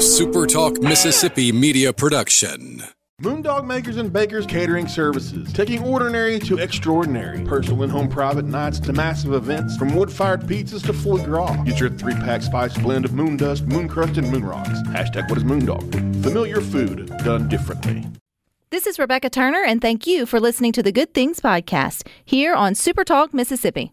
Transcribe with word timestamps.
a 0.00 0.02
SuperTalk 0.02 0.82
Mississippi 0.82 1.52
media 1.52 1.92
production. 1.92 2.82
Moondog 3.20 3.66
Makers 3.66 3.98
and 3.98 4.10
Bakers 4.10 4.46
Catering 4.46 4.88
Services, 4.88 5.52
taking 5.52 5.82
ordinary 5.82 6.38
to 6.38 6.56
extraordinary. 6.56 7.44
Personal 7.44 7.82
and 7.82 7.92
home 7.92 8.08
private 8.08 8.46
nights 8.46 8.80
to 8.80 8.94
massive 8.94 9.34
events, 9.34 9.76
from 9.76 9.94
wood-fired 9.94 10.40
pizzas 10.44 10.82
to 10.86 10.94
foie 10.94 11.22
gras. 11.22 11.54
Get 11.64 11.80
your 11.80 11.90
three-pack 11.90 12.40
spice 12.40 12.78
blend 12.78 13.04
of 13.04 13.12
moon 13.12 13.36
dust, 13.36 13.66
moon 13.66 13.88
crust, 13.88 14.16
and 14.16 14.32
moon 14.32 14.42
rocks. 14.42 14.70
Hashtag 14.86 15.28
what 15.28 15.36
is 15.36 15.44
Moondog? 15.44 15.92
Familiar 16.22 16.62
food 16.62 17.08
done 17.18 17.46
differently. 17.50 18.06
This 18.70 18.86
is 18.86 18.98
Rebecca 18.98 19.28
Turner, 19.28 19.62
and 19.62 19.82
thank 19.82 20.06
you 20.06 20.24
for 20.24 20.40
listening 20.40 20.72
to 20.72 20.82
the 20.82 20.92
Good 20.92 21.12
Things 21.12 21.40
Podcast 21.40 22.08
here 22.24 22.54
on 22.54 22.74
Super 22.74 23.04
Talk 23.04 23.34
Mississippi. 23.34 23.92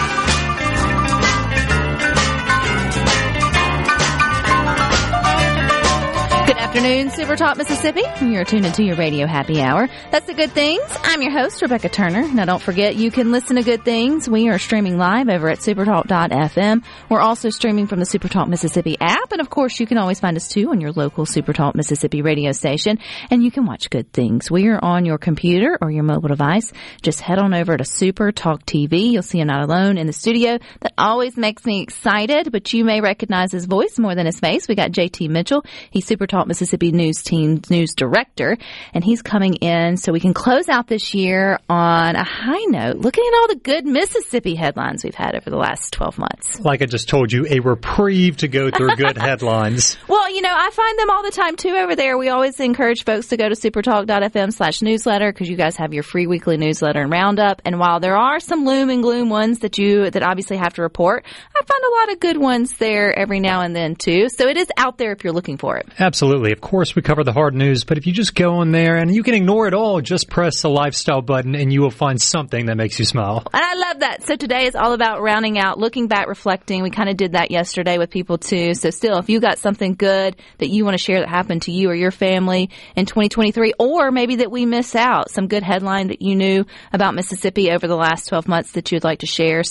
Afternoon, 6.73 7.09
Super 7.09 7.35
Talk 7.35 7.57
Mississippi. 7.57 8.01
You're 8.21 8.45
tuned 8.45 8.65
into 8.65 8.81
your 8.81 8.95
radio 8.95 9.27
happy 9.27 9.61
hour. 9.61 9.89
That's 10.09 10.25
the 10.25 10.33
Good 10.33 10.51
Things. 10.51 10.81
I'm 11.03 11.21
your 11.21 11.33
host, 11.33 11.61
Rebecca 11.61 11.89
Turner. 11.89 12.25
Now, 12.29 12.45
don't 12.45 12.61
forget, 12.61 12.95
you 12.95 13.11
can 13.11 13.33
listen 13.33 13.57
to 13.57 13.61
Good 13.61 13.83
Things. 13.83 14.29
We 14.29 14.47
are 14.47 14.57
streaming 14.57 14.97
live 14.97 15.27
over 15.27 15.49
at 15.49 15.57
supertalk.fm. 15.57 16.81
We're 17.09 17.19
also 17.19 17.49
streaming 17.49 17.87
from 17.87 17.99
the 17.99 18.05
Supertalk 18.05 18.47
Mississippi 18.47 18.95
app. 19.01 19.33
And 19.33 19.41
of 19.41 19.49
course, 19.49 19.81
you 19.81 19.85
can 19.85 19.97
always 19.97 20.21
find 20.21 20.37
us 20.37 20.47
too 20.47 20.69
on 20.69 20.79
your 20.79 20.93
local 20.93 21.25
Supertalk 21.25 21.75
Mississippi 21.75 22.21
radio 22.21 22.53
station. 22.53 22.99
And 23.29 23.43
you 23.43 23.51
can 23.51 23.65
watch 23.65 23.89
Good 23.89 24.13
Things. 24.13 24.49
We 24.49 24.69
are 24.69 24.81
on 24.81 25.03
your 25.03 25.17
computer 25.17 25.77
or 25.81 25.91
your 25.91 26.03
mobile 26.03 26.29
device. 26.29 26.71
Just 27.01 27.19
head 27.19 27.37
on 27.37 27.53
over 27.53 27.75
to 27.75 27.83
Super 27.83 28.31
Talk 28.31 28.65
TV. 28.65 29.11
You'll 29.11 29.23
see 29.23 29.41
him 29.41 29.47
not 29.47 29.61
alone 29.61 29.97
in 29.97 30.07
the 30.07 30.13
studio. 30.13 30.57
Always 31.01 31.35
makes 31.35 31.65
me 31.65 31.81
excited, 31.81 32.51
but 32.51 32.71
you 32.71 32.85
may 32.85 33.01
recognize 33.01 33.51
his 33.51 33.65
voice 33.65 33.97
more 33.97 34.13
than 34.15 34.25
his 34.25 34.39
face. 34.39 34.67
We 34.67 34.75
got 34.75 34.91
JT 34.91 35.29
Mitchell. 35.29 35.65
He's 35.89 36.05
Super 36.05 36.27
Talk 36.27 36.47
Mississippi 36.47 36.91
News 36.91 37.23
Team 37.23 37.61
News 37.69 37.93
Director, 37.95 38.57
and 38.93 39.03
he's 39.03 39.21
coming 39.21 39.55
in 39.55 39.97
so 39.97 40.13
we 40.13 40.19
can 40.19 40.33
close 40.33 40.69
out 40.69 40.87
this 40.87 41.13
year 41.13 41.59
on 41.67 42.15
a 42.15 42.23
high 42.23 42.63
note, 42.65 42.97
looking 42.97 43.23
at 43.27 43.33
all 43.39 43.47
the 43.47 43.59
good 43.61 43.85
Mississippi 43.85 44.55
headlines 44.55 45.03
we've 45.03 45.15
had 45.15 45.35
over 45.35 45.49
the 45.49 45.57
last 45.57 45.91
12 45.93 46.19
months. 46.19 46.59
like 46.59 46.81
I 46.81 46.85
just 46.85 47.09
told 47.09 47.31
you, 47.31 47.47
a 47.49 47.59
reprieve 47.59 48.37
to 48.37 48.47
go 48.47 48.69
through 48.69 48.95
good 48.95 49.17
headlines. 49.21 49.97
Well, 50.07 50.33
you 50.33 50.41
know, 50.41 50.53
I 50.55 50.69
find 50.69 50.99
them 50.99 51.09
all 51.09 51.23
the 51.23 51.31
time 51.31 51.55
too 51.55 51.75
over 51.75 51.95
there. 51.95 52.17
We 52.17 52.29
always 52.29 52.59
encourage 52.59 53.03
folks 53.03 53.29
to 53.29 53.37
go 53.37 53.49
to 53.49 53.55
supertalk.fm 53.55 54.53
slash 54.53 54.81
newsletter 54.81 55.31
because 55.31 55.49
you 55.49 55.57
guys 55.57 55.77
have 55.77 55.93
your 55.93 56.03
free 56.03 56.27
weekly 56.27 56.57
newsletter 56.57 57.01
and 57.01 57.11
roundup. 57.11 57.61
And 57.65 57.79
while 57.79 57.99
there 57.99 58.15
are 58.17 58.39
some 58.39 58.65
loom 58.65 58.89
and 58.89 59.01
gloom 59.01 59.29
ones 59.29 59.59
that 59.59 59.77
you, 59.77 60.09
that 60.11 60.21
obviously 60.23 60.57
have 60.57 60.73
to 60.75 60.81
report, 60.91 61.23
I 61.55 61.63
find 61.63 61.83
a 61.83 62.01
lot 62.01 62.11
of 62.11 62.19
good 62.19 62.37
ones 62.37 62.73
there 62.77 63.17
every 63.17 63.39
now 63.39 63.61
and 63.61 63.73
then 63.73 63.95
too. 63.95 64.27
So 64.27 64.49
it 64.49 64.57
is 64.57 64.67
out 64.75 64.97
there 64.97 65.13
if 65.13 65.23
you're 65.23 65.31
looking 65.31 65.57
for 65.57 65.77
it. 65.77 65.87
Absolutely. 65.99 66.51
Of 66.51 66.59
course, 66.59 66.95
we 66.95 67.01
cover 67.01 67.23
the 67.23 67.31
hard 67.31 67.55
news, 67.55 67.85
but 67.85 67.97
if 67.97 68.05
you 68.05 68.11
just 68.11 68.35
go 68.35 68.61
in 68.61 68.71
there 68.71 68.97
and 68.97 69.13
you 69.13 69.23
can 69.23 69.33
ignore 69.33 69.67
it 69.67 69.73
all, 69.73 70.01
just 70.01 70.29
press 70.29 70.61
the 70.61 70.69
lifestyle 70.69 71.21
button 71.21 71.55
and 71.55 71.71
you 71.71 71.81
will 71.81 71.91
find 71.91 72.21
something 72.21 72.65
that 72.65 72.75
makes 72.75 72.99
you 72.99 73.05
smile. 73.05 73.43
And 73.53 73.63
I 73.63 73.75
love 73.75 73.99
that. 74.01 74.23
So 74.23 74.35
today 74.35 74.65
is 74.65 74.75
all 74.75 74.91
about 74.91 75.21
rounding 75.21 75.57
out, 75.57 75.79
looking 75.79 76.07
back, 76.07 76.27
reflecting. 76.27 76.83
We 76.83 76.89
kind 76.89 77.07
of 77.07 77.15
did 77.15 77.31
that 77.33 77.51
yesterday 77.51 77.97
with 77.97 78.09
people 78.09 78.37
too. 78.37 78.73
So 78.73 78.89
still, 78.89 79.17
if 79.17 79.29
you 79.29 79.39
got 79.39 79.59
something 79.59 79.93
good 79.93 80.35
that 80.57 80.69
you 80.69 80.83
want 80.83 80.97
to 80.97 81.03
share 81.03 81.21
that 81.21 81.29
happened 81.29 81.61
to 81.63 81.71
you 81.71 81.89
or 81.89 81.95
your 81.95 82.11
family 82.11 82.69
in 82.97 83.05
2023, 83.05 83.75
or 83.79 84.11
maybe 84.11 84.37
that 84.37 84.51
we 84.51 84.65
miss 84.65 84.93
out, 84.93 85.31
some 85.31 85.47
good 85.47 85.63
headline 85.63 86.09
that 86.09 86.21
you 86.21 86.35
knew 86.35 86.65
about 86.91 87.15
Mississippi 87.15 87.71
over 87.71 87.87
the 87.87 87.95
last 87.95 88.27
12 88.27 88.49
months 88.49 88.73
that 88.73 88.91
you'd 88.91 89.05
like 89.05 89.19
to 89.19 89.25
share, 89.25 89.59
oh 89.59 89.63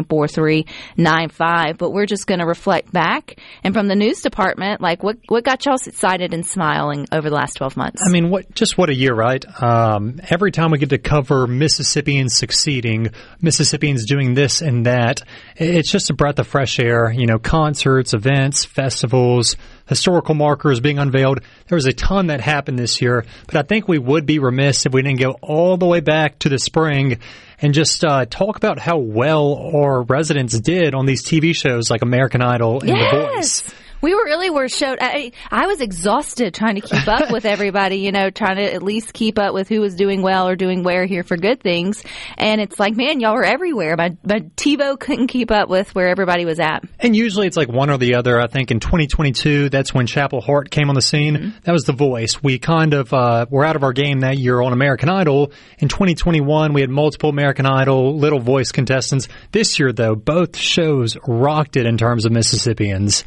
601-879-4395. 0.00 1.78
But 1.78 1.90
we're 1.90 2.06
just 2.06 2.26
going 2.26 2.40
to 2.40 2.46
reflect 2.46 2.92
back. 2.92 3.38
And 3.64 3.74
from 3.74 3.88
the 3.88 3.94
news 3.94 4.20
department, 4.20 4.80
like 4.80 5.02
what, 5.02 5.18
what 5.28 5.44
got 5.44 5.64
y'all 5.64 5.74
excited 5.74 6.34
and 6.34 6.46
smiling 6.46 7.06
over 7.12 7.28
the 7.28 7.36
last 7.36 7.54
12 7.54 7.76
months? 7.76 8.02
I 8.06 8.10
mean, 8.10 8.30
what? 8.30 8.54
Just 8.54 8.78
what 8.78 8.90
a 8.90 8.94
year, 8.94 9.14
right? 9.14 9.44
Um, 9.62 10.20
every 10.30 10.52
time 10.52 10.70
we 10.70 10.78
get 10.78 10.90
to 10.90 10.98
cover 10.98 11.46
Mississippians 11.46 12.36
succeeding, 12.36 13.10
Mississippians 13.40 14.04
doing 14.06 14.34
this 14.34 14.62
and 14.62 14.86
that, 14.86 15.22
it's 15.56 15.90
just 15.90 16.10
a 16.10 16.14
breath 16.14 16.38
of 16.38 16.46
fresh 16.46 16.78
air. 16.78 17.10
You 17.10 17.26
know, 17.26 17.38
concerts, 17.38 18.14
events, 18.14 18.64
festivals, 18.64 19.56
historical 19.86 20.34
markers 20.34 20.80
being 20.80 20.98
unveiled. 20.98 21.40
There 21.68 21.76
was 21.76 21.86
a 21.86 21.92
ton 21.92 22.28
that 22.28 22.40
happened 22.40 22.78
this 22.78 23.00
year, 23.00 23.24
but 23.46 23.56
I 23.56 23.62
think 23.62 23.88
we 23.88 23.98
would 23.98 24.26
be 24.26 24.38
remiss 24.38 24.86
if 24.86 24.92
we 24.92 25.02
didn't 25.02 25.20
go 25.20 25.32
all 25.42 25.76
the 25.76 25.86
way 25.86 26.00
back 26.00 26.38
to 26.40 26.48
the 26.48 26.58
spring 26.58 27.18
and 27.60 27.74
just 27.74 28.04
uh, 28.04 28.26
talk 28.26 28.56
about 28.56 28.78
how 28.78 28.98
well 28.98 29.72
our 29.74 30.02
residents 30.02 30.58
did 30.58 30.94
on 30.94 31.06
these 31.06 31.24
TV 31.24 31.54
shows 31.54 31.90
like 31.90 32.02
American 32.02 32.42
Idol 32.42 32.80
and 32.80 32.90
The 32.90 33.08
Voice. 33.34 33.62
We 34.02 34.14
were 34.14 34.24
really 34.24 34.50
were 34.50 34.68
showed. 34.68 34.98
I, 35.00 35.32
I 35.50 35.66
was 35.66 35.80
exhausted 35.80 36.54
trying 36.54 36.74
to 36.74 36.80
keep 36.80 37.06
up 37.06 37.30
with 37.30 37.44
everybody. 37.54 37.96
You 37.96 38.12
know, 38.12 38.30
trying 38.30 38.56
to 38.56 38.74
at 38.74 38.82
least 38.82 39.12
keep 39.12 39.38
up 39.38 39.54
with 39.54 39.68
who 39.68 39.80
was 39.80 39.94
doing 39.94 40.22
well 40.22 40.48
or 40.48 40.56
doing 40.56 40.82
where 40.82 41.06
here 41.06 41.22
for 41.22 41.36
good 41.36 41.60
things. 41.62 42.02
And 42.36 42.60
it's 42.60 42.78
like, 42.78 42.96
man, 42.96 43.20
y'all 43.20 43.34
were 43.34 43.44
everywhere. 43.44 43.96
My 43.96 44.16
my 44.24 44.40
TiVo 44.56 44.98
couldn't 44.98 45.28
keep 45.28 45.50
up 45.50 45.68
with 45.68 45.94
where 45.94 46.08
everybody 46.08 46.44
was 46.44 46.58
at. 46.58 46.84
And 46.98 47.14
usually 47.14 47.46
it's 47.46 47.56
like 47.56 47.68
one 47.68 47.90
or 47.90 47.98
the 47.98 48.16
other. 48.16 48.40
I 48.40 48.48
think 48.48 48.70
in 48.70 48.80
2022, 48.80 49.68
that's 49.68 49.94
when 49.94 50.06
Chapel 50.06 50.40
Hart 50.40 50.70
came 50.70 50.88
on 50.88 50.94
the 50.94 51.02
scene. 51.02 51.54
That 51.62 51.72
was 51.72 51.84
the 51.84 51.92
voice. 51.92 52.42
We 52.42 52.58
kind 52.58 52.94
of 52.94 53.12
uh, 53.14 53.46
were 53.50 53.64
out 53.64 53.76
of 53.76 53.84
our 53.84 53.92
game 53.92 54.20
that 54.20 54.36
year 54.36 54.60
on 54.60 54.72
American 54.72 55.08
Idol. 55.08 55.52
In 55.78 55.88
2021, 55.88 56.72
we 56.72 56.80
had 56.80 56.90
multiple 56.90 57.30
American 57.30 57.66
Idol 57.66 58.18
little 58.18 58.40
voice 58.40 58.72
contestants. 58.72 59.28
This 59.52 59.78
year, 59.78 59.92
though, 59.92 60.14
both 60.14 60.56
shows 60.56 61.16
rocked 61.26 61.76
it 61.76 61.86
in 61.86 61.96
terms 61.96 62.24
of 62.24 62.32
Mississippians. 62.32 63.24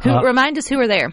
Who 0.00 0.20
remind 0.20 0.58
us 0.58 0.66
who 0.66 0.78
were 0.78 0.88
there? 0.88 1.12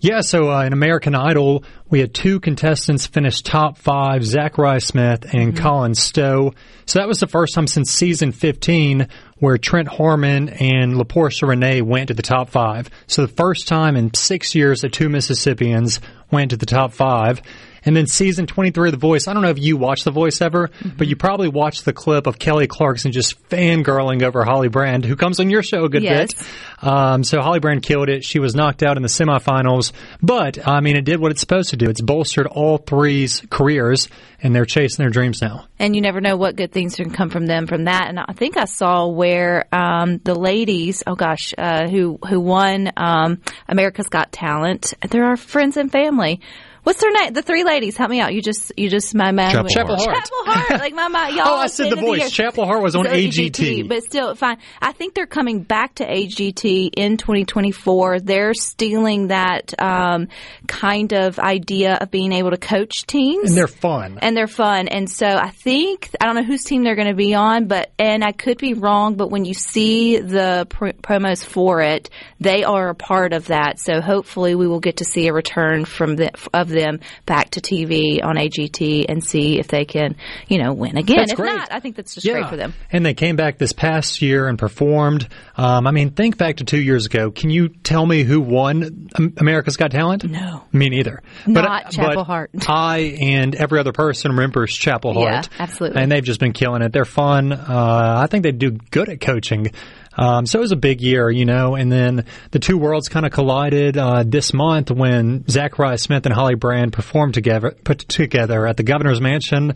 Yeah, 0.00 0.20
so 0.20 0.52
uh, 0.52 0.62
in 0.62 0.72
American 0.72 1.16
Idol, 1.16 1.64
we 1.90 1.98
had 1.98 2.14
two 2.14 2.38
contestants 2.38 3.08
finish 3.08 3.42
top 3.42 3.78
five, 3.78 4.24
Zachariah 4.24 4.80
Smith 4.80 5.34
and 5.34 5.56
Colin 5.58 5.96
Stowe. 5.96 6.54
So 6.86 7.00
that 7.00 7.08
was 7.08 7.18
the 7.18 7.26
first 7.26 7.52
time 7.52 7.66
since 7.66 7.90
season 7.90 8.30
15 8.30 9.08
where 9.38 9.58
Trent 9.58 9.88
Harmon 9.88 10.50
and 10.50 10.94
LaPortia 10.94 11.48
Renee 11.48 11.82
went 11.82 12.08
to 12.08 12.14
the 12.14 12.22
top 12.22 12.50
five. 12.50 12.90
So 13.08 13.22
the 13.22 13.32
first 13.32 13.66
time 13.66 13.96
in 13.96 14.14
six 14.14 14.54
years 14.54 14.82
that 14.82 14.92
two 14.92 15.08
Mississippians 15.08 16.00
went 16.30 16.50
to 16.50 16.56
the 16.56 16.66
top 16.66 16.92
five. 16.92 17.42
And 17.88 17.96
then 17.96 18.06
season 18.06 18.46
23 18.46 18.88
of 18.88 18.92
The 18.92 18.98
Voice, 18.98 19.26
I 19.28 19.32
don't 19.32 19.42
know 19.42 19.48
if 19.48 19.58
you 19.58 19.78
watched 19.78 20.04
The 20.04 20.10
Voice 20.10 20.42
ever, 20.42 20.68
but 20.98 21.06
you 21.06 21.16
probably 21.16 21.48
watched 21.48 21.86
the 21.86 21.94
clip 21.94 22.26
of 22.26 22.38
Kelly 22.38 22.66
Clarkson 22.66 23.12
just 23.12 23.42
fangirling 23.48 24.22
over 24.22 24.44
Holly 24.44 24.68
Brand, 24.68 25.06
who 25.06 25.16
comes 25.16 25.40
on 25.40 25.48
your 25.48 25.62
show 25.62 25.84
a 25.84 25.88
good 25.88 26.02
Yes. 26.02 26.34
bit. 26.34 26.86
Um, 26.86 27.24
so 27.24 27.40
Holly 27.40 27.60
Brand 27.60 27.82
killed 27.82 28.10
it. 28.10 28.24
She 28.24 28.40
was 28.40 28.54
knocked 28.54 28.82
out 28.82 28.98
in 28.98 29.02
the 29.02 29.08
semifinals, 29.08 29.92
but 30.22 30.68
I 30.68 30.80
mean, 30.80 30.96
it 30.96 31.06
did 31.06 31.18
what 31.18 31.30
it's 31.32 31.40
supposed 31.40 31.70
to 31.70 31.76
do. 31.78 31.88
It's 31.88 32.02
bolstered 32.02 32.46
all 32.46 32.76
three's 32.76 33.42
careers, 33.48 34.08
and 34.42 34.54
they're 34.54 34.66
chasing 34.66 35.02
their 35.02 35.10
dreams 35.10 35.40
now. 35.40 35.64
And 35.78 35.96
you 35.96 36.02
never 36.02 36.20
know 36.20 36.36
what 36.36 36.56
good 36.56 36.70
things 36.72 36.94
can 36.94 37.10
come 37.10 37.30
from 37.30 37.46
them 37.46 37.66
from 37.66 37.84
that. 37.84 38.08
And 38.08 38.20
I 38.20 38.34
think 38.34 38.58
I 38.58 38.66
saw 38.66 39.06
where 39.08 39.64
um, 39.74 40.18
the 40.18 40.34
ladies, 40.34 41.02
oh 41.06 41.14
gosh, 41.14 41.54
uh, 41.56 41.88
who 41.88 42.18
who 42.28 42.38
won 42.38 42.92
um, 42.98 43.40
America's 43.66 44.08
Got 44.08 44.30
Talent, 44.30 44.92
they're 45.08 45.24
our 45.24 45.38
friends 45.38 45.78
and 45.78 45.90
family. 45.90 46.40
What's 46.88 47.02
their 47.02 47.12
name? 47.12 47.34
The 47.34 47.42
three 47.42 47.64
ladies. 47.64 47.98
Help 47.98 48.08
me 48.10 48.18
out. 48.18 48.32
You 48.32 48.40
just, 48.40 48.72
you 48.78 48.88
just, 48.88 49.14
my 49.14 49.30
man. 49.30 49.52
Chapel 49.52 49.68
Chapel 49.68 49.96
Hart. 49.96 50.08
Hart. 50.08 50.24
Chapel 50.24 50.38
Hart. 50.46 50.80
Like 50.80 50.94
my, 50.94 51.08
my, 51.08 51.28
y'all. 51.28 51.42
Oh, 51.48 51.56
I 51.58 51.66
said 51.66 51.90
The 51.92 51.96
Voice. 51.96 52.20
year- 52.20 52.28
Chapel 52.30 52.64
Hart 52.64 52.82
was 52.82 52.96
on 52.96 53.04
So 53.04 53.10
AGT. 53.10 53.86
but 53.86 54.02
still 54.04 54.34
fine. 54.34 54.56
I 54.80 54.92
think 54.92 55.12
they're 55.12 55.26
coming 55.26 55.62
back 55.64 55.96
to 55.96 56.06
AGT 56.06 56.88
in 56.96 57.18
2024. 57.18 58.20
They're 58.20 58.54
stealing 58.54 59.26
that 59.26 59.74
um, 59.78 60.28
kind 60.66 61.12
of 61.12 61.38
idea 61.38 61.96
of 62.00 62.10
being 62.10 62.32
able 62.32 62.52
to 62.52 62.56
coach 62.56 63.04
teams, 63.04 63.50
And 63.50 63.58
they're 63.58 63.66
fun. 63.66 64.18
and 64.22 64.34
they're 64.34 64.46
fun. 64.46 64.88
And 64.88 65.10
so 65.10 65.26
I 65.26 65.50
think 65.50 66.08
I 66.18 66.24
don't 66.24 66.36
know 66.36 66.42
whose 66.44 66.64
team 66.64 66.84
they're 66.84 66.96
going 66.96 67.08
to 67.08 67.14
be 67.14 67.34
on, 67.34 67.66
but 67.66 67.90
and 67.98 68.24
I 68.24 68.32
could 68.32 68.56
be 68.56 68.72
wrong, 68.72 69.16
but 69.16 69.30
when 69.30 69.44
you 69.44 69.52
see 69.52 70.20
the 70.20 70.66
pr- 70.70 70.88
promos 71.02 71.44
for 71.44 71.82
it, 71.82 72.08
they 72.40 72.64
are 72.64 72.88
a 72.88 72.94
part 72.94 73.34
of 73.34 73.48
that. 73.48 73.78
So 73.78 74.00
hopefully 74.00 74.54
we 74.54 74.66
will 74.66 74.80
get 74.80 74.96
to 74.98 75.04
see 75.04 75.26
a 75.28 75.34
return 75.34 75.84
from 75.84 76.16
the, 76.16 76.30
of 76.54 76.68
them 76.78 77.00
back 77.26 77.50
to 77.50 77.60
TV 77.60 78.22
on 78.22 78.36
AGT 78.36 79.06
and 79.08 79.22
see 79.22 79.58
if 79.58 79.68
they 79.68 79.84
can, 79.84 80.16
you 80.46 80.62
know, 80.62 80.72
win 80.72 80.96
again. 80.96 81.18
That's 81.18 81.32
if 81.32 81.38
great. 81.38 81.54
not, 81.54 81.72
I 81.72 81.80
think 81.80 81.96
that's 81.96 82.14
just 82.14 82.26
great 82.26 82.48
for 82.48 82.56
them. 82.56 82.74
And 82.92 83.04
they 83.04 83.14
came 83.14 83.36
back 83.36 83.58
this 83.58 83.72
past 83.72 84.22
year 84.22 84.48
and 84.48 84.58
performed. 84.58 85.28
Um, 85.56 85.86
I 85.86 85.90
mean, 85.90 86.10
think 86.10 86.38
back 86.38 86.56
to 86.56 86.64
two 86.64 86.80
years 86.80 87.06
ago. 87.06 87.30
Can 87.30 87.50
you 87.50 87.68
tell 87.68 88.04
me 88.04 88.22
who 88.22 88.40
won 88.40 89.08
America's 89.36 89.76
Got 89.76 89.90
Talent? 89.90 90.24
No. 90.24 90.64
Me 90.72 90.88
neither. 90.88 91.22
Not 91.46 91.90
Chapel 91.90 92.14
but 92.16 92.24
Hart. 92.24 92.50
I 92.68 93.16
and 93.20 93.54
every 93.54 93.80
other 93.80 93.92
person 93.92 94.32
remembers 94.32 94.72
Chapel 94.72 95.14
Hart. 95.14 95.48
Yeah, 95.50 95.62
absolutely. 95.62 96.02
And 96.02 96.12
they've 96.12 96.24
just 96.24 96.40
been 96.40 96.52
killing 96.52 96.82
it. 96.82 96.92
They're 96.92 97.04
fun. 97.04 97.52
Uh, 97.52 98.20
I 98.22 98.26
think 98.26 98.44
they 98.44 98.52
do 98.52 98.70
good 98.70 99.08
at 99.08 99.20
coaching. 99.20 99.72
Um, 100.18 100.46
so 100.46 100.58
it 100.58 100.62
was 100.62 100.72
a 100.72 100.76
big 100.76 101.00
year, 101.00 101.30
you 101.30 101.44
know, 101.44 101.76
and 101.76 101.90
then 101.90 102.24
the 102.50 102.58
two 102.58 102.76
worlds 102.76 103.08
kind 103.08 103.24
of 103.24 103.30
collided 103.30 103.96
uh, 103.96 104.24
this 104.26 104.52
month 104.52 104.90
when 104.90 105.46
Zachariah 105.48 105.96
Smith 105.96 106.26
and 106.26 106.34
Holly 106.34 106.56
Brand 106.56 106.92
performed 106.92 107.34
together, 107.34 107.70
put 107.84 108.00
together 108.00 108.66
at 108.66 108.76
the 108.76 108.82
governor's 108.82 109.20
mansion. 109.20 109.74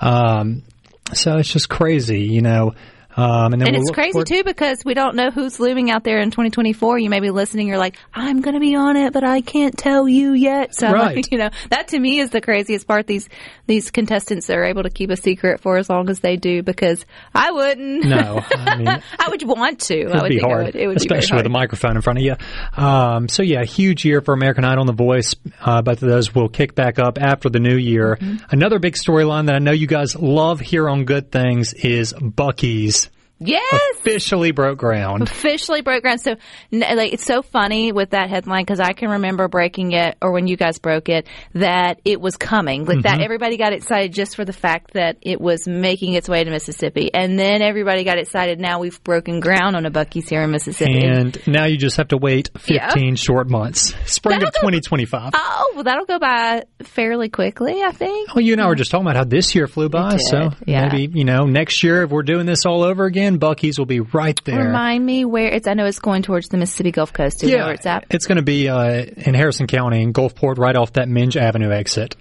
Um, 0.00 0.64
so 1.12 1.38
it's 1.38 1.52
just 1.52 1.68
crazy, 1.68 2.22
you 2.22 2.42
know. 2.42 2.74
Um, 3.16 3.52
and 3.52 3.60
then 3.62 3.68
And 3.68 3.76
we'll 3.76 3.82
it's 3.82 3.90
crazy 3.92 4.22
too 4.24 4.42
because 4.44 4.84
we 4.84 4.94
don't 4.94 5.14
know 5.14 5.30
who's 5.30 5.60
looming 5.60 5.90
out 5.90 6.02
there 6.04 6.18
in 6.18 6.30
2024. 6.30 6.98
You 6.98 7.10
may 7.10 7.20
be 7.20 7.30
listening, 7.30 7.68
you're 7.68 7.78
like, 7.78 7.96
I'm 8.12 8.40
going 8.40 8.54
to 8.54 8.60
be 8.60 8.74
on 8.74 8.96
it, 8.96 9.12
but 9.12 9.22
I 9.24 9.40
can't 9.40 9.76
tell 9.76 10.08
you 10.08 10.32
yet. 10.32 10.74
So, 10.74 10.90
Right. 10.90 11.24
you 11.30 11.38
know, 11.38 11.50
that 11.70 11.88
to 11.88 11.98
me 11.98 12.18
is 12.20 12.30
the 12.30 12.40
craziest 12.40 12.86
part. 12.86 13.06
These 13.06 13.28
these 13.66 13.90
contestants 13.90 14.50
are 14.50 14.64
able 14.64 14.82
to 14.82 14.90
keep 14.90 15.10
a 15.10 15.16
secret 15.16 15.60
for 15.60 15.76
as 15.78 15.88
long 15.88 16.10
as 16.10 16.20
they 16.20 16.36
do 16.36 16.62
because 16.62 17.04
I 17.34 17.50
wouldn't. 17.52 18.04
No, 18.04 18.42
I 18.50 18.76
mean, 18.78 18.88
I 18.88 19.28
would 19.28 19.42
want 19.44 19.80
to. 19.82 19.94
I 19.94 20.00
It'd 20.00 20.22
would 20.22 20.28
be 20.28 20.34
think 20.36 20.44
I 20.44 20.48
hard, 20.48 20.66
would. 20.66 20.76
It 20.76 20.86
would 20.88 20.96
especially 20.96 21.36
with 21.36 21.46
a 21.46 21.50
microphone 21.50 21.96
in 21.96 22.02
front 22.02 22.18
of 22.18 22.24
you. 22.24 22.34
Um, 22.76 23.28
so 23.28 23.42
yeah, 23.42 23.64
huge 23.64 24.04
year 24.04 24.20
for 24.20 24.34
American 24.34 24.64
Idol 24.64 24.82
and 24.82 24.88
The 24.88 24.92
Voice. 25.04 25.34
Uh, 25.60 25.82
both 25.82 26.02
of 26.02 26.08
those 26.08 26.34
will 26.34 26.48
kick 26.48 26.74
back 26.74 26.98
up 26.98 27.18
after 27.20 27.48
the 27.48 27.60
new 27.60 27.76
year. 27.76 28.16
Mm-hmm. 28.20 28.44
Another 28.50 28.78
big 28.78 28.94
storyline 28.94 29.46
that 29.46 29.54
I 29.54 29.58
know 29.60 29.72
you 29.72 29.86
guys 29.86 30.16
love 30.16 30.60
here 30.60 30.88
on 30.88 31.04
Good 31.04 31.30
Things 31.30 31.72
is 31.74 32.12
Buc-ee's 32.12 33.03
Yes. 33.46 33.82
officially 34.00 34.50
broke 34.52 34.78
ground. 34.78 35.22
officially 35.22 35.80
broke 35.82 36.02
ground. 36.02 36.20
So, 36.20 36.36
like, 36.72 37.12
it's 37.12 37.24
so 37.24 37.42
funny 37.42 37.92
with 37.92 38.10
that 38.10 38.30
headline 38.30 38.62
because 38.64 38.80
I 38.80 38.92
can 38.92 39.10
remember 39.10 39.48
breaking 39.48 39.92
it, 39.92 40.16
or 40.22 40.32
when 40.32 40.46
you 40.46 40.56
guys 40.56 40.78
broke 40.78 41.08
it, 41.08 41.26
that 41.54 42.00
it 42.04 42.20
was 42.20 42.36
coming. 42.36 42.84
Like 42.84 42.98
Mm-hmm. 42.98 43.02
that, 43.02 43.20
everybody 43.20 43.56
got 43.56 43.72
excited 43.72 44.12
just 44.12 44.36
for 44.36 44.44
the 44.44 44.52
fact 44.52 44.92
that 44.94 45.16
it 45.22 45.40
was 45.40 45.66
making 45.66 46.14
its 46.14 46.28
way 46.28 46.42
to 46.44 46.50
Mississippi, 46.50 47.12
and 47.12 47.38
then 47.38 47.60
everybody 47.62 48.04
got 48.04 48.18
excited. 48.18 48.60
Now 48.60 48.78
we've 48.80 49.02
broken 49.04 49.40
ground 49.40 49.76
on 49.76 49.84
a 49.86 49.90
Buc-ee's 49.90 50.28
here 50.28 50.42
in 50.42 50.50
Mississippi. 50.50 51.04
And 51.04 51.36
now 51.46 51.64
you 51.66 51.76
just 51.76 51.96
have 51.96 52.08
to 52.08 52.16
wait 52.16 52.50
15 52.58 53.16
short 53.16 53.48
months. 53.48 53.94
Spring 54.06 54.36
of 54.36 54.40
That'll 54.40 54.50
go- 54.62 54.68
2025. 54.72 55.30
oh, 55.34 55.72
well, 55.74 55.84
that'll 55.84 56.06
go 56.06 56.18
by 56.18 56.64
fairly 56.82 57.28
quickly, 57.28 57.82
I 57.82 57.90
think. 57.92 58.34
Well, 58.34 58.44
you 58.44 58.52
and 58.52 58.60
I 58.62 58.66
were 58.68 58.74
just 58.74 58.90
talking 58.90 59.06
about 59.06 59.16
how 59.16 59.24
this 59.24 59.54
year 59.54 59.66
flew 59.66 59.88
by, 59.88 60.16
so 60.18 60.50
yeah. 60.66 60.88
maybe, 60.92 61.18
you 61.18 61.24
know, 61.24 61.44
next 61.44 61.82
year 61.82 62.02
if 62.02 62.10
we're 62.10 62.22
doing 62.22 62.46
this 62.46 62.64
all 62.66 62.82
over 62.82 63.04
again, 63.04 63.33
Buc-ee's 63.38 63.78
will 63.78 63.86
be 63.86 64.00
right 64.00 64.38
there. 64.44 64.66
Remind 64.66 65.04
me 65.04 65.24
where 65.24 65.48
it's. 65.48 65.66
I 65.66 65.74
know 65.74 65.86
it's 65.86 65.98
going 65.98 66.22
towards 66.22 66.48
the 66.48 66.56
Mississippi 66.56 66.90
Gulf 66.90 67.12
Coast. 67.12 67.40
Do 67.40 67.48
you 67.48 67.56
know 67.56 67.64
where 67.64 67.74
it's 67.74 67.86
at? 67.86 68.06
going 68.26 68.36
to 68.36 68.42
be 68.42 68.68
uh, 68.68 69.04
in 69.04 69.34
Harrison 69.34 69.66
County 69.66 70.02
in 70.02 70.12
Gulfport, 70.12 70.58
right 70.58 70.76
off 70.76 70.94
that 70.94 71.08
Menge 71.08 71.36
Avenue 71.36 71.70
exit. 71.70 72.16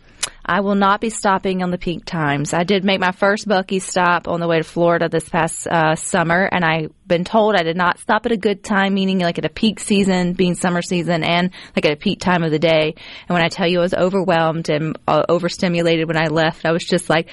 I 0.45 0.59
will 0.59 0.75
not 0.75 0.99
be 0.99 1.09
stopping 1.09 1.63
on 1.63 1.71
the 1.71 1.77
peak 1.77 2.03
times. 2.03 2.53
I 2.53 2.63
did 2.63 2.83
make 2.83 2.99
my 2.99 3.11
first 3.11 3.47
Buc-ee 3.47 3.79
stop 3.79 4.27
on 4.27 4.41
the 4.41 4.47
way 4.47 4.57
to 4.57 4.63
Florida 4.63 5.07
this 5.07 5.27
past 5.27 5.67
uh, 5.67 5.95
summer, 5.95 6.43
and 6.43 6.65
I've 6.65 6.91
been 7.07 7.23
told 7.23 7.55
I 7.55 7.63
did 7.63 7.77
not 7.77 7.99
stop 7.99 8.25
at 8.25 8.33
a 8.33 8.37
good 8.37 8.63
time, 8.63 8.93
meaning 8.93 9.19
like 9.19 9.37
at 9.37 9.45
a 9.45 9.49
peak 9.49 9.79
season, 9.79 10.33
being 10.33 10.55
summer 10.55 10.81
season, 10.81 11.23
and 11.23 11.51
like 11.75 11.85
at 11.85 11.93
a 11.93 11.97
peak 11.97 12.19
time 12.19 12.43
of 12.43 12.51
the 12.51 12.59
day. 12.59 12.93
And 13.27 13.33
when 13.33 13.41
I 13.41 13.47
tell 13.47 13.67
you 13.67 13.79
I 13.79 13.83
was 13.83 13.93
overwhelmed 13.93 14.69
and 14.69 14.97
uh, 15.07 15.23
overstimulated 15.29 16.07
when 16.07 16.17
I 16.17 16.27
left, 16.27 16.65
I 16.65 16.71
was 16.71 16.83
just 16.83 17.09
like, 17.09 17.29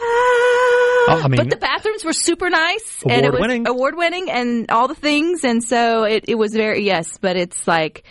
ah. 0.00 0.47
I 1.10 1.28
mean- 1.28 1.36
but 1.36 1.50
the 1.50 1.56
bathrooms 1.56 2.04
were 2.04 2.12
super 2.12 2.50
nice 2.50 3.02
and 3.02 3.12
it 3.12 3.30
was 3.32 3.38
Award-winning. 3.38 3.68
award 3.68 3.96
winning 3.96 4.30
and 4.30 4.70
all 4.70 4.88
the 4.88 4.94
things, 4.94 5.44
and 5.44 5.62
so 5.62 6.04
it, 6.04 6.24
it 6.28 6.34
was 6.36 6.52
very 6.52 6.84
yes, 6.84 7.18
but 7.18 7.36
it's 7.36 7.66
like. 7.66 8.04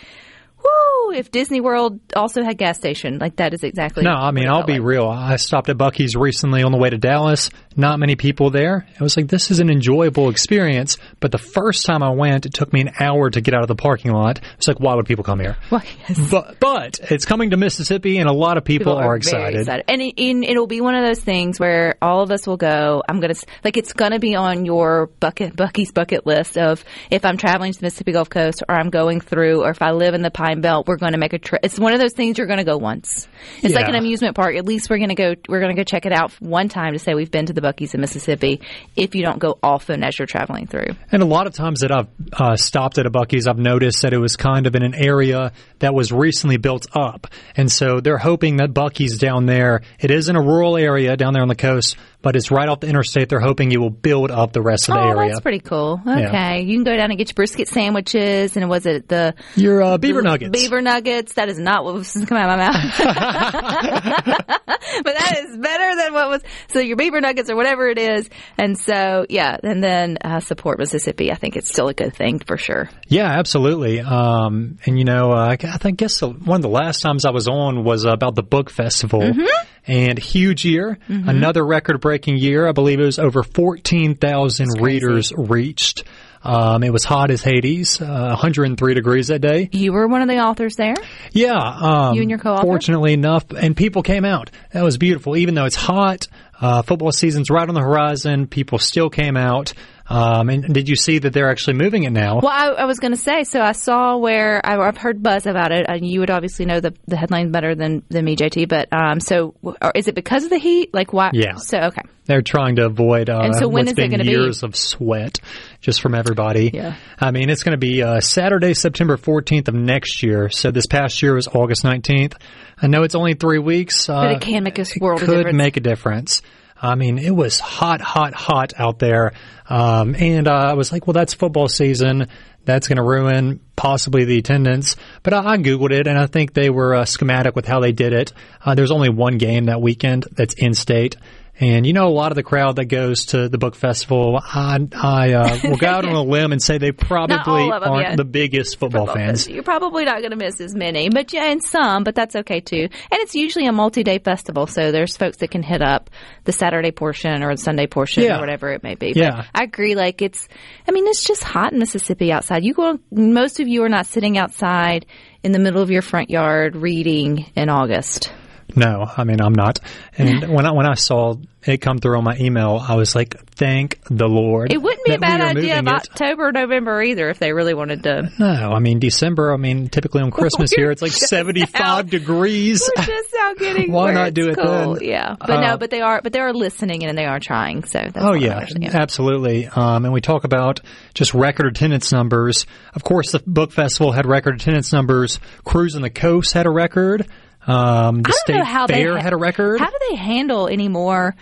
Woo! 0.60 1.12
If 1.12 1.30
Disney 1.30 1.60
World 1.60 2.00
also 2.16 2.42
had 2.42 2.58
gas 2.58 2.76
station, 2.78 3.18
like 3.20 3.36
that 3.36 3.54
is 3.54 3.62
exactly. 3.62 4.02
No, 4.02 4.10
I 4.10 4.32
mean, 4.32 4.48
I'll 4.48 4.64
be 4.64 4.72
like. 4.72 4.82
real. 4.82 5.06
I 5.08 5.36
stopped 5.36 5.68
at 5.68 5.78
Buc-ee's 5.78 6.16
recently 6.16 6.64
on 6.64 6.72
the 6.72 6.78
way 6.78 6.90
to 6.90 6.98
Dallas. 6.98 7.48
Not 7.78 8.00
many 8.00 8.16
people 8.16 8.50
there. 8.50 8.88
It 8.92 9.00
was 9.00 9.16
like, 9.16 9.28
this 9.28 9.52
is 9.52 9.60
an 9.60 9.70
enjoyable 9.70 10.30
experience. 10.30 10.98
But 11.20 11.30
the 11.30 11.38
first 11.38 11.86
time 11.86 12.02
I 12.02 12.10
went, 12.10 12.44
it 12.44 12.52
took 12.52 12.72
me 12.72 12.80
an 12.80 12.90
hour 12.98 13.30
to 13.30 13.40
get 13.40 13.54
out 13.54 13.62
of 13.62 13.68
the 13.68 13.76
parking 13.76 14.10
lot. 14.10 14.40
It's 14.56 14.66
like, 14.66 14.80
why 14.80 14.96
would 14.96 15.06
people 15.06 15.22
come 15.22 15.38
here? 15.38 15.56
Well, 15.70 15.84
yes. 16.08 16.30
But, 16.30 16.58
but 16.58 16.98
it's 17.08 17.24
coming 17.24 17.50
to 17.50 17.56
Mississippi, 17.56 18.18
and 18.18 18.28
a 18.28 18.32
lot 18.32 18.56
of 18.56 18.64
people, 18.64 18.94
are, 18.94 19.04
very 19.04 19.18
excited. 19.18 19.68
and 19.86 20.02
it, 20.02 20.14
it'll 20.18 20.66
be 20.66 20.80
one 20.80 20.96
of 20.96 21.04
those 21.04 21.20
things 21.20 21.60
where 21.60 21.96
all 22.02 22.22
of 22.22 22.32
us 22.32 22.48
will 22.48 22.56
go. 22.56 23.02
I'm 23.08 23.20
gonna 23.20 23.34
like 23.62 23.76
it's 23.76 23.92
gonna 23.92 24.18
be 24.18 24.34
on 24.34 24.64
your 24.64 25.06
bucket 25.20 25.54
Buc-ee's 25.54 25.92
bucket 25.92 26.26
list 26.26 26.58
of 26.58 26.84
if 27.10 27.24
I'm 27.24 27.36
traveling 27.36 27.72
to 27.72 27.78
the 27.78 27.86
Mississippi 27.86 28.12
Gulf 28.12 28.28
Coast 28.28 28.64
or 28.68 28.74
I'm 28.74 28.90
going 28.90 29.20
through 29.20 29.62
or 29.62 29.70
if 29.70 29.82
I 29.82 29.92
live 29.92 30.14
in 30.14 30.22
the 30.22 30.30
Pine 30.30 30.60
Belt, 30.60 30.88
we're 30.88 30.96
going 30.96 31.12
to 31.12 31.18
make 31.18 31.32
a 31.32 31.38
trip. 31.38 31.60
It's 31.62 31.78
one 31.78 31.92
of 31.92 32.00
those 32.00 32.12
things 32.12 32.38
you're 32.38 32.46
going 32.48 32.58
to 32.58 32.64
go 32.64 32.76
once. 32.76 33.28
It's 33.62 33.74
like 33.74 33.88
an 33.88 33.94
amusement 33.94 34.34
park. 34.34 34.56
At 34.56 34.64
least 34.64 34.90
we're 34.90 34.98
going 34.98 35.10
to 35.10 35.14
go. 35.14 35.34
We're 35.48 35.60
going 35.60 35.74
to 35.74 35.80
go 35.80 35.84
check 35.84 36.06
it 36.06 36.12
out 36.12 36.32
one 36.40 36.68
time 36.68 36.94
to 36.94 36.98
say 36.98 37.14
we've 37.14 37.30
been 37.30 37.46
to 37.46 37.52
the 37.52 37.67
Buc-ee's 37.68 37.94
in 37.94 38.00
Mississippi. 38.00 38.60
If 38.96 39.14
you 39.14 39.22
don't 39.22 39.38
go 39.38 39.58
often 39.62 40.02
as 40.02 40.18
you're 40.18 40.26
traveling 40.26 40.66
through, 40.66 40.96
And 41.12 41.22
a 41.22 41.26
lot 41.26 41.46
of 41.46 41.54
times 41.54 41.80
that 41.80 41.92
I've 41.92 42.08
uh, 42.32 42.56
stopped 42.56 42.98
at 42.98 43.06
a 43.06 43.10
Buc-ee's, 43.10 43.46
I've 43.46 43.58
noticed 43.58 44.02
that 44.02 44.12
it 44.12 44.18
was 44.18 44.36
kind 44.36 44.66
of 44.66 44.74
in 44.74 44.82
an 44.82 44.94
area 44.94 45.52
that 45.80 45.94
was 45.94 46.12
recently 46.12 46.56
built 46.56 46.86
up. 46.94 47.26
And 47.56 47.70
so 47.70 48.00
they're 48.00 48.18
hoping 48.18 48.56
that 48.56 48.72
Buc-ee's 48.72 49.18
down 49.18 49.46
there, 49.46 49.82
it 50.00 50.10
is 50.10 50.28
in 50.28 50.36
a 50.36 50.42
rural 50.42 50.76
area 50.76 51.16
down 51.16 51.32
there 51.34 51.42
on 51.42 51.48
the 51.48 51.54
coast, 51.56 51.96
but 52.20 52.36
it's 52.36 52.50
right 52.50 52.68
off 52.68 52.80
the 52.80 52.88
interstate. 52.88 53.28
They're 53.28 53.40
hoping 53.40 53.70
you 53.70 53.80
will 53.80 53.90
build 53.90 54.30
up 54.30 54.52
the 54.52 54.62
rest 54.62 54.88
of 54.88 54.94
the 54.94 55.00
area. 55.00 55.14
oh, 55.14 55.18
area. 55.18 55.30
that's 55.30 55.40
pretty 55.40 55.60
cool. 55.60 56.00
Okay, 56.06 56.62
you 56.62 56.76
can 56.76 56.84
go 56.84 56.96
down 56.96 57.10
and 57.10 57.18
get 57.18 57.28
your 57.28 57.34
brisket 57.34 57.68
sandwiches, 57.68 58.56
and 58.56 58.68
was 58.68 58.86
it 58.86 59.08
the 59.08 59.34
Your 59.56 59.82
uh, 59.82 59.98
beaver 59.98 60.22
nuggets. 60.22 60.50
Beaver 60.50 60.80
nuggets. 60.82 61.34
That 61.34 61.48
is 61.48 61.58
not 61.58 61.84
what 61.84 61.94
was 61.94 62.12
coming 62.26 62.42
out 62.42 62.50
of 62.50 62.58
my 62.58 62.68
mouth. 62.68 64.46
but 65.04 65.14
that 65.14 65.44
is 65.46 65.56
better 65.56 65.96
than 65.96 66.12
what 66.12 66.28
was. 66.28 66.42
So 66.68 66.80
your 66.80 66.96
beaver 66.96 67.20
nuggets 67.20 67.50
or 67.50 67.56
whatever 67.56 67.88
it 67.88 67.98
is. 67.98 68.28
And 68.56 68.78
so, 68.78 69.26
yeah. 69.28 69.56
And 69.62 69.82
then 69.82 70.18
uh, 70.22 70.40
support 70.40 70.78
Mississippi. 70.78 71.30
I 71.30 71.34
think 71.36 71.56
it's 71.56 71.68
still 71.68 71.88
a 71.88 71.94
good 71.94 72.14
thing 72.14 72.40
for 72.40 72.56
sure. 72.56 72.88
Yeah, 73.06 73.26
absolutely. 73.26 74.00
Um, 74.00 74.78
and 74.86 74.98
you 74.98 75.04
know, 75.04 75.32
uh, 75.32 75.56
I 75.60 75.78
think 75.78 75.98
guess 75.98 76.20
one 76.20 76.56
of 76.56 76.62
the 76.62 76.68
last 76.68 77.00
times 77.00 77.24
I 77.24 77.30
was 77.30 77.48
on 77.48 77.84
was 77.84 78.04
about 78.04 78.34
the 78.34 78.42
book 78.42 78.70
festival. 78.70 79.20
Mm-hmm. 79.20 79.46
And 79.88 80.18
huge 80.18 80.64
year, 80.66 80.98
another 81.08 81.64
record-breaking 81.64 82.36
year. 82.36 82.68
I 82.68 82.72
believe 82.72 83.00
it 83.00 83.04
was 83.04 83.18
over 83.18 83.42
fourteen 83.42 84.14
thousand 84.14 84.68
readers 84.80 85.32
reached. 85.34 86.04
Um, 86.44 86.84
it 86.84 86.92
was 86.92 87.02
hot 87.02 87.32
as 87.32 87.42
Hades, 87.42 88.00
uh, 88.00 88.28
103 88.28 88.94
degrees 88.94 89.26
that 89.26 89.40
day. 89.40 89.68
You 89.72 89.92
were 89.92 90.06
one 90.06 90.22
of 90.22 90.28
the 90.28 90.38
authors 90.38 90.76
there. 90.76 90.94
Yeah, 91.32 91.56
um, 91.56 92.14
You 92.14 92.20
and 92.22 92.30
your 92.30 92.38
co-author? 92.38 92.62
Fortunately 92.62 93.12
enough, 93.12 93.50
and 93.50 93.76
people 93.76 94.02
came 94.02 94.24
out. 94.24 94.50
That 94.72 94.84
was 94.84 94.98
beautiful. 94.98 95.36
Even 95.36 95.54
though 95.56 95.64
it's 95.64 95.74
hot, 95.74 96.28
uh, 96.60 96.82
football 96.82 97.10
season's 97.10 97.50
right 97.50 97.68
on 97.68 97.74
the 97.74 97.80
horizon. 97.80 98.46
People 98.46 98.78
still 98.78 99.10
came 99.10 99.36
out. 99.36 99.72
Um, 100.10 100.48
and 100.48 100.72
did 100.72 100.88
you 100.88 100.96
see 100.96 101.18
that 101.18 101.32
they're 101.34 101.50
actually 101.50 101.74
moving 101.74 102.04
it 102.04 102.10
now? 102.12 102.40
Well, 102.42 102.50
I, 102.52 102.68
I 102.68 102.84
was 102.86 102.98
going 102.98 103.12
to 103.12 103.18
say, 103.18 103.44
so 103.44 103.60
I 103.60 103.72
saw 103.72 104.16
where 104.16 104.64
I, 104.64 104.78
I've 104.78 104.96
heard 104.96 105.22
buzz 105.22 105.46
about 105.46 105.70
it, 105.70 105.84
and 105.88 106.06
you 106.06 106.20
would 106.20 106.30
obviously 106.30 106.64
know 106.64 106.80
the 106.80 106.94
the 107.06 107.16
headline 107.16 107.52
better 107.52 107.74
than 107.74 108.02
than 108.08 108.24
me, 108.24 108.34
JT. 108.34 108.68
But 108.68 108.88
um, 108.92 109.20
so 109.20 109.54
or 109.62 109.92
is 109.94 110.08
it 110.08 110.14
because 110.14 110.44
of 110.44 110.50
the 110.50 110.58
heat? 110.58 110.94
Like 110.94 111.12
why? 111.12 111.30
Yeah. 111.34 111.56
So 111.56 111.78
okay. 111.78 112.02
They're 112.24 112.42
trying 112.42 112.76
to 112.76 112.84
avoid 112.84 113.30
uh, 113.30 113.40
And 113.42 113.54
so 113.54 113.68
when 113.68 113.86
what's 113.86 113.92
is 113.98 113.98
it 114.04 114.10
been 114.10 114.20
be? 114.20 114.30
years 114.30 114.62
of 114.62 114.76
sweat 114.76 115.40
just 115.80 116.02
from 116.02 116.14
everybody. 116.14 116.70
Yeah. 116.74 116.96
I 117.18 117.30
mean, 117.30 117.48
it's 117.48 117.62
going 117.62 117.72
to 117.72 117.78
be 117.78 118.02
uh, 118.02 118.20
Saturday, 118.20 118.74
September 118.74 119.16
14th 119.16 119.68
of 119.68 119.74
next 119.74 120.22
year. 120.22 120.50
So 120.50 120.70
this 120.70 120.86
past 120.86 121.22
year 121.22 121.34
was 121.34 121.48
August 121.48 121.84
19th. 121.84 122.34
I 122.82 122.86
know 122.86 123.02
it's 123.02 123.14
only 123.14 123.32
three 123.32 123.58
weeks. 123.58 124.10
Uh, 124.10 124.24
But 124.26 124.32
it 124.32 124.40
can 124.42 124.62
make 124.62 124.78
a 124.78 124.84
world 125.00 125.22
of 125.22 125.26
could 125.28 125.36
difference. 125.36 125.56
make 125.56 125.76
a 125.78 125.80
difference. 125.80 126.42
I 126.80 126.94
mean, 126.94 127.18
it 127.18 127.34
was 127.34 127.58
hot, 127.58 128.00
hot, 128.00 128.34
hot 128.34 128.72
out 128.78 128.98
there. 128.98 129.32
Um, 129.68 130.14
and 130.14 130.46
uh, 130.46 130.52
I 130.52 130.72
was 130.74 130.92
like, 130.92 131.06
well, 131.06 131.14
that's 131.14 131.34
football 131.34 131.68
season. 131.68 132.28
That's 132.64 132.86
going 132.86 132.96
to 132.96 133.02
ruin 133.02 133.60
possibly 133.76 134.24
the 134.24 134.38
attendance. 134.38 134.96
But 135.22 135.32
I, 135.34 135.52
I 135.52 135.56
Googled 135.56 135.90
it, 135.92 136.06
and 136.06 136.18
I 136.18 136.26
think 136.26 136.52
they 136.52 136.70
were 136.70 136.94
uh, 136.94 137.04
schematic 137.04 137.56
with 137.56 137.66
how 137.66 137.80
they 137.80 137.92
did 137.92 138.12
it. 138.12 138.32
Uh, 138.64 138.74
there's 138.74 138.90
only 138.90 139.08
one 139.08 139.38
game 139.38 139.64
that 139.64 139.80
weekend 139.80 140.26
that's 140.32 140.54
in 140.54 140.74
state. 140.74 141.16
And 141.60 141.84
you 141.86 141.92
know, 141.92 142.06
a 142.06 142.10
lot 142.10 142.30
of 142.30 142.36
the 142.36 142.42
crowd 142.44 142.76
that 142.76 142.84
goes 142.84 143.26
to 143.26 143.48
the 143.48 143.58
book 143.58 143.74
festival, 143.74 144.38
I, 144.40 144.78
I 144.94 145.32
uh, 145.32 145.58
will 145.64 145.76
go 145.76 145.88
out 145.88 146.04
on 146.04 146.14
a 146.14 146.22
limb 146.28 146.52
and 146.52 146.62
say 146.62 146.78
they 146.78 146.92
probably 146.92 147.68
them, 147.68 147.82
aren't 147.82 148.08
yeah. 148.10 148.16
the 148.16 148.24
biggest 148.24 148.78
football, 148.78 149.06
football 149.06 149.16
fans. 149.16 149.48
You're 149.48 149.64
probably 149.64 150.04
not 150.04 150.20
going 150.20 150.30
to 150.30 150.36
miss 150.36 150.60
as 150.60 150.74
many, 150.74 151.08
but 151.08 151.32
yeah, 151.32 151.50
and 151.50 151.62
some, 151.62 152.04
but 152.04 152.14
that's 152.14 152.36
okay 152.36 152.60
too. 152.60 152.82
And 152.82 153.20
it's 153.20 153.34
usually 153.34 153.66
a 153.66 153.72
multi-day 153.72 154.20
festival, 154.20 154.68
so 154.68 154.92
there's 154.92 155.16
folks 155.16 155.38
that 155.38 155.50
can 155.50 155.64
hit 155.64 155.82
up 155.82 156.10
the 156.44 156.52
Saturday 156.52 156.92
portion 156.92 157.42
or 157.42 157.54
the 157.54 157.60
Sunday 157.60 157.88
portion 157.88 158.22
Yeah. 158.22 158.36
or 158.36 158.40
whatever 158.40 158.70
it 158.70 158.84
may 158.84 158.94
be. 158.94 159.12
Yeah. 159.16 159.36
But 159.36 159.46
I 159.54 159.64
agree. 159.64 159.96
Like 159.96 160.22
it's, 160.22 160.46
I 160.86 160.92
mean, 160.92 161.06
it's 161.08 161.24
just 161.24 161.42
hot 161.42 161.72
in 161.72 161.80
Mississippi 161.80 162.30
outside. 162.30 162.64
You 162.64 162.74
go, 162.74 163.00
most 163.10 163.58
of 163.58 163.66
you 163.66 163.82
are 163.82 163.88
not 163.88 164.06
sitting 164.06 164.38
outside 164.38 165.06
in 165.42 165.52
the 165.52 165.58
middle 165.58 165.82
of 165.82 165.90
your 165.90 166.02
front 166.02 166.30
yard 166.30 166.76
reading 166.76 167.50
in 167.56 167.68
August. 167.68 168.32
No, 168.76 169.10
I 169.16 169.24
mean 169.24 169.40
I'm 169.40 169.54
not. 169.54 169.80
And 170.16 170.48
when 170.54 170.66
I 170.66 170.72
when 170.72 170.86
I 170.86 170.94
saw 170.94 171.34
it 171.64 171.78
come 171.78 171.98
through 171.98 172.16
on 172.16 172.24
my 172.24 172.36
email, 172.38 172.82
I 172.82 172.94
was 172.94 173.14
like, 173.14 173.34
"Thank 173.52 173.98
the 174.08 174.28
Lord." 174.28 174.72
It 174.72 174.80
wouldn't 174.80 175.04
be 175.04 175.14
a 175.14 175.18
bad 175.18 175.40
idea 175.40 175.78
of 175.80 175.86
it. 175.86 175.92
October, 175.92 176.52
November 176.52 177.02
either 177.02 177.28
if 177.30 177.38
they 177.38 177.52
really 177.52 177.74
wanted 177.74 178.02
to. 178.04 178.30
No, 178.38 178.46
I 178.46 178.78
mean 178.78 178.98
December. 179.00 179.52
I 179.52 179.56
mean 179.56 179.88
typically 179.88 180.22
on 180.22 180.30
Christmas 180.38 180.70
We're 180.76 180.82
here 180.84 180.90
it's 180.90 181.02
like 181.02 181.12
75 181.12 181.72
now- 181.80 182.02
degrees. 182.02 182.88
We're 182.96 183.04
just 183.04 183.28
now 183.34 183.54
getting 183.54 183.90
Why 183.92 184.12
not 184.12 184.34
do 184.34 184.48
it 184.50 184.56
cool. 184.56 184.94
then? 184.94 185.08
Yeah, 185.08 185.34
but 185.38 185.50
Uh, 185.50 185.60
no, 185.60 185.76
but 185.78 185.90
they 185.90 186.00
are, 186.00 186.20
but 186.22 186.32
they 186.32 186.40
are 186.40 186.52
listening 186.52 187.04
and 187.04 187.16
they 187.16 187.24
are 187.26 187.40
trying. 187.40 187.84
So 187.84 187.98
that's 187.98 188.16
Oh 188.18 188.34
yeah, 188.34 188.66
absolutely. 188.92 189.66
Um, 189.66 190.04
and 190.04 190.12
we 190.12 190.20
talk 190.20 190.44
about 190.44 190.80
just 191.14 191.34
record 191.34 191.66
attendance 191.66 192.12
numbers. 192.12 192.66
Of 192.94 193.02
course, 193.02 193.32
the 193.32 193.42
book 193.46 193.72
festival 193.72 194.12
had 194.12 194.26
record 194.26 194.56
attendance 194.56 194.92
numbers. 194.92 195.40
Cruise 195.64 195.96
on 195.96 196.02
the 196.02 196.10
Coast 196.10 196.52
had 196.52 196.66
a 196.66 196.70
record. 196.70 197.26
Um, 197.68 198.22
the 198.22 198.28
I 198.28 198.30
don't 198.30 198.32
state 198.40 198.56
know 198.56 198.64
how 198.64 198.86
fair 198.86 199.14
they 199.14 199.20
had 199.20 199.32
a 199.32 199.36
record. 199.36 199.80
How 199.80 199.90
do 199.90 199.98
they 200.10 200.16
handle 200.16 200.68
any 200.68 200.88
more 200.88 201.36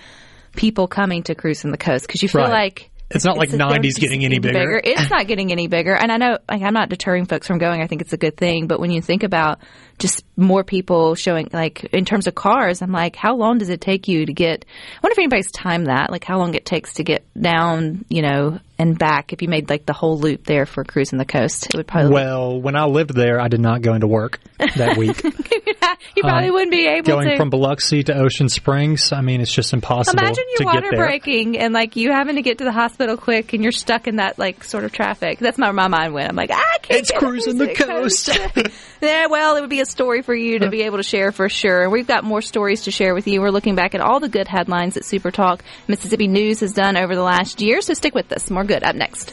people 0.56 0.88
coming 0.88 1.22
to 1.24 1.34
cruise 1.34 1.64
on 1.64 1.70
the 1.70 1.78
coast? 1.78 2.06
Because 2.06 2.22
you 2.22 2.28
feel 2.28 2.42
Right. 2.42 2.50
like 2.50 2.90
It's 3.08 3.24
not 3.24 3.36
like 3.36 3.50
they're 3.50 3.60
90s 3.60 4.00
getting 4.00 4.24
any 4.24 4.40
bigger. 4.40 4.80
It's 4.82 5.08
not 5.10 5.28
getting 5.28 5.52
any 5.52 5.68
bigger, 5.68 5.94
and 5.94 6.10
I 6.10 6.16
know 6.16 6.38
like 6.50 6.62
I'm 6.62 6.74
not 6.74 6.88
deterring 6.88 7.26
folks 7.26 7.46
from 7.46 7.58
going. 7.58 7.80
I 7.80 7.86
think 7.86 8.00
it's 8.02 8.12
a 8.12 8.16
good 8.16 8.36
thing, 8.36 8.66
but 8.66 8.80
when 8.80 8.90
you 8.90 9.00
think 9.00 9.22
about 9.22 9.60
just 10.00 10.24
more 10.36 10.64
people 10.64 11.14
showing, 11.14 11.48
like 11.52 11.84
in 11.92 12.04
terms 12.04 12.26
of 12.26 12.34
cars, 12.34 12.82
I'm 12.82 12.90
like, 12.90 13.14
how 13.14 13.36
long 13.36 13.58
does 13.58 13.68
it 13.68 13.80
take 13.80 14.08
you 14.08 14.26
to 14.26 14.32
get? 14.32 14.64
I 14.96 15.00
wonder 15.04 15.12
if 15.12 15.18
anybody's 15.18 15.52
timed 15.52 15.86
that, 15.86 16.10
like 16.10 16.24
how 16.24 16.38
long 16.38 16.54
it 16.54 16.66
takes 16.66 16.94
to 16.94 17.04
get 17.04 17.24
down, 17.40 18.04
you 18.08 18.22
know, 18.22 18.58
and 18.78 18.98
back. 18.98 19.32
If 19.32 19.42
you 19.42 19.48
made 19.48 19.70
like 19.70 19.86
the 19.86 19.92
whole 19.92 20.18
loop 20.18 20.44
there 20.44 20.66
for 20.66 20.84
cruising 20.84 21.18
the 21.18 21.24
coast, 21.24 21.66
it 21.66 21.76
would 21.76 21.86
probably 21.86 22.12
well, 22.12 22.60
when 22.60 22.76
I 22.76 22.84
lived 22.84 23.14
there, 23.14 23.40
I 23.40 23.48
did 23.48 23.60
not 23.60 23.82
go 23.82 23.94
into 23.94 24.06
work 24.06 24.40
that 24.58 24.96
week. 24.98 25.22
you 25.24 26.22
probably 26.22 26.48
uh, 26.48 26.52
wouldn't 26.52 26.70
be 26.70 26.86
able 26.86 27.06
Going 27.06 27.28
to. 27.30 27.36
from 27.36 27.50
Biloxi 27.50 28.02
to 28.04 28.14
Ocean 28.16 28.48
Springs, 28.48 29.12
I 29.12 29.20
mean, 29.20 29.40
it's 29.40 29.52
just 29.52 29.72
impossible 29.72 30.18
Imagine 30.18 30.44
to 30.44 30.50
your 30.64 30.72
get 30.72 30.84
water 30.84 30.88
there. 30.90 31.06
breaking 31.06 31.58
and 31.58 31.72
like 31.72 31.96
you 31.96 32.12
having 32.12 32.36
to 32.36 32.42
get 32.42 32.58
to 32.58 32.64
the 32.64 32.72
hospital 32.72 33.16
quick 33.16 33.52
and 33.52 33.62
you're 33.62 33.72
stuck 33.72 34.06
in 34.06 34.16
that 34.16 34.38
like 34.38 34.64
sort 34.64 34.84
of 34.84 34.92
traffic. 34.92 35.38
That's 35.38 35.58
where 35.58 35.72
my 35.72 35.88
mind 35.88 36.14
went. 36.14 36.28
I'm 36.28 36.36
like, 36.36 36.50
I 36.50 36.78
can't. 36.82 37.00
It's 37.00 37.10
cruising 37.10 37.58
the 37.58 37.74
coast. 37.74 38.28
yeah, 39.00 39.26
well, 39.26 39.56
it 39.56 39.60
would 39.60 39.70
be 39.70 39.80
a 39.80 39.86
story 39.86 40.22
for 40.22 40.34
you 40.34 40.60
to 40.60 40.68
be 40.70 40.82
able 40.82 40.98
to 40.98 41.02
share 41.02 41.32
for 41.32 41.48
sure. 41.48 41.82
And 41.82 41.92
we've 41.92 42.06
got 42.06 42.24
more 42.24 42.42
stories 42.42 42.82
to 42.82 42.90
share 42.90 43.14
with 43.14 43.26
you. 43.26 43.40
We're 43.40 43.50
looking 43.50 43.74
back 43.74 43.94
at 43.94 44.00
all 44.00 44.20
the 44.20 44.28
good 44.28 44.48
headlines 44.48 44.94
that 44.94 45.04
Super 45.04 45.30
Talk 45.30 45.62
Mississippi 45.88 46.28
News 46.28 46.60
has 46.60 46.72
done 46.72 46.96
over 46.96 47.14
the 47.14 47.22
last 47.22 47.60
year. 47.60 47.80
So 47.80 47.94
stick 47.94 48.14
with 48.14 48.32
us. 48.32 48.50
More 48.50 48.64
good 48.66 48.82
up 48.82 48.96
next. 48.96 49.32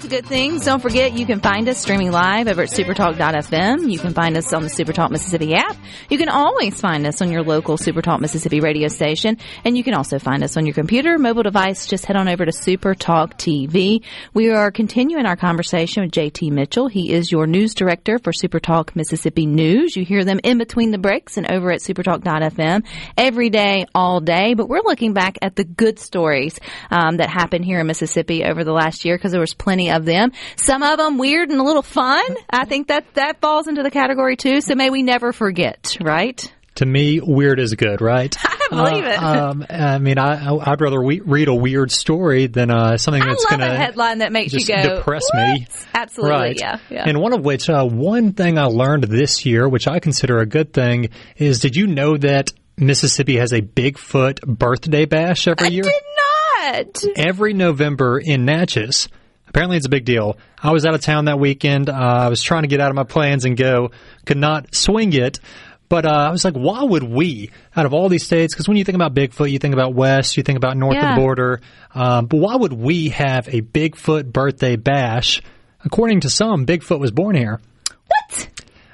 Back 0.00 0.08
to 0.08 0.16
Good 0.16 0.26
Things. 0.26 0.64
Don't 0.64 0.80
forget 0.80 1.12
you 1.12 1.26
can 1.26 1.40
find 1.40 1.68
us 1.68 1.76
streaming 1.76 2.10
live 2.10 2.48
over 2.48 2.62
at 2.62 2.70
supertalk.fm. 2.70 3.92
You 3.92 3.98
can 3.98 4.14
find 4.14 4.34
us 4.34 4.50
on 4.54 4.62
the 4.62 4.70
Supertalk 4.70 5.10
Mississippi 5.10 5.54
app. 5.54 5.76
You 6.08 6.16
can 6.16 6.30
always 6.30 6.80
find 6.80 7.06
us 7.06 7.20
on 7.20 7.30
your 7.30 7.42
local 7.42 7.76
Supertalk 7.76 8.20
Mississippi 8.20 8.60
radio 8.60 8.88
station. 8.88 9.36
And 9.62 9.76
you 9.76 9.84
can 9.84 9.92
also 9.92 10.18
find 10.18 10.42
us 10.42 10.56
on 10.56 10.64
your 10.64 10.72
computer, 10.72 11.18
mobile 11.18 11.42
device. 11.42 11.86
Just 11.86 12.06
head 12.06 12.16
on 12.16 12.28
over 12.28 12.46
to 12.46 12.50
Supertalk 12.50 13.34
TV. 13.34 14.02
We 14.32 14.50
are 14.50 14.70
continuing 14.70 15.26
our 15.26 15.36
conversation 15.36 16.02
with 16.02 16.12
JT 16.12 16.50
Mitchell. 16.50 16.88
He 16.88 17.12
is 17.12 17.30
your 17.30 17.46
news 17.46 17.74
director 17.74 18.18
for 18.18 18.32
Supertalk 18.32 18.96
Mississippi 18.96 19.44
News. 19.44 19.96
You 19.96 20.06
hear 20.06 20.24
them 20.24 20.40
in 20.42 20.56
between 20.56 20.92
the 20.92 20.98
breaks 20.98 21.36
and 21.36 21.50
over 21.50 21.72
at 21.72 21.80
supertalk.fm 21.80 22.86
every 23.18 23.50
day, 23.50 23.84
all 23.94 24.20
day. 24.20 24.54
But 24.54 24.70
we're 24.70 24.82
looking 24.82 25.12
back 25.12 25.36
at 25.42 25.56
the 25.56 25.64
good 25.64 25.98
stories 25.98 26.58
um, 26.90 27.18
that 27.18 27.28
happened 27.28 27.66
here 27.66 27.80
in 27.80 27.86
Mississippi 27.86 28.44
over 28.44 28.64
the 28.64 28.72
last 28.72 29.04
year 29.04 29.18
because 29.18 29.32
there 29.32 29.42
was 29.42 29.52
plenty 29.52 29.89
of 29.90 30.04
them. 30.04 30.32
Some 30.56 30.82
of 30.82 30.98
them 30.98 31.18
weird 31.18 31.50
and 31.50 31.60
a 31.60 31.64
little 31.64 31.82
fun. 31.82 32.24
I 32.48 32.64
think 32.64 32.88
that 32.88 33.14
that 33.14 33.40
falls 33.40 33.68
into 33.68 33.82
the 33.82 33.90
category 33.90 34.36
too. 34.36 34.60
So 34.60 34.74
may 34.74 34.90
we 34.90 35.02
never 35.02 35.32
forget, 35.32 35.96
right? 36.00 36.52
To 36.76 36.86
me, 36.86 37.20
weird 37.20 37.58
is 37.60 37.74
good, 37.74 38.00
right? 38.00 38.34
I 38.42 38.68
believe 38.70 39.04
it. 39.04 39.20
Um, 39.22 39.66
I 39.68 39.98
mean, 39.98 40.18
I, 40.18 40.54
I'd 40.54 40.80
rather 40.80 41.02
we, 41.02 41.20
read 41.20 41.48
a 41.48 41.54
weird 41.54 41.90
story 41.90 42.46
than 42.46 42.70
uh, 42.70 42.96
something 42.96 43.22
that's 43.22 43.44
going 43.44 43.60
to 43.60 43.66
headline 43.76 44.18
that 44.18 44.32
makes 44.32 44.52
you 44.54 44.64
go 44.64 44.96
depress 44.96 45.24
"What?" 45.34 45.58
me. 45.58 45.66
Absolutely, 45.92 46.30
Right. 46.36 46.56
yeah, 46.58 46.78
yeah. 46.88 47.04
And 47.06 47.18
one 47.20 47.32
of 47.34 47.44
which, 47.44 47.68
uh, 47.68 47.84
one 47.84 48.32
thing 48.32 48.56
I 48.56 48.64
learned 48.66 49.04
this 49.04 49.44
year, 49.44 49.68
which 49.68 49.88
I 49.88 49.98
consider 49.98 50.38
a 50.38 50.46
good 50.46 50.72
thing, 50.72 51.10
is 51.36 51.58
did 51.60 51.74
you 51.76 51.86
know 51.88 52.16
that 52.16 52.50
Mississippi 52.78 53.36
has 53.36 53.52
a 53.52 53.60
Bigfoot 53.60 54.40
birthday 54.46 55.04
bash 55.04 55.48
every 55.48 55.66
I 55.66 55.70
year? 55.70 55.82
did 55.82 56.02
not. 56.22 57.04
every 57.16 57.52
November 57.52 58.18
in 58.20 58.44
Natchez. 58.44 59.08
Apparently, 59.50 59.76
it's 59.76 59.86
a 59.86 59.90
big 59.90 60.04
deal. 60.04 60.38
I 60.62 60.70
was 60.70 60.86
out 60.86 60.94
of 60.94 61.00
town 61.00 61.26
that 61.26 61.38
weekend. 61.38 61.88
Uh, 61.88 61.92
I 61.92 62.28
was 62.28 62.40
trying 62.40 62.62
to 62.62 62.68
get 62.68 62.80
out 62.80 62.88
of 62.88 62.96
my 62.96 63.04
plans 63.04 63.44
and 63.44 63.56
go. 63.56 63.90
Could 64.24 64.38
not 64.38 64.74
swing 64.74 65.12
it. 65.12 65.40
But 65.88 66.06
uh, 66.06 66.10
I 66.10 66.30
was 66.30 66.44
like, 66.44 66.54
why 66.54 66.84
would 66.84 67.02
we, 67.02 67.50
out 67.76 67.84
of 67.84 67.92
all 67.92 68.08
these 68.08 68.24
states, 68.24 68.54
because 68.54 68.68
when 68.68 68.76
you 68.76 68.84
think 68.84 68.94
about 68.94 69.12
Bigfoot, 69.12 69.50
you 69.50 69.58
think 69.58 69.74
about 69.74 69.92
West, 69.92 70.36
you 70.36 70.44
think 70.44 70.56
about 70.56 70.76
north 70.76 70.94
of 70.96 71.16
the 71.16 71.20
border, 71.20 71.60
um, 71.92 72.26
but 72.26 72.36
why 72.36 72.54
would 72.54 72.72
we 72.72 73.08
have 73.08 73.48
a 73.48 73.60
Bigfoot 73.60 74.32
birthday 74.32 74.76
bash? 74.76 75.42
According 75.84 76.20
to 76.20 76.30
some, 76.30 76.64
Bigfoot 76.64 77.00
was 77.00 77.10
born 77.10 77.34
here? 77.34 77.60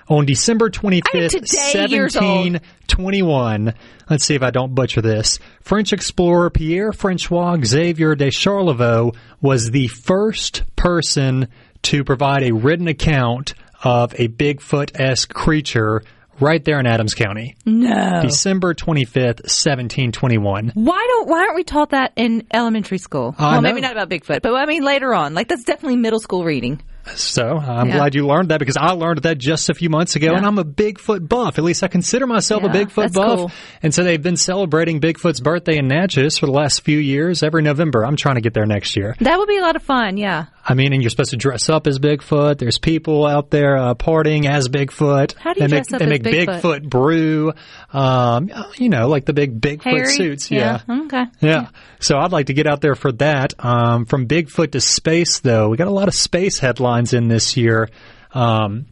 On 0.08 0.26
December 0.26 0.70
25th, 0.70 1.30
today 1.30 1.86
years 1.88 2.16
old. 2.16 2.24
1721. 2.24 3.74
Let's 4.08 4.24
see 4.24 4.34
if 4.34 4.42
I 4.42 4.50
don't 4.50 4.74
butcher 4.74 5.02
this. 5.02 5.38
French 5.60 5.92
explorer 5.92 6.50
Pierre 6.50 6.92
Francois 6.92 7.56
Xavier 7.64 8.14
de 8.14 8.30
Charlevoix 8.30 9.10
was 9.40 9.70
the 9.70 9.88
first 9.88 10.62
person 10.76 11.48
to 11.82 12.04
provide 12.04 12.42
a 12.42 12.52
written 12.52 12.88
account 12.88 13.54
of 13.82 14.14
a 14.14 14.28
Bigfoot-esque 14.28 15.32
creature 15.32 16.02
right 16.40 16.64
there 16.64 16.78
in 16.78 16.86
Adams 16.86 17.14
County. 17.14 17.56
No. 17.64 18.20
December 18.22 18.74
25th, 18.74 19.42
1721. 19.44 20.72
Why 20.74 21.06
don't 21.08 21.28
why 21.28 21.40
aren't 21.40 21.54
we 21.54 21.64
taught 21.64 21.90
that 21.90 22.12
in 22.16 22.46
elementary 22.52 22.98
school? 22.98 23.34
I 23.38 23.52
well, 23.52 23.62
know. 23.62 23.68
maybe 23.68 23.80
not 23.80 23.92
about 23.92 24.08
Bigfoot, 24.10 24.42
but 24.42 24.54
I 24.54 24.66
mean 24.66 24.84
later 24.84 25.14
on. 25.14 25.34
Like 25.34 25.48
that's 25.48 25.64
definitely 25.64 25.96
middle 25.96 26.20
school 26.20 26.44
reading. 26.44 26.82
So 27.14 27.58
I'm 27.58 27.88
Yeah. 27.88 27.96
glad 27.96 28.14
you 28.14 28.26
learned 28.26 28.48
that 28.50 28.58
because 28.58 28.76
I 28.76 28.92
learned 28.92 29.22
that 29.22 29.38
just 29.38 29.70
a 29.70 29.74
few 29.74 29.88
months 29.88 30.16
ago, 30.16 30.32
Yeah. 30.32 30.38
and 30.38 30.46
I'm 30.46 30.58
a 30.58 30.64
Bigfoot 30.64 31.28
buff. 31.28 31.58
At 31.58 31.64
least 31.64 31.82
I 31.82 31.88
consider 31.88 32.26
myself 32.26 32.62
a 32.64 32.66
Yeah, 32.66 32.72
Bigfoot 32.72 32.94
that's 33.02 33.14
buff. 33.14 33.38
cool. 33.38 33.50
And 33.82 33.94
so 33.94 34.02
they've 34.04 34.22
been 34.22 34.36
celebrating 34.36 35.00
Bigfoot's 35.00 35.40
birthday 35.40 35.78
in 35.78 35.88
Natchez 35.88 36.36
for 36.38 36.46
the 36.46 36.52
last 36.52 36.82
few 36.82 36.98
years 36.98 37.42
every 37.42 37.62
November. 37.62 38.04
I'm 38.04 38.16
trying 38.16 38.34
to 38.34 38.40
get 38.40 38.54
there 38.54 38.66
next 38.66 38.96
year. 38.96 39.14
That 39.20 39.38
would 39.38 39.48
be 39.48 39.56
a 39.58 39.62
lot 39.62 39.76
of 39.76 39.82
fun. 39.82 40.16
Yeah. 40.16 40.46
I 40.68 40.74
mean, 40.74 40.92
and 40.92 41.00
you're 41.00 41.10
supposed 41.10 41.30
to 41.30 41.36
dress 41.36 41.68
up 41.68 41.86
as 41.86 42.00
Bigfoot. 42.00 42.58
There's 42.58 42.78
people 42.78 43.24
out 43.24 43.50
there 43.50 43.76
uh, 43.76 43.94
partying 43.94 44.46
as 44.46 44.68
Bigfoot. 44.68 45.34
How 45.34 45.54
do 45.54 45.60
you 45.60 45.68
they 45.68 45.76
dress 45.76 45.90
make, 45.92 46.02
up 46.02 46.08
They 46.08 46.14
as 46.16 46.22
make 46.22 46.48
Bigfoot? 46.48 46.90
brew. 46.90 47.52
Um, 47.92 48.50
you 48.76 48.88
know, 48.88 49.06
like 49.08 49.26
the 49.26 49.32
big 49.32 49.60
Bigfoot 49.60 49.84
Harry. 49.84 50.06
suits. 50.06 50.50
Yeah. 50.50 50.80
Okay. 50.88 51.24
Yeah. 51.40 51.68
So 52.00 52.18
I'd 52.18 52.32
like 52.32 52.46
to 52.46 52.52
get 52.54 52.66
out 52.66 52.80
there 52.80 52.96
for 52.96 53.12
that. 53.12 53.54
Um, 53.64 54.06
from 54.06 54.26
Bigfoot 54.26 54.72
to 54.72 54.80
space, 54.80 55.38
though, 55.38 55.68
we 55.68 55.76
got 55.76 55.86
a 55.86 55.92
lot 55.92 56.08
of 56.08 56.14
space 56.14 56.58
headlines 56.58 57.12
in 57.12 57.28
this 57.28 57.56
year. 57.56 57.88
Um, 58.32 58.86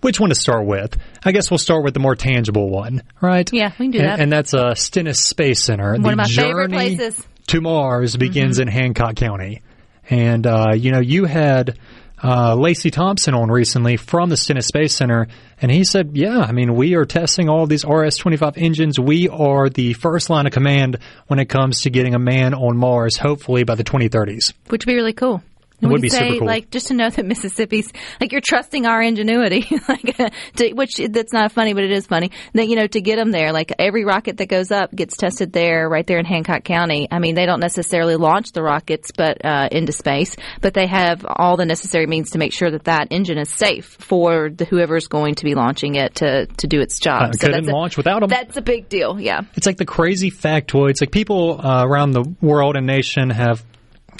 which 0.00 0.20
one 0.20 0.28
to 0.30 0.34
start 0.36 0.64
with. 0.64 0.96
I 1.24 1.32
guess 1.32 1.50
we'll 1.50 1.58
start 1.58 1.82
with 1.84 1.92
the 1.92 2.00
more 2.00 2.14
tangible 2.14 2.70
one, 2.70 3.02
right? 3.20 3.52
Yeah, 3.52 3.72
we 3.78 3.86
can 3.86 3.90
do 3.90 3.98
and, 3.98 4.08
that. 4.08 4.20
And 4.20 4.32
that's 4.32 4.54
uh, 4.54 4.74
Stennis 4.74 5.20
Space 5.24 5.62
Center. 5.64 5.92
One 5.92 6.02
the 6.02 6.10
of 6.10 6.16
my 6.16 6.24
favorite 6.28 6.70
places. 6.70 7.26
To 7.48 7.60
Mars 7.60 8.16
begins 8.16 8.58
Mm-hmm. 8.58 8.68
in 8.68 8.74
Hancock 8.74 9.16
County. 9.16 9.62
And, 10.10 10.46
uh, 10.46 10.72
you 10.74 10.90
know, 10.90 11.00
you 11.00 11.24
had 11.26 11.78
uh, 12.22 12.54
Lacey 12.54 12.90
Thompson 12.90 13.34
on 13.34 13.50
recently 13.50 13.96
from 13.96 14.28
the 14.28 14.36
Stennis 14.36 14.66
Space 14.66 14.94
Center, 14.94 15.28
and 15.60 15.70
he 15.70 15.84
said, 15.84 16.16
yeah, 16.16 16.38
I 16.38 16.52
mean, 16.52 16.74
we 16.74 16.94
are 16.94 17.04
testing 17.04 17.48
all 17.48 17.66
these 17.66 17.84
RS-25 17.84 18.54
engines. 18.56 18.98
We 18.98 19.28
are 19.28 19.68
the 19.68 19.92
first 19.92 20.30
line 20.30 20.46
of 20.46 20.52
command 20.52 20.98
when 21.26 21.38
it 21.38 21.46
comes 21.46 21.82
to 21.82 21.90
getting 21.90 22.14
a 22.14 22.18
man 22.18 22.54
on 22.54 22.76
Mars, 22.76 23.16
hopefully 23.16 23.64
by 23.64 23.74
the 23.74 23.84
2030s. 23.84 24.52
which 24.68 24.84
would 24.84 24.92
be 24.92 24.96
really 24.96 25.12
cool. 25.12 25.42
It 25.80 25.86
we 25.86 25.92
would 25.92 26.02
be 26.02 26.08
super 26.08 26.24
say, 26.28 26.38
cool. 26.38 26.46
like, 26.46 26.70
just 26.70 26.88
to 26.88 26.94
know 26.94 27.08
that 27.08 27.24
Mississippi's 27.26 27.92
like 28.20 28.32
you're 28.32 28.40
trusting 28.40 28.84
our 28.86 29.00
ingenuity, 29.00 29.66
like, 29.88 30.16
to, 30.56 30.72
which 30.72 30.96
that's 31.10 31.32
not 31.32 31.52
funny, 31.52 31.72
but 31.74 31.84
it 31.84 31.92
is 31.92 32.06
funny 32.06 32.32
that 32.54 32.66
you 32.68 32.76
know 32.76 32.86
to 32.86 33.00
get 33.00 33.16
them 33.16 33.30
there. 33.30 33.52
Like 33.52 33.72
every 33.78 34.04
rocket 34.04 34.38
that 34.38 34.46
goes 34.48 34.70
up 34.72 34.94
gets 34.94 35.16
tested 35.16 35.52
there, 35.52 35.88
right 35.88 36.06
there 36.06 36.18
in 36.18 36.24
Hancock 36.24 36.64
County. 36.64 37.08
I 37.10 37.18
mean, 37.20 37.34
they 37.34 37.46
don't 37.46 37.60
necessarily 37.60 38.16
launch 38.16 38.52
the 38.52 38.62
rockets, 38.62 39.12
but 39.16 39.44
uh, 39.44 39.68
into 39.70 39.92
space, 39.92 40.34
but 40.60 40.74
they 40.74 40.86
have 40.86 41.24
all 41.28 41.56
the 41.56 41.66
necessary 41.66 42.06
means 42.06 42.30
to 42.30 42.38
make 42.38 42.52
sure 42.52 42.70
that 42.70 42.84
that 42.84 43.08
engine 43.10 43.38
is 43.38 43.48
safe 43.48 43.86
for 44.00 44.50
the 44.50 44.64
whoever's 44.64 45.06
going 45.06 45.36
to 45.36 45.44
be 45.44 45.54
launching 45.54 45.94
it 45.94 46.16
to 46.16 46.46
to 46.46 46.66
do 46.66 46.80
its 46.80 46.98
job. 46.98 47.22
Uh, 47.22 47.32
couldn't 47.38 47.52
that's 47.52 47.68
a- 47.68 47.72
launch 47.72 47.96
without 47.96 48.22
'em. 48.22 48.28
That's 48.28 48.56
a 48.56 48.62
big 48.62 48.88
deal. 48.88 49.18
Yeah. 49.20 49.42
It's 49.54 49.66
like 49.66 49.76
the 49.76 49.86
crazy 49.86 50.30
factoids. 50.30 51.00
Like 51.00 51.12
people 51.12 51.60
uh, 51.64 51.84
around 51.84 52.12
the 52.12 52.24
world 52.40 52.76
and 52.76 52.86
nation 52.86 53.30
have 53.30 53.64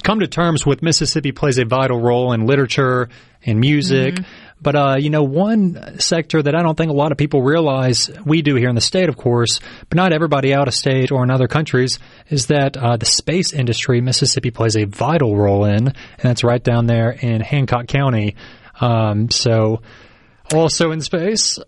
come 0.08 0.20
to 0.20 0.26
terms 0.26 0.64
with 0.64 0.80
Mississippi 0.82 1.32
plays 1.32 1.58
a 1.58 1.66
vital 1.66 2.00
role 2.00 2.32
in 2.32 2.46
literature 2.46 3.10
and 3.44 3.60
music. 3.60 4.18
But 4.58 4.74
uh, 4.74 4.96
you 4.98 5.10
know, 5.10 5.22
one 5.22 6.00
sector 6.00 6.42
that 6.42 6.54
I 6.54 6.62
don't 6.62 6.76
think 6.78 6.90
a 6.90 6.94
lot 6.94 7.12
of 7.12 7.18
people 7.18 7.42
realize 7.42 8.10
we 8.24 8.40
do 8.40 8.54
here 8.54 8.70
in 8.70 8.74
the 8.74 8.80
state, 8.80 9.10
of 9.10 9.18
course, 9.18 9.60
but 9.90 9.96
not 9.96 10.14
everybody 10.14 10.54
out 10.54 10.66
of 10.66 10.72
state 10.72 11.12
or 11.12 11.22
in 11.24 11.30
other 11.30 11.46
countries, 11.46 11.98
is 12.30 12.46
that 12.46 12.78
uh, 12.78 12.96
the 12.96 13.04
space 13.04 13.52
industry 13.52 14.00
Mississippi 14.00 14.50
plays 14.50 14.76
a 14.78 14.86
vital 14.86 15.36
role 15.36 15.66
in, 15.66 15.88
and 15.88 15.94
that's 16.22 16.42
right 16.42 16.64
down 16.64 16.86
there 16.86 17.10
in 17.10 17.42
Hancock 17.42 17.86
County. 17.86 18.34
Um, 18.80 19.30
so, 19.30 19.82
also 20.54 20.90
in 20.90 21.02
space, 21.02 21.58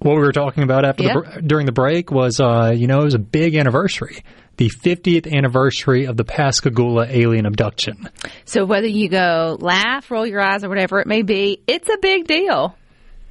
what 0.00 0.16
we 0.16 0.22
were 0.22 0.32
talking 0.32 0.64
about 0.64 0.84
after 0.84 1.04
Yeah. 1.04 1.14
the, 1.36 1.42
during 1.42 1.66
the 1.66 1.72
break 1.72 2.10
was, 2.10 2.40
uh, 2.40 2.74
you 2.76 2.88
know, 2.88 3.00
it 3.02 3.04
was 3.04 3.14
a 3.14 3.20
big 3.20 3.54
anniversary, 3.54 4.24
the 4.56 4.70
50th 4.70 5.30
anniversary 5.32 6.06
of 6.06 6.16
the 6.16 6.24
Pascagoula 6.24 7.06
alien 7.08 7.46
abduction. 7.46 8.08
So 8.44 8.64
whether 8.64 8.86
you 8.86 9.08
go 9.08 9.56
laugh, 9.60 10.10
roll 10.10 10.26
your 10.26 10.40
eyes, 10.40 10.64
or 10.64 10.68
whatever 10.68 11.00
it 11.00 11.06
may 11.06 11.22
be, 11.22 11.62
it's 11.66 11.88
a 11.88 11.98
big 11.98 12.26
deal. 12.26 12.76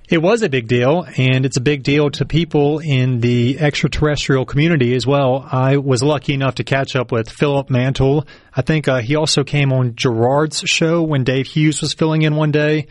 It 0.07 0.21
was 0.21 0.43
a 0.43 0.49
big 0.49 0.67
deal, 0.67 1.07
and 1.17 1.47
it's 1.47 1.57
a 1.57 1.61
big 1.61 1.81
deal 1.81 2.11
to 2.11 2.25
people 2.25 2.77
in 2.77 3.21
the 3.21 3.59
extraterrestrial 3.59 4.45
community 4.45 4.93
as 4.93 5.07
well. 5.07 5.47
I 5.51 5.77
was 5.77 6.03
lucky 6.03 6.35
enough 6.35 6.55
to 6.55 6.63
catch 6.63 6.95
up 6.95 7.11
with 7.11 7.27
Philip 7.27 7.71
Mantle. 7.71 8.27
I 8.55 8.61
think 8.61 8.87
uh, 8.87 8.99
he 8.99 9.15
also 9.15 9.43
came 9.43 9.73
on 9.73 9.95
Gerard's 9.95 10.59
show 10.59 11.01
when 11.01 11.23
Dave 11.23 11.47
Hughes 11.47 11.81
was 11.81 11.95
filling 11.95 12.21
in 12.21 12.35
one 12.35 12.51
day. 12.51 12.85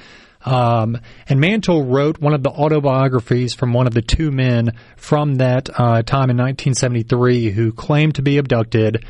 Um, 0.45 0.99
and 1.29 1.41
Mantle 1.41 1.85
wrote 1.85 2.19
one 2.21 2.35
of 2.35 2.43
the 2.43 2.51
autobiographies 2.51 3.55
from 3.55 3.73
one 3.73 3.87
of 3.87 3.95
the 3.95 4.03
two 4.03 4.31
men 4.31 4.73
from 4.97 5.37
that 5.37 5.69
uh, 5.71 6.03
time 6.03 6.31
in 6.31 6.37
1973 6.37 7.51
who 7.51 7.73
claimed 7.73 8.17
to 8.17 8.23
be 8.23 8.37
abducted, 8.39 9.05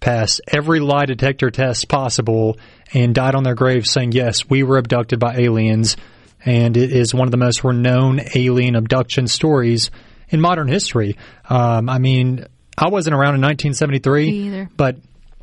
passed 0.00 0.40
every 0.48 0.80
lie 0.80 1.06
detector 1.06 1.50
test 1.50 1.88
possible, 1.88 2.58
and 2.92 3.14
died 3.14 3.34
on 3.34 3.44
their 3.44 3.54
grave 3.54 3.86
saying, 3.86 4.12
Yes, 4.12 4.48
we 4.48 4.62
were 4.62 4.78
abducted 4.78 5.20
by 5.20 5.36
aliens. 5.36 5.96
And 6.44 6.76
it 6.76 6.90
is 6.90 7.14
one 7.14 7.28
of 7.28 7.32
the 7.32 7.36
most 7.36 7.62
renowned 7.64 8.22
alien 8.34 8.74
abduction 8.74 9.26
stories 9.28 9.90
in 10.30 10.40
modern 10.40 10.68
history. 10.68 11.16
Um, 11.48 11.88
I 11.88 11.98
mean, 11.98 12.46
I 12.78 12.88
wasn't 12.88 13.14
around 13.14 13.34
in 13.34 13.42
1973, 13.42 14.26
Me 14.26 14.46
either. 14.46 14.70
but 14.76 14.96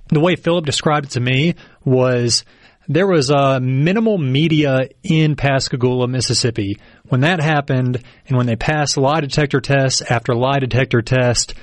the 0.10 0.20
way 0.20 0.36
Philip 0.36 0.66
described 0.66 1.08
it 1.08 1.12
to 1.12 1.20
me 1.20 1.56
was 1.86 2.44
there 2.88 3.08
was 3.08 3.30
uh, 3.30 3.60
minimal 3.62 4.18
media 4.18 4.90
in 5.04 5.36
Pascagoula, 5.36 6.08
Mississippi. 6.08 6.80
When 7.10 7.22
that 7.22 7.42
happened, 7.42 8.04
and 8.28 8.38
when 8.38 8.46
they 8.46 8.56
passed 8.56 8.98
lie 8.98 9.22
detector 9.22 9.60
test 9.60 10.04
after 10.10 10.34
lie 10.34 10.60
detector 10.60 11.02
test, 11.02 11.54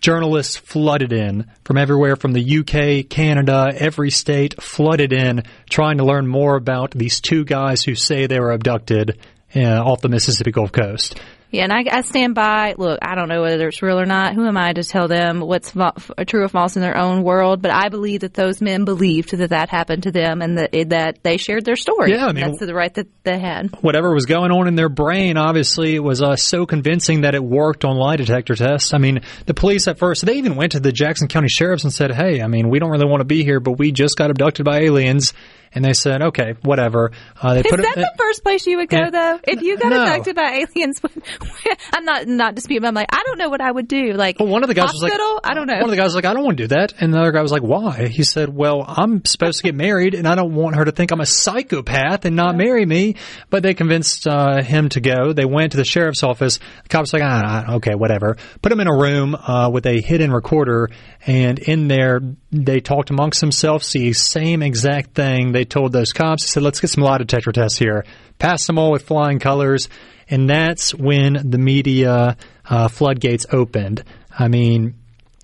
journalists 0.00 0.56
flooded 0.56 1.12
in 1.12 1.50
from 1.64 1.76
everywhere 1.76 2.16
from 2.16 2.32
the 2.32 2.58
UK, 2.58 3.08
Canada, 3.08 3.72
every 3.76 4.10
state 4.10 4.62
flooded 4.62 5.12
in 5.12 5.42
trying 5.68 5.98
to 5.98 6.04
learn 6.04 6.26
more 6.26 6.56
about 6.56 6.90
these 6.90 7.20
two 7.20 7.44
guys 7.44 7.82
who 7.82 7.94
say 7.94 8.26
they 8.26 8.40
were 8.40 8.52
abducted 8.52 9.18
uh, 9.56 9.82
off 9.82 10.00
the 10.00 10.08
Mississippi 10.08 10.50
Gulf 10.50 10.72
Coast. 10.72 11.20
Yeah, 11.50 11.64
and 11.64 11.72
I, 11.72 11.84
I 11.98 12.00
stand 12.00 12.34
by. 12.34 12.74
Look, 12.76 12.98
I 13.00 13.14
don't 13.14 13.28
know 13.28 13.42
whether 13.42 13.68
it's 13.68 13.80
real 13.80 14.00
or 14.00 14.06
not. 14.06 14.34
Who 14.34 14.44
am 14.44 14.56
I 14.56 14.72
to 14.72 14.82
tell 14.82 15.06
them 15.06 15.40
what's 15.40 15.70
fa- 15.70 15.92
true 16.26 16.42
or 16.42 16.48
false 16.48 16.74
in 16.74 16.82
their 16.82 16.96
own 16.96 17.22
world? 17.22 17.62
But 17.62 17.70
I 17.70 17.90
believe 17.90 18.22
that 18.22 18.34
those 18.34 18.60
men 18.60 18.84
believed 18.84 19.30
that 19.36 19.50
that 19.50 19.68
happened 19.68 20.02
to 20.02 20.10
them, 20.10 20.42
and 20.42 20.58
that 20.58 20.72
that 20.90 21.22
they 21.22 21.36
shared 21.36 21.64
their 21.64 21.76
story. 21.76 22.10
Yeah, 22.10 22.26
I 22.26 22.32
mean- 22.32 22.44
that's 22.44 22.58
the 22.58 22.74
right 22.74 22.92
that 22.94 23.06
they 23.22 23.38
had. 23.38 23.70
whatever 23.82 24.12
was 24.12 24.26
going 24.26 24.50
on 24.50 24.66
in 24.66 24.74
their 24.74 24.88
brain, 24.88 25.36
obviously, 25.36 25.94
it 25.94 26.02
was 26.02 26.22
uh, 26.22 26.34
so 26.36 26.66
convincing 26.66 27.20
that 27.20 27.34
it 27.36 27.44
worked 27.44 27.84
on 27.84 27.96
lie 27.96 28.16
detector 28.16 28.56
tests. 28.56 28.92
I 28.92 28.98
mean, 28.98 29.20
the 29.46 29.54
police 29.54 29.86
at 29.86 29.98
first, 29.98 30.26
they 30.26 30.34
even 30.34 30.56
went 30.56 30.72
to 30.72 30.80
the 30.80 30.90
Jackson 30.92 31.28
County 31.28 31.48
sheriffs 31.48 31.84
and 31.84 31.92
said, 31.92 32.10
hey, 32.12 32.42
I 32.42 32.48
mean, 32.48 32.68
we 32.68 32.80
don't 32.80 32.90
really 32.90 33.06
want 33.06 33.20
to 33.20 33.24
be 33.26 33.44
here, 33.44 33.60
but 33.60 33.78
we 33.78 33.92
just 33.92 34.16
got 34.16 34.30
abducted 34.30 34.64
by 34.64 34.80
aliens. 34.80 35.32
And 35.74 35.84
they 35.84 35.92
said, 35.92 36.22
okay, 36.22 36.54
whatever. 36.62 37.10
Uh, 37.40 37.54
they 37.54 37.60
Is 37.60 37.66
put 37.68 37.82
that 37.82 37.96
it, 37.96 38.00
the 38.00 38.12
first 38.16 38.42
place 38.44 38.66
you 38.66 38.76
would 38.78 38.88
go 38.88 39.10
though? 39.10 39.40
If 39.42 39.60
you 39.62 39.76
got 39.76 39.90
No. 39.90 40.02
abducted 40.02 40.36
by 40.36 40.64
aliens, 40.74 41.00
I'm 41.92 42.04
not 42.04 42.26
not 42.26 42.54
disputing. 42.54 42.82
but 42.82 42.88
I'm 42.88 42.94
like, 42.94 43.08
I 43.12 43.22
don't 43.26 43.38
know 43.38 43.48
what 43.48 43.60
I 43.60 43.70
would 43.70 43.88
do. 43.88 44.12
Like, 44.12 44.38
Well, 44.38 44.48
one 44.48 44.62
of 44.62 44.68
the 44.68 44.74
guys 44.74 44.92
was 44.92 45.02
like. 45.02 45.12
I 45.12 45.54
don't 45.54 45.66
know. 45.66 45.74
One 45.74 45.84
of 45.84 45.90
the 45.90 45.96
guys 45.96 46.06
was 46.06 46.14
like, 46.14 46.24
I 46.24 46.32
don't 46.34 46.44
want 46.44 46.56
to 46.58 46.64
do 46.64 46.68
that. 46.68 46.94
And 47.00 47.12
the 47.12 47.18
other 47.20 47.32
guy 47.32 47.42
was 47.42 47.52
like, 47.52 47.62
why? 47.62 48.06
He 48.08 48.22
said, 48.22 48.54
well, 48.54 48.84
I'm 48.86 49.24
supposed 49.24 49.58
to 49.58 49.64
get 49.64 49.74
married 49.74 50.14
and 50.14 50.26
I 50.28 50.34
don't 50.34 50.54
want 50.54 50.76
her 50.76 50.84
to 50.84 50.92
think 50.92 51.10
I'm 51.10 51.20
a 51.20 51.26
psychopath 51.26 52.24
and 52.24 52.36
not 52.36 52.56
marry 52.56 52.86
me. 52.86 53.16
But 53.50 53.62
they 53.62 53.74
convinced 53.74 54.26
uh, 54.26 54.62
him 54.62 54.88
to 54.90 55.00
go. 55.00 55.32
They 55.32 55.44
went 55.44 55.72
to 55.72 55.76
the 55.76 55.84
sheriff's 55.84 56.22
office. 56.22 56.58
The 56.58 56.88
cop's 56.88 57.12
like, 57.12 57.22
ah, 57.22 57.74
okay, 57.76 57.94
whatever. 57.94 58.36
Put 58.62 58.72
him 58.72 58.80
in 58.80 58.86
a 58.88 58.96
room 58.96 59.34
uh, 59.34 59.70
with 59.72 59.86
a 59.86 60.00
hidden 60.00 60.32
recorder. 60.32 60.90
And 61.26 61.58
in 61.58 61.88
there, 61.88 62.20
they 62.52 62.80
talked 62.80 63.10
amongst 63.10 63.40
themselves, 63.40 63.90
the 63.92 64.12
same 64.12 64.62
exact 64.62 65.14
thing 65.14 65.52
they 65.52 65.63
told 65.64 65.92
those 65.92 66.12
cops. 66.12 66.44
They 66.44 66.48
said, 66.48 66.62
let's 66.62 66.80
get 66.80 66.90
some 66.90 67.04
lie 67.04 67.18
detector 67.18 67.52
tests 67.52 67.78
here. 67.78 68.04
Pass 68.38 68.66
them 68.66 68.78
all 68.78 68.92
with 68.92 69.06
flying 69.06 69.38
colors. 69.38 69.88
And 70.28 70.48
that's 70.48 70.94
when 70.94 71.50
the 71.50 71.58
media 71.58 72.36
uh, 72.64 72.88
floodgates 72.88 73.46
opened. 73.52 74.04
I 74.36 74.48
mean, 74.48 74.94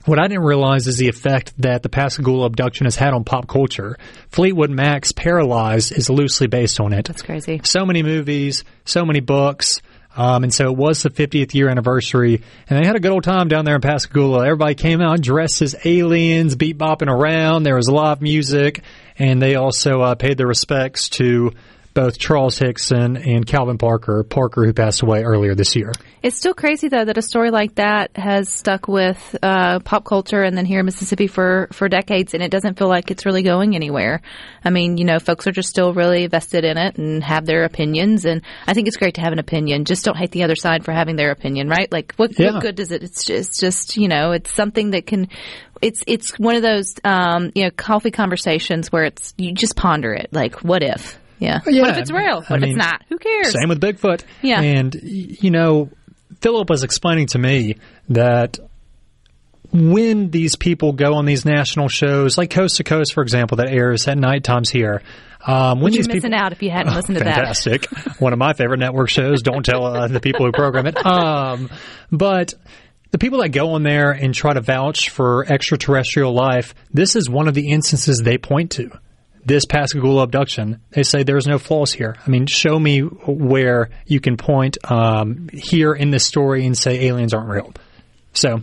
what 0.06 0.18
I 0.18 0.26
didn't 0.28 0.44
realize 0.44 0.87
is 0.87 0.96
the 0.96 1.09
effect 1.09 1.52
that 1.59 1.83
the 1.83 1.90
Pascagoula 1.90 2.46
abduction 2.46 2.87
has 2.87 2.96
had 2.96 3.12
on 3.12 3.24
pop 3.24 3.46
culture. 3.46 3.98
Fleetwood 4.30 4.70
Mac's 4.70 5.12
Paralyzed 5.12 5.92
is 5.92 6.09
loosely 6.09 6.46
based 6.46 6.80
on 6.80 6.92
it. 6.92 7.04
That's 7.04 7.22
crazy. 7.22 7.61
So 7.64 7.85
many 7.85 8.02
movies, 8.02 8.64
so 8.87 9.04
many 9.04 9.20
books. 9.20 9.83
Um, 10.16 10.42
and 10.42 10.53
so 10.53 10.66
it 10.66 10.77
was 10.77 11.03
the 11.03 11.11
50th 11.11 11.55
year 11.55 11.68
anniversary, 11.68 12.42
and 12.68 12.83
they 12.83 12.87
had 12.87 12.96
a 12.96 13.01
good 13.01 13.12
old 13.12 13.25
time 13.25 13.49
down 13.49 13.64
there 13.64 13.77
in 13.77 13.81
Pascagoula. 13.81 14.44
Everybody 14.44 14.75
came 14.75 15.01
out 15.01 15.20
dressed 15.20 15.62
as 15.62 15.77
aliens, 15.85 16.57
beat 16.57 16.77
bopping 16.77 17.09
around. 17.09 17.62
There 17.62 17.77
was 17.77 17.88
live 17.88 18.20
music, 18.20 18.83
and 19.18 19.40
they 19.40 19.55
also 19.55 20.01
uh, 20.03 20.14
paid 20.16 20.37
their 20.37 20.49
respects 20.49 21.09
to 21.11 21.53
both 21.94 22.18
Charles 22.18 22.59
Hickson 22.59 23.16
and 23.16 23.46
Calvin 23.46 23.79
Parker, 23.79 24.22
Parker 24.22 24.64
who 24.64 24.72
passed 24.72 25.03
away 25.03 25.22
earlier 25.24 25.55
this 25.55 25.74
year. 25.74 25.92
It's 26.22 26.37
still 26.37 26.55
crazy 26.55 26.88
though 26.88 27.05
that 27.05 27.16
a 27.18 27.22
story 27.22 27.50
like 27.50 27.76
that 27.76 28.16
has 28.16 28.48
stuck 28.48 28.88
with 28.88 29.37
uh, 29.42 29.81
pop 29.81 30.05
culture 30.05 30.42
and 30.42 30.57
then 30.57 30.66
here 30.66 30.81
in 30.81 30.87
Mississippi 30.87 31.26
for 31.26 31.68
for 31.72 31.88
decades, 31.88 32.35
and 32.35 32.42
it 32.42 32.50
doesn't 32.50 32.79
feel 32.79 32.88
like 32.88 33.11
it's 33.11 33.26
really 33.26 33.42
going 33.42 33.74
anywhere. 33.74 34.20
I 34.64 34.70
mean, 34.70 34.98
you 34.98 35.05
know, 35.05 35.18
folks 35.18 35.46
are 35.46 35.53
just 35.53 35.68
still 35.68 35.92
really 35.94 36.26
vested 36.26 36.64
in 36.64 36.76
it 36.76 36.96
and 36.96 37.22
have 37.24 37.46
their 37.46 37.64
opinions, 37.64 38.24
and 38.24 38.42
I 38.66 38.74
think 38.74 38.87
it's 38.88 38.96
great 38.96 39.14
to 39.14 39.20
have 39.20 39.33
an 39.33 39.38
opinion. 39.38 39.85
Just 39.85 40.05
don't 40.05 40.16
hate 40.16 40.31
the 40.33 40.44
other 40.44 40.57
side 40.57 40.85
for 40.85 40.92
having 40.92 41.16
their 41.16 41.31
opinion, 41.31 41.68
right? 41.68 41.90
Like, 41.90 42.14
what, 42.16 42.38
Yeah. 42.38 42.53
what 42.53 42.62
good 42.62 42.74
does 42.76 42.92
it? 42.92 43.03
It's 43.03 43.24
just, 43.24 43.50
it's 43.50 43.59
just 43.59 43.96
you 43.96 44.09
know, 44.09 44.33
it's 44.33 44.53
something 44.53 44.90
that 44.90 45.07
can. 45.07 45.29
It's 45.83 46.03
it's 46.07 46.38
one 46.38 46.57
of 46.57 46.62
those 46.62 46.94
um, 47.05 47.50
you 47.55 47.64
know 47.64 47.70
coffee 47.70 48.11
conversations 48.11 48.92
where 48.92 49.05
it's 49.05 49.35
you 49.38 49.53
just 49.53 49.76
ponder 49.76 50.12
it, 50.12 50.29
like, 50.33 50.62
what 50.62 50.83
if? 50.83 51.19
Yeah. 51.40 51.61
Yeah, 51.66 51.83
what 51.83 51.90
if 51.90 51.96
it's 51.98 52.12
real? 52.12 52.42
What 52.42 52.50
I 52.53 52.55
if 52.57 52.61
mean, 52.61 52.70
it's 52.70 52.79
not? 52.79 53.03
Who 53.09 53.18
cares? 53.18 53.53
Same 53.53 53.68
with 53.68 53.81
Bigfoot. 53.81 54.22
Yeah. 54.42 54.61
And, 54.61 54.94
you 54.94 55.50
know, 55.50 55.90
Philip 56.40 56.70
was 56.70 56.85
explaining 56.85 57.26
to 57.29 57.38
me 57.38 57.76
that 58.11 58.59
when 59.72 60.31
these 60.31 60.57
people 60.57 60.92
go 60.92 61.14
on 61.14 61.24
these 61.24 61.44
national 61.44 61.88
shows, 61.88 62.37
like 62.37 62.50
Coast 62.50 62.76
to 62.76 62.85
Coast, 62.85 63.14
for 63.14 63.22
example, 63.22 63.57
that 63.57 63.68
airs 63.68 64.07
at 64.09 64.18
night 64.18 64.44
times 64.44 64.70
here, 64.70 65.03
um, 65.46 65.81
when 65.81 65.92
You're 65.92 66.07
missing 66.07 66.22
people, 66.22 66.35
out 66.35 66.53
if 66.53 66.62
you 66.62 66.70
hadn't 66.70 66.94
listened 66.94 67.16
to 67.16 67.24
that. 67.24 67.35
fantastic, 67.35 67.87
one 68.20 68.33
of 68.33 68.38
my 68.38 68.53
favorite 68.53 68.79
network 68.79 69.09
shows. 69.09 69.42
Don't 69.42 69.64
tell 69.64 69.85
uh, 69.87 70.07
the 70.07 70.20
people 70.20 70.44
who 70.44 70.53
program 70.53 70.87
it. 70.87 70.98
Um, 71.07 71.70
but 72.12 72.53
the 73.11 73.18
people 73.18 73.40
that 73.40 73.48
go 73.48 73.70
on 73.70 73.83
there 73.83 74.11
and 74.11 74.35
try 74.35 74.53
to 74.53 74.61
vouch 74.61 75.09
for 75.11 75.46
extraterrestrial 75.46 76.35
life, 76.35 76.74
this 76.92 77.16
is 77.16 77.31
one 77.31 77.48
of 77.48 77.55
the 77.55 77.70
instances 77.70 78.18
they 78.18 78.38
point 78.38 78.72
to. 78.72 78.90
This 79.44 79.64
Pascagoula 79.64 80.22
abduction, 80.22 80.81
they 80.90 81.03
say 81.03 81.22
there's 81.22 81.46
no 81.46 81.59
flaws 81.59 81.92
here. 81.92 82.16
I 82.24 82.31
mean, 82.31 82.46
show 82.46 82.79
me 82.79 83.00
where 83.00 83.90
you 84.07 84.20
can 84.20 84.37
point 84.37 84.79
um, 84.90 85.48
here 85.53 85.92
in 85.92 86.11
this 86.11 86.24
story 86.24 86.66
and 86.66 86.76
say 86.76 87.07
aliens 87.07 87.33
aren't 87.33 87.48
real. 87.48 87.72
So, 88.33 88.61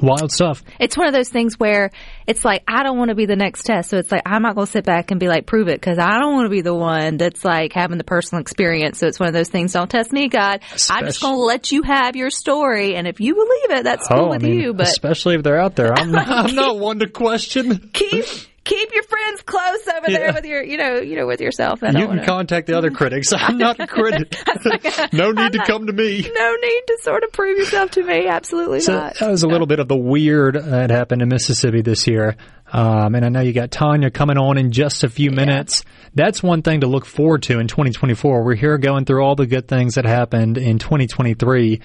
wild 0.00 0.32
stuff. 0.32 0.64
It's 0.80 0.96
one 0.96 1.06
of 1.06 1.12
those 1.12 1.28
things 1.28 1.58
where 1.60 1.90
it's 2.26 2.44
like 2.44 2.62
I 2.66 2.82
don't 2.82 2.98
want 2.98 3.10
to 3.10 3.14
be 3.14 3.26
the 3.26 3.36
next 3.36 3.64
test, 3.64 3.90
so 3.90 3.98
it's 3.98 4.10
like 4.10 4.22
I'm 4.26 4.42
not 4.42 4.54
going 4.54 4.66
to 4.66 4.72
sit 4.72 4.84
back 4.84 5.10
and 5.10 5.20
be 5.20 5.28
like 5.28 5.46
prove 5.46 5.68
it 5.68 5.80
because 5.80 5.98
I 5.98 6.18
don't 6.18 6.34
want 6.34 6.46
to 6.46 6.50
be 6.50 6.62
the 6.62 6.74
one 6.74 7.18
that's 7.18 7.44
like 7.44 7.72
having 7.72 7.98
the 7.98 8.04
personal 8.04 8.40
experience. 8.40 8.98
So 8.98 9.06
it's 9.06 9.20
one 9.20 9.28
of 9.28 9.34
those 9.34 9.48
things. 9.48 9.72
Don't 9.72 9.90
test 9.90 10.12
me, 10.12 10.28
God. 10.28 10.60
I'm 10.90 11.04
just 11.04 11.20
going 11.20 11.34
to 11.34 11.40
let 11.40 11.70
you 11.72 11.82
have 11.82 12.16
your 12.16 12.30
story, 12.30 12.96
and 12.96 13.06
if 13.06 13.20
you 13.20 13.34
believe 13.34 13.78
it, 13.78 13.84
that's 13.84 14.08
cool 14.08 14.26
oh, 14.26 14.30
with 14.30 14.44
I 14.44 14.48
mean, 14.48 14.60
you. 14.60 14.74
But 14.74 14.88
especially 14.88 15.36
if 15.36 15.42
they're 15.42 15.60
out 15.60 15.76
there, 15.76 15.92
I'm 15.92 16.10
not, 16.10 16.28
I'm 16.28 16.54
not 16.54 16.78
one 16.78 16.98
to 17.00 17.08
question. 17.08 17.90
keep 17.92 18.24
keep 18.66 18.92
your 18.92 19.04
friends 19.04 19.40
close 19.42 19.88
over 19.96 20.10
Yeah. 20.10 20.18
there 20.18 20.32
with 20.34 20.44
your 20.44 20.62
you 20.62 20.76
know 20.76 20.96
you 20.96 21.16
know 21.16 21.26
with 21.26 21.40
yourself. 21.40 21.82
I 21.82 21.90
You 21.98 22.06
can 22.08 22.24
contact 22.24 22.66
the 22.66 22.76
other 22.76 22.90
critics. 22.90 23.32
I'm 23.36 23.56
not 23.56 23.80
a 23.80 23.86
critic. 23.86 24.34
no 25.14 25.30
need 25.32 25.52
to 25.52 25.64
come 25.66 25.86
to 25.86 25.92
me. 25.94 26.20
no 26.34 26.54
need 26.56 26.82
to 26.88 26.98
sort 27.02 27.24
of 27.24 27.32
prove 27.32 27.56
yourself 27.58 27.92
to 27.92 28.02
me. 28.04 28.26
Absolutely 28.28 28.80
So 28.80 28.92
not. 28.94 29.14
that 29.18 29.30
was 29.30 29.42
a 29.44 29.48
little 29.48 29.66
bit 29.66 29.78
of 29.78 29.88
the 29.88 29.96
weird 29.96 30.56
that 30.56 30.90
happened 30.90 31.22
in 31.22 31.28
Mississippi 31.28 31.80
this 31.80 32.06
year. 32.06 32.36
Um, 32.72 33.14
and 33.14 33.24
I 33.24 33.28
know 33.28 33.40
you 33.40 33.52
got 33.52 33.70
Tanya 33.70 34.10
coming 34.10 34.36
on 34.38 34.58
in 34.58 34.72
just 34.72 35.04
a 35.04 35.08
few 35.08 35.30
minutes. 35.30 35.84
That's 36.14 36.42
one 36.42 36.62
thing 36.62 36.80
to 36.80 36.88
look 36.88 37.06
forward 37.06 37.44
to 37.44 37.60
in 37.60 37.68
2024. 37.68 38.44
We're 38.44 38.54
here 38.56 38.76
going 38.78 39.04
through 39.04 39.22
all 39.24 39.36
the 39.36 39.46
good 39.46 39.68
things 39.68 39.94
that 39.94 40.04
happened 40.04 40.58
in 40.58 40.78
2023. 40.80 41.80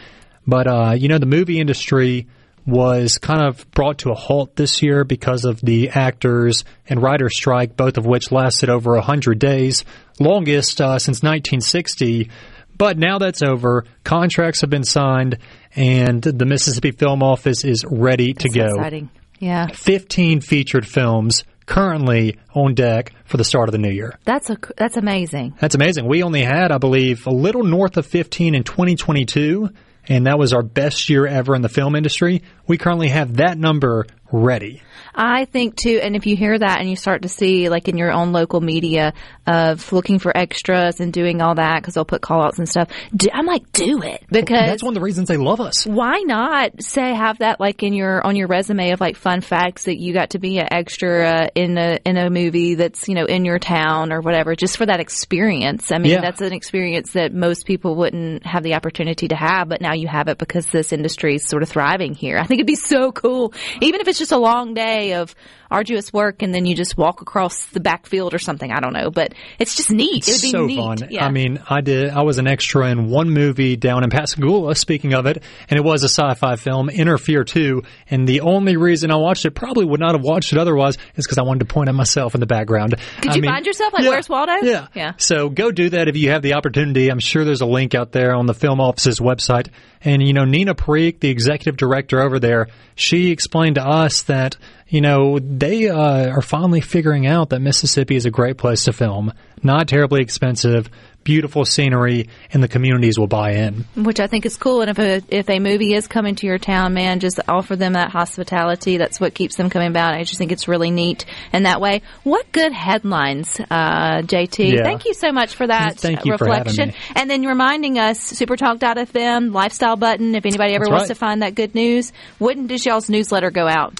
But, 0.47 0.67
uh, 0.67 0.95
you 0.97 1.07
know, 1.07 1.19
the 1.19 1.27
movie 1.27 1.59
industry 1.59 2.27
was 2.65 3.17
kind 3.17 3.41
of 3.45 3.69
brought 3.71 3.99
to 3.99 4.11
a 4.11 4.15
halt 4.15 4.55
this 4.55 4.81
year 4.81 5.03
because 5.03 5.45
of 5.45 5.59
the 5.61 5.89
actors 5.89 6.63
and 6.87 7.01
writers 7.01 7.35
strike, 7.35 7.75
both 7.75 7.97
of 7.97 8.05
which 8.05 8.31
lasted 8.31 8.69
over 8.69 8.93
100 8.93 9.39
days, 9.39 9.83
longest 10.19 10.79
uh, 10.79 10.99
since 10.99 11.17
1960. 11.23 12.29
But 12.77 12.97
now 12.97 13.17
that's 13.19 13.41
over. 13.43 13.85
Contracts 14.03 14.61
have 14.61 14.69
been 14.69 14.83
signed, 14.83 15.37
and 15.75 16.21
the 16.21 16.45
Mississippi 16.45 16.91
Film 16.91 17.21
Office 17.23 17.63
is 17.63 17.85
ready 17.87 18.33
to 18.33 18.49
So 18.49 18.55
go. 18.55 18.65
exciting. 18.67 19.09
Yeah, 19.39 19.67
15 19.67 20.41
featured 20.41 20.87
films 20.87 21.43
currently 21.65 22.37
on 22.53 22.75
deck 22.75 23.13
for 23.25 23.37
the 23.37 23.43
start 23.43 23.69
of 23.69 23.71
the 23.73 23.77
new 23.79 23.89
year. 23.89 24.17
that's 24.25 24.49
a 24.51 24.57
that's 24.77 24.97
amazing. 24.97 25.55
That's 25.59 25.73
amazing. 25.73 26.07
We 26.07 26.21
only 26.21 26.43
had, 26.43 26.71
I 26.71 26.77
believe, 26.77 27.25
a 27.25 27.31
little 27.31 27.63
north 27.63 27.97
of 27.97 28.05
15 28.05 28.53
in 28.55 28.63
2022, 28.63 29.69
and 30.07 30.27
that 30.27 30.39
was 30.39 30.53
our 30.53 30.63
best 30.63 31.09
year 31.09 31.27
ever 31.27 31.55
in 31.55 31.61
the 31.61 31.69
film 31.69 31.95
industry. 31.95 32.43
We 32.67 32.77
currently 32.77 33.09
have 33.09 33.37
that 33.37 33.57
number 33.57 34.05
ready. 34.31 34.81
I 35.13 35.43
think 35.43 35.75
too, 35.75 35.99
and 36.01 36.15
if 36.15 36.25
you 36.25 36.37
hear 36.37 36.57
that 36.57 36.79
and 36.79 36.89
you 36.89 36.95
start 36.95 37.23
to 37.23 37.27
see, 37.29 37.67
like 37.67 37.89
in 37.89 37.97
your 37.97 38.11
own 38.13 38.31
local 38.31 38.61
media, 38.61 39.13
of 39.45 39.91
looking 39.91 40.19
for 40.19 40.35
extras 40.35 41.01
and 41.01 41.11
doing 41.11 41.41
all 41.41 41.55
that 41.55 41.81
because 41.81 41.95
they'll 41.95 42.05
put 42.05 42.21
call 42.21 42.41
outs 42.43 42.59
and 42.59 42.69
stuff, 42.69 42.87
do, 43.13 43.27
I'm 43.33 43.45
like, 43.45 43.69
do 43.73 44.01
it 44.03 44.23
because 44.31 44.67
That's 44.69 44.83
one 44.83 44.91
of 44.91 44.95
the 44.95 45.01
reasons 45.01 45.27
they 45.27 45.35
love 45.35 45.59
us. 45.59 45.85
why 45.85 46.19
not 46.25 46.81
say 46.81 47.13
have 47.13 47.39
that 47.39 47.59
like 47.59 47.83
in 47.83 47.93
your 47.93 48.25
on 48.25 48.37
your 48.37 48.47
resume 48.47 48.91
of 48.91 49.01
like 49.01 49.17
fun 49.17 49.41
facts 49.41 49.83
that 49.85 49.97
you 49.99 50.13
got 50.13 50.29
to 50.29 50.39
be 50.39 50.59
an 50.59 50.67
extra 50.71 51.27
uh, 51.27 51.47
in 51.55 51.77
a 51.77 51.99
in 52.05 52.15
a 52.17 52.29
movie 52.29 52.75
that's 52.75 53.09
you 53.09 53.15
know 53.15 53.25
in 53.25 53.43
your 53.43 53.59
town 53.59 54.13
or 54.13 54.21
whatever 54.21 54.55
just 54.55 54.77
for 54.77 54.85
that 54.85 55.01
experience. 55.01 55.91
I 55.91 55.97
mean 55.97 56.11
Yeah. 56.13 56.21
that's 56.21 56.39
an 56.41 56.53
experience 56.53 57.11
that 57.13 57.33
most 57.33 57.65
people 57.65 57.95
wouldn't 57.95 58.45
have 58.45 58.63
the 58.63 58.75
opportunity 58.75 59.27
to 59.29 59.35
have, 59.35 59.67
but 59.67 59.81
now 59.81 59.93
you 59.93 60.07
have 60.07 60.29
it 60.29 60.37
because 60.37 60.67
this 60.67 60.93
industry 60.93 61.35
is 61.35 61.45
sort 61.45 61.63
of 61.63 61.69
thriving 61.69 62.13
here. 62.13 62.37
I 62.37 62.45
think 62.45 62.59
it'd 62.59 62.67
be 62.67 62.75
so 62.75 63.11
cool, 63.11 63.53
even 63.81 63.99
if 63.99 64.07
it's 64.07 64.19
just 64.21 64.31
a 64.31 64.37
long 64.37 64.75
day 64.75 65.13
of 65.13 65.33
arduous 65.71 66.11
work 66.11 66.41
and 66.41 66.53
then 66.53 66.65
you 66.65 66.75
just 66.75 66.97
walk 66.97 67.21
across 67.21 67.65
the 67.67 67.79
backfield 67.79 68.33
or 68.33 68.39
something. 68.39 68.71
I 68.71 68.79
don't 68.79 68.93
know, 68.93 69.09
but 69.09 69.33
it's 69.57 69.75
just 69.75 69.89
neat. 69.89 70.27
it 70.27 70.33
would 70.33 70.41
be 70.41 70.51
so 70.51 70.65
neat. 70.65 70.77
fun. 70.77 70.97
Yeah. 71.09 71.25
I 71.25 71.31
mean, 71.31 71.63
I 71.69 71.81
did. 71.81 72.09
I 72.09 72.23
was 72.23 72.37
an 72.37 72.47
extra 72.47 72.89
in 72.89 73.09
one 73.09 73.29
movie 73.29 73.75
down 73.77 74.03
in 74.03 74.09
Pascagoula. 74.09 74.75
Speaking 74.75 75.13
of 75.13 75.25
it, 75.25 75.41
and 75.69 75.77
it 75.77 75.83
was 75.83 76.03
a 76.03 76.09
sci-fi 76.09 76.55
film, 76.57 76.89
Interfere 76.89 77.43
Two. 77.43 77.83
And 78.09 78.27
the 78.27 78.41
only 78.41 78.77
reason 78.77 79.11
I 79.11 79.15
watched 79.15 79.45
it, 79.45 79.51
probably 79.51 79.85
would 79.85 79.99
not 79.99 80.15
have 80.15 80.23
watched 80.23 80.51
it 80.51 80.59
otherwise, 80.59 80.97
is 81.15 81.25
because 81.25 81.37
I 81.37 81.43
wanted 81.43 81.59
to 81.59 81.73
point 81.73 81.89
at 81.89 81.95
myself 81.95 82.35
in 82.35 82.41
the 82.41 82.47
background. 82.47 82.95
Could 83.21 83.31
I 83.31 83.35
you 83.35 83.41
mean, 83.41 83.51
find 83.51 83.65
yourself 83.65 83.93
like 83.93 84.03
yeah, 84.03 84.09
Where's 84.09 84.29
Waldo? 84.29 84.53
Yeah, 84.61 84.87
Yeah. 84.93 85.13
So 85.17 85.49
go 85.49 85.71
do 85.71 85.89
that 85.89 86.07
if 86.07 86.17
you 86.17 86.31
have 86.31 86.41
the 86.41 86.53
opportunity. 86.53 87.09
I'm 87.09 87.19
sure 87.19 87.45
there's 87.45 87.61
a 87.61 87.65
link 87.65 87.95
out 87.95 88.11
there 88.11 88.35
on 88.35 88.45
the 88.45 88.53
film 88.53 88.81
office's 88.81 89.19
website. 89.19 89.69
And 90.03 90.21
you 90.21 90.33
know, 90.33 90.45
Nina 90.45 90.75
Parikh, 90.75 91.19
the 91.19 91.29
executive 91.29 91.77
director 91.77 92.21
over 92.21 92.39
there, 92.39 92.67
she 92.95 93.31
explained 93.31 93.75
to 93.75 93.85
us 93.85 94.23
that 94.23 94.57
you 94.91 94.99
know 95.01 95.39
they 95.39 95.87
uh, 95.89 96.29
are 96.29 96.41
finally 96.41 96.81
figuring 96.81 97.25
out 97.25 97.49
that 97.49 97.61
Mississippi 97.61 98.15
is 98.15 98.25
a 98.25 98.29
great 98.29 98.57
place 98.57 98.83
to 98.83 98.93
film, 98.93 99.31
not 99.63 99.87
terribly 99.87 100.21
expensive, 100.21 100.89
beautiful 101.23 101.63
scenery, 101.63 102.27
and 102.51 102.61
the 102.61 102.67
communities 102.67 103.17
will 103.17 103.27
buy 103.27 103.51
in. 103.51 103.85
which 103.95 104.19
I 104.19 104.27
think 104.27 104.45
is 104.45 104.57
cool. 104.57 104.81
And 104.81 104.89
if 104.89 104.99
a 104.99 105.23
if 105.29 105.49
a 105.49 105.59
movie 105.59 105.93
is 105.93 106.07
coming 106.09 106.35
to 106.35 106.45
your 106.45 106.57
town, 106.57 106.93
man, 106.93 107.21
just 107.21 107.39
offer 107.47 107.77
them 107.77 107.93
that 107.93 108.11
hospitality. 108.11 108.97
That's 108.97 109.17
what 109.17 109.33
keeps 109.33 109.55
them 109.55 109.69
coming 109.69 109.93
back. 109.93 110.15
I 110.15 110.23
just 110.23 110.37
think 110.37 110.51
it's 110.51 110.67
really 110.67 110.91
neat. 110.91 111.25
And 111.53 111.65
that 111.65 111.79
way, 111.79 112.01
what 112.23 112.51
good 112.51 112.73
headlines, 112.73 113.61
uh, 113.69 114.23
JT. 114.23 114.73
Yeah. 114.73 114.83
Thank 114.83 115.05
you 115.05 115.13
so 115.13 115.31
much 115.31 115.55
for 115.55 115.67
that 115.67 115.97
Thank 115.99 116.25
you 116.25 116.37
for 116.37 116.45
reflection. 116.45 116.89
me. 116.89 116.95
And 117.15 117.29
then 117.29 117.43
reminding 117.43 117.97
us, 117.97 118.33
supertalk.fm, 118.33 119.53
lifestyle 119.53 119.95
button. 119.95 120.35
If 120.35 120.45
anybody 120.45 120.73
ever 120.73 120.83
That's 120.83 120.91
wants 120.91 121.03
right. 121.03 121.15
to 121.15 121.15
find 121.15 121.41
that 121.43 121.55
good 121.55 121.75
news, 121.75 122.11
when 122.39 122.67
does 122.67 122.85
y'all's 122.85 123.09
newsletter 123.09 123.51
go 123.51 123.69
out? 123.69 123.97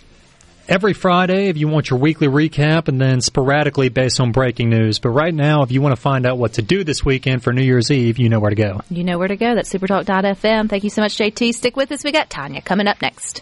Every 0.71 0.93
Friday, 0.93 1.49
if 1.49 1.57
you 1.57 1.67
want 1.67 1.89
your 1.89 1.99
weekly 1.99 2.29
recap, 2.29 2.88
and 2.88 2.99
then 2.99 3.19
sporadically 3.19 3.89
based 3.89 4.21
on 4.21 4.31
breaking 4.31 4.69
news. 4.69 4.99
But 4.99 5.10
right 5.10 5.34
now, 5.34 5.63
if 5.63 5.71
you 5.73 5.81
want 5.81 5.93
to 5.97 6.01
find 6.01 6.25
out 6.25 6.38
what 6.38 6.53
to 6.53 6.62
do 6.62 6.86
this 6.86 7.03
weekend 7.03 7.43
for 7.43 7.51
New 7.51 7.62
Year's 7.62 7.91
Eve, 7.91 8.17
you 8.17 8.29
know 8.29 8.39
where 8.39 8.51
to 8.51 8.55
go. 8.55 8.79
You 8.89 9.03
know 9.03 9.19
where 9.19 9.27
to 9.27 9.36
go. 9.36 9.53
That's 9.53 9.69
supertalk.fm. 9.69 10.69
Thank 10.69 10.86
you 10.86 10.89
so 10.89 11.01
much, 11.01 11.17
JT. 11.17 11.55
Stick 11.55 11.75
with 11.75 11.91
us. 11.91 12.05
We 12.05 12.13
got 12.13 12.29
Tanya 12.29 12.62
coming 12.62 12.88
up 12.88 13.01
next. 13.01 13.41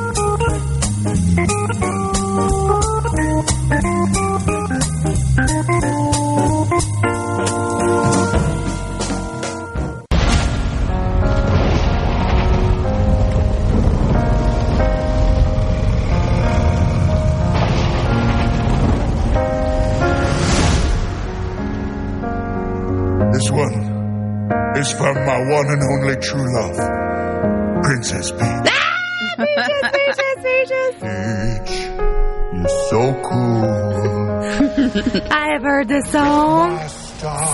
This 36.01 36.11
song 36.11 36.79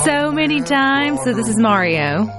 so 0.06 0.32
many 0.32 0.62
times. 0.62 1.20
So 1.24 1.34
this 1.34 1.48
is 1.48 1.58
Mario. 1.58 2.30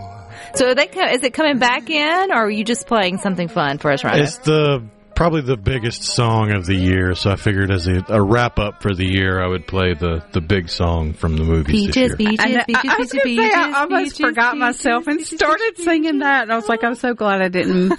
So 0.55 0.75
they 0.75 0.87
co- 0.87 1.09
is 1.09 1.23
it 1.23 1.35
coming 1.35 1.59
back 1.59 1.91
in, 1.91 2.33
or 2.33 2.47
are 2.47 2.51
you 2.51 2.65
just 2.65 2.87
playing 2.87 3.19
something 3.19 3.49
fun 3.49 3.79
for 3.79 3.93
us 3.93 4.03
right 4.03 4.17
now? 4.17 4.23
It's 4.23 4.39
the 4.39 4.85
probably 5.19 5.41
the 5.41 5.57
biggest 5.57 6.05
song 6.05 6.53
of 6.53 6.65
the 6.65 6.77
year, 6.77 7.13
so 7.17 7.29
I 7.29 7.35
figured 7.35 7.73
as 7.73 7.89
a, 7.89 8.05
a 8.09 8.23
wrap 8.23 8.61
up 8.61 8.81
for 8.81 8.95
the 8.95 9.05
year, 9.05 9.43
I 9.43 9.49
would 9.49 9.67
play 9.67 9.93
the, 9.93 10.25
the 10.31 10.41
big 10.41 10.69
song 10.69 11.13
from 11.13 11.37
the 11.37 11.43
movie. 11.43 11.73
Peaches, 11.73 12.13
this 12.17 12.21
year. 12.21 12.31
peaches, 12.31 12.39
I, 12.39 12.63
peaches, 12.65 12.85
I, 12.85 12.95
I 12.95 12.99
was 13.01 13.11
peaches, 13.11 13.37
say, 13.37 13.51
I 13.53 13.81
almost 13.81 14.05
peaches, 14.05 14.19
forgot 14.21 14.53
peaches, 14.53 14.61
myself 14.61 15.07
and 15.09 15.19
peaches, 15.19 15.37
started 15.41 15.73
singing 15.79 16.21
that. 16.21 16.43
And 16.45 16.53
I 16.53 16.55
was 16.55 16.69
like, 16.69 16.85
I'm 16.85 16.95
so 16.95 17.15
glad 17.15 17.43
I 17.43 17.49
didn't, 17.49 17.99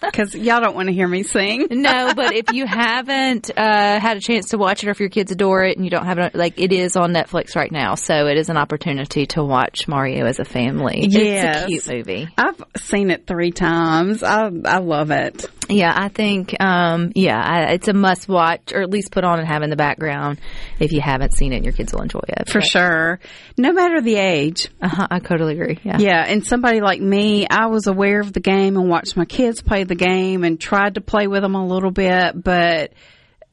because 0.00 0.36
y'all 0.36 0.60
don't 0.60 0.76
want 0.76 0.86
to 0.86 0.94
hear 0.94 1.08
me 1.08 1.24
sing. 1.24 1.66
no, 1.68 2.14
but 2.14 2.32
if 2.32 2.52
you 2.52 2.64
haven't 2.64 3.50
uh, 3.56 3.98
had 3.98 4.16
a 4.16 4.20
chance 4.20 4.50
to 4.50 4.56
watch 4.56 4.84
it, 4.84 4.86
or 4.86 4.92
if 4.92 5.00
your 5.00 5.08
kids 5.08 5.32
adore 5.32 5.64
it 5.64 5.76
and 5.76 5.84
you 5.84 5.90
don't 5.90 6.06
have 6.06 6.18
it, 6.18 6.36
like 6.36 6.60
it 6.60 6.72
is 6.72 6.94
on 6.94 7.12
Netflix 7.12 7.56
right 7.56 7.72
now, 7.72 7.96
so 7.96 8.28
it 8.28 8.38
is 8.38 8.48
an 8.50 8.56
opportunity 8.56 9.26
to 9.26 9.42
watch 9.42 9.88
Mario 9.88 10.26
as 10.26 10.38
a 10.38 10.44
family. 10.44 11.06
It's 11.06 11.14
Yes. 11.16 11.64
a 11.64 11.66
cute 11.66 11.88
movie. 11.88 12.28
I've 12.38 12.62
seen 12.76 13.10
it 13.10 13.26
three 13.26 13.50
times. 13.50 14.22
I 14.22 14.48
I 14.64 14.78
love 14.78 15.10
it. 15.10 15.44
Yeah, 15.68 15.92
I 15.94 16.08
think, 16.08 16.51
um, 16.60 17.12
yeah, 17.14 17.40
I, 17.40 17.72
it's 17.72 17.88
a 17.88 17.92
must 17.92 18.28
watch, 18.28 18.72
or 18.72 18.82
at 18.82 18.90
least 18.90 19.10
put 19.12 19.24
on 19.24 19.38
and 19.38 19.48
have 19.48 19.62
in 19.62 19.70
the 19.70 19.76
background 19.76 20.40
if 20.78 20.92
you 20.92 21.00
haven't 21.00 21.34
seen 21.34 21.52
it 21.52 21.56
and 21.56 21.64
your 21.64 21.74
kids 21.74 21.92
will 21.92 22.02
enjoy 22.02 22.20
it. 22.28 22.48
For 22.48 22.60
sure. 22.60 23.20
No 23.56 23.72
matter 23.72 24.00
the 24.00 24.16
age. 24.16 24.68
Uh-huh, 24.80 25.08
I 25.10 25.18
totally 25.18 25.54
agree. 25.54 25.78
Yeah. 25.82 25.98
Yeah, 25.98 26.24
and 26.26 26.44
somebody 26.44 26.80
like 26.80 27.00
me, 27.00 27.46
I 27.48 27.66
was 27.66 27.86
aware 27.86 28.20
of 28.20 28.32
the 28.32 28.40
game 28.40 28.76
and 28.76 28.88
watched 28.88 29.16
my 29.16 29.24
kids 29.24 29.62
play 29.62 29.84
the 29.84 29.94
game 29.94 30.44
and 30.44 30.60
tried 30.60 30.94
to 30.94 31.00
play 31.00 31.26
with 31.26 31.42
them 31.42 31.54
a 31.54 31.66
little 31.66 31.90
bit, 31.90 32.42
but 32.42 32.92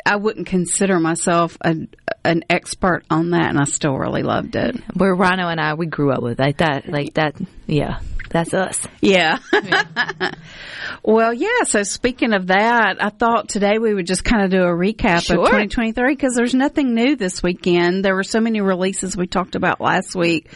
I 0.05 0.15
wouldn't 0.15 0.47
consider 0.47 0.99
myself 0.99 1.57
a, 1.61 1.75
an 2.23 2.43
expert 2.49 3.03
on 3.09 3.31
that, 3.31 3.49
and 3.49 3.59
I 3.59 3.65
still 3.65 3.95
really 3.95 4.23
loved 4.23 4.55
it. 4.55 4.75
Where 4.95 5.13
Rhino 5.13 5.47
and 5.47 5.59
I, 5.59 5.73
we 5.73 5.87
grew 5.87 6.11
up 6.11 6.23
with 6.23 6.39
like 6.39 6.57
that, 6.57 6.87
like 6.87 7.15
that. 7.15 7.35
Yeah, 7.67 7.99
that's 8.29 8.53
us. 8.53 8.79
Yeah. 9.01 9.37
well, 11.03 11.33
yeah. 11.33 11.63
So 11.63 11.83
speaking 11.83 12.33
of 12.33 12.47
that, 12.47 13.03
I 13.03 13.09
thought 13.09 13.49
today 13.49 13.77
we 13.79 13.93
would 13.93 14.07
just 14.07 14.23
kind 14.23 14.43
of 14.43 14.51
do 14.51 14.61
a 14.63 14.67
recap 14.71 15.23
Sure. 15.25 15.39
of 15.39 15.45
2023 15.45 16.13
because 16.13 16.33
there's 16.35 16.55
nothing 16.55 16.93
new 16.93 17.15
this 17.15 17.41
weekend. 17.43 18.03
There 18.05 18.15
were 18.15 18.23
so 18.23 18.39
many 18.39 18.61
releases 18.61 19.15
we 19.17 19.27
talked 19.27 19.55
about 19.55 19.81
last 19.81 20.15
week 20.15 20.51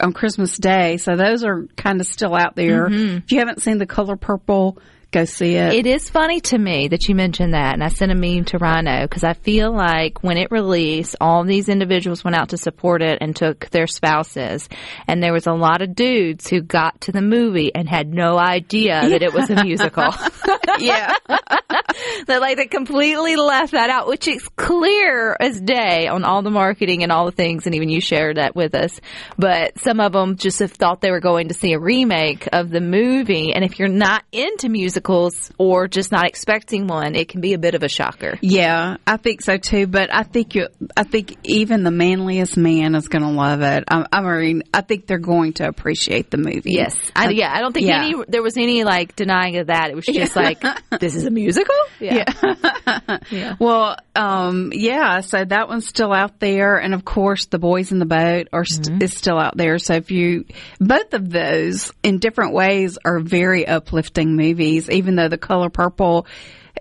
on 0.00 0.12
Christmas 0.12 0.56
Day, 0.58 0.98
so 0.98 1.16
those 1.16 1.42
are 1.44 1.66
kind 1.76 2.00
of 2.00 2.06
still 2.06 2.34
out 2.34 2.54
there. 2.54 2.88
Mm-hmm. 2.88 3.16
If 3.18 3.32
you 3.32 3.38
haven't 3.38 3.62
seen 3.62 3.78
The 3.78 3.86
Color 3.86 4.16
Purple, 4.16 4.78
go 5.10 5.24
see 5.24 5.54
it. 5.54 5.74
It 5.74 5.86
is 5.86 6.08
funny 6.08 6.40
to 6.42 6.58
me 6.58 6.88
that 6.88 7.08
you 7.08 7.14
mentioned 7.14 7.54
that, 7.54 7.74
and 7.74 7.82
I 7.82 7.88
sent 7.88 8.12
a 8.12 8.14
meme 8.14 8.44
to 8.46 8.58
Rhino 8.58 9.02
because 9.02 9.24
I 9.24 9.32
feel 9.32 9.72
like 9.72 10.22
when 10.22 10.36
it 10.36 10.50
released, 10.50 11.16
all 11.20 11.44
these 11.44 11.68
individuals 11.68 12.24
went 12.24 12.36
out 12.36 12.50
to 12.50 12.56
support 12.56 13.02
it 13.02 13.18
and 13.20 13.34
took 13.34 13.68
their 13.70 13.86
spouses, 13.86 14.68
and 15.06 15.22
there 15.22 15.32
was 15.32 15.46
a 15.46 15.52
lot 15.52 15.82
of 15.82 15.94
dudes 15.94 16.48
who 16.48 16.60
got 16.60 17.00
to 17.02 17.12
the 17.12 17.22
movie 17.22 17.74
and 17.74 17.88
had 17.88 18.12
no 18.12 18.38
idea 18.38 19.08
that 19.08 19.22
it 19.22 19.32
was 19.32 19.50
a 19.50 19.64
musical. 19.64 20.14
yeah. 20.78 21.14
that 22.26 22.40
like 22.40 22.56
they 22.56 22.66
completely 22.66 23.36
left 23.36 23.72
that 23.72 23.90
out, 23.90 24.08
which 24.08 24.28
is 24.28 24.46
clear 24.56 25.36
as 25.38 25.60
day 25.60 26.06
on 26.06 26.24
all 26.24 26.42
the 26.42 26.50
marketing 26.50 27.02
and 27.02 27.12
all 27.12 27.26
the 27.26 27.32
things, 27.32 27.66
and 27.66 27.74
even 27.74 27.88
you 27.88 28.00
shared 28.00 28.36
that 28.36 28.54
with 28.54 28.74
us. 28.74 29.00
But 29.38 29.78
some 29.80 30.00
of 30.00 30.12
them 30.12 30.36
just 30.36 30.58
have 30.60 30.72
thought 30.72 31.00
they 31.00 31.10
were 31.10 31.20
going 31.20 31.48
to 31.48 31.54
see 31.54 31.72
a 31.72 31.78
remake 31.78 32.48
of 32.52 32.70
the 32.70 32.80
movie, 32.80 33.52
and 33.52 33.64
if 33.64 33.78
you're 33.78 33.88
not 33.88 34.24
into 34.32 34.68
musicals 34.96 35.50
or 35.58 35.88
just 35.88 36.10
not 36.12 36.26
expecting 36.26 36.86
one, 36.86 37.14
it 37.14 37.28
can 37.28 37.40
be 37.40 37.52
a 37.52 37.58
bit 37.58 37.74
of 37.74 37.82
a 37.82 37.88
shocker. 37.88 38.38
Yeah, 38.40 38.96
I 39.06 39.16
think 39.16 39.42
so 39.42 39.56
too. 39.58 39.86
But 39.86 40.12
I 40.12 40.22
think 40.22 40.54
you, 40.54 40.68
I 40.96 41.04
think 41.04 41.36
even 41.44 41.84
the 41.84 41.90
manliest 41.90 42.56
man 42.56 42.94
is 42.94 43.08
going 43.08 43.22
to 43.22 43.30
love 43.30 43.60
it. 43.62 43.84
I, 43.88 44.06
I 44.12 44.20
mean, 44.22 44.62
I 44.72 44.80
think 44.80 45.06
they're 45.06 45.18
going 45.18 45.54
to 45.54 45.68
appreciate 45.68 46.30
the 46.30 46.38
movie. 46.38 46.72
Yes, 46.72 46.96
I, 47.14 47.30
yeah. 47.30 47.52
I 47.52 47.60
don't 47.60 47.72
think 47.72 47.86
Yeah. 47.86 48.04
any 48.04 48.14
there 48.28 48.42
was 48.42 48.56
any 48.56 48.84
like 48.84 49.14
denying 49.16 49.56
of 49.58 49.66
that. 49.68 49.90
It 49.90 49.96
was 49.96 50.06
just 50.06 50.34
like 50.36 50.60
this 50.98 51.14
is 51.14 51.24
a 51.26 51.30
musical. 51.30 51.74
Yeah, 51.98 52.24
Well, 53.58 53.96
um, 54.14 54.70
yeah. 54.74 55.20
So 55.20 55.42
that 55.44 55.68
one's 55.68 55.86
still 55.86 56.12
out 56.12 56.40
there, 56.40 56.76
and 56.76 56.92
of 56.92 57.04
course, 57.06 57.46
the 57.46 57.58
boys 57.58 57.90
in 57.90 57.98
the 57.98 58.04
boat 58.06 58.48
are 58.52 58.64
st- 58.66 59.02
is 59.02 59.14
still 59.16 59.38
out 59.38 59.56
there. 59.56 59.78
So 59.78 59.94
if 59.94 60.10
you, 60.10 60.44
both 60.78 61.14
of 61.14 61.30
those 61.30 61.92
in 62.02 62.18
different 62.18 62.52
ways 62.52 62.98
are 63.04 63.18
very 63.20 63.66
uplifting 63.66 64.36
movies. 64.36 64.85
Even 64.90 65.16
though 65.16 65.28
the 65.28 65.38
color 65.38 65.70
purple 65.70 66.26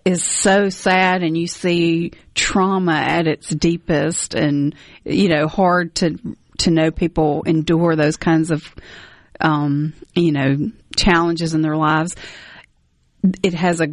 is 0.04 0.24
so 0.24 0.70
sad, 0.70 1.24
and 1.24 1.38
you 1.38 1.48
see 1.48 2.12
trauma 2.34 2.96
at 2.96 3.28
its 3.28 3.50
deepest, 3.50 4.34
and 4.34 4.76
you 5.04 5.30
know, 5.30 5.48
hard 5.48 5.96
to 5.96 6.18
to 6.60 6.72
know 6.72 6.91
people 6.91 7.44
endure 7.44 7.96
those 7.96 8.15
kinds 8.15 8.50
of, 8.50 8.63
um, 9.41 9.94
you 10.13 10.32
know, 10.32 10.72
challenges 10.96 11.54
in 11.54 11.62
their 11.62 11.76
lives 11.76 12.15
it 13.44 13.54
has 13.54 13.82
a 13.82 13.88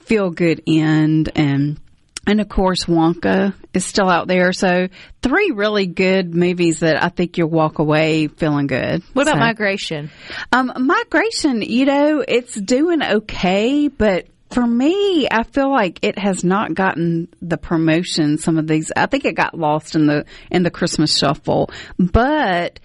feel 0.00 0.30
good 0.30 0.62
end 0.66 1.30
and 1.34 1.80
and 2.26 2.40
of 2.40 2.48
course 2.48 2.84
Wonka 2.84 3.54
is 3.72 3.84
still 3.84 4.08
out 4.08 4.28
there. 4.28 4.52
So 4.52 4.88
three 5.22 5.50
really 5.54 5.86
good 5.86 6.34
movies 6.34 6.80
that 6.80 7.02
I 7.02 7.08
think 7.08 7.36
you'll 7.38 7.50
walk 7.50 7.78
away 7.78 8.28
feeling 8.28 8.66
good. 8.66 9.02
What 9.12 9.22
about 9.22 9.34
So- 9.34 9.40
migration? 9.40 10.10
um, 10.52 10.72
migration, 10.78 11.62
you 11.62 11.84
know, 11.84 12.24
it's 12.26 12.54
doing 12.54 13.02
okay, 13.02 13.88
but 13.88 14.26
for 14.50 14.64
me, 14.66 15.26
I 15.28 15.42
feel 15.42 15.70
like 15.70 15.98
it 16.02 16.16
has 16.18 16.44
not 16.44 16.74
gotten 16.74 17.26
the 17.42 17.56
promotion. 17.56 18.38
Some 18.38 18.56
of 18.56 18.68
these, 18.68 18.92
I 18.96 19.06
think 19.06 19.24
it 19.24 19.34
got 19.34 19.58
lost 19.58 19.96
in 19.96 20.06
the 20.06 20.24
in 20.50 20.62
the 20.62 20.70
Christmas 20.70 21.16
shuffle. 21.18 21.70
But 21.98 22.78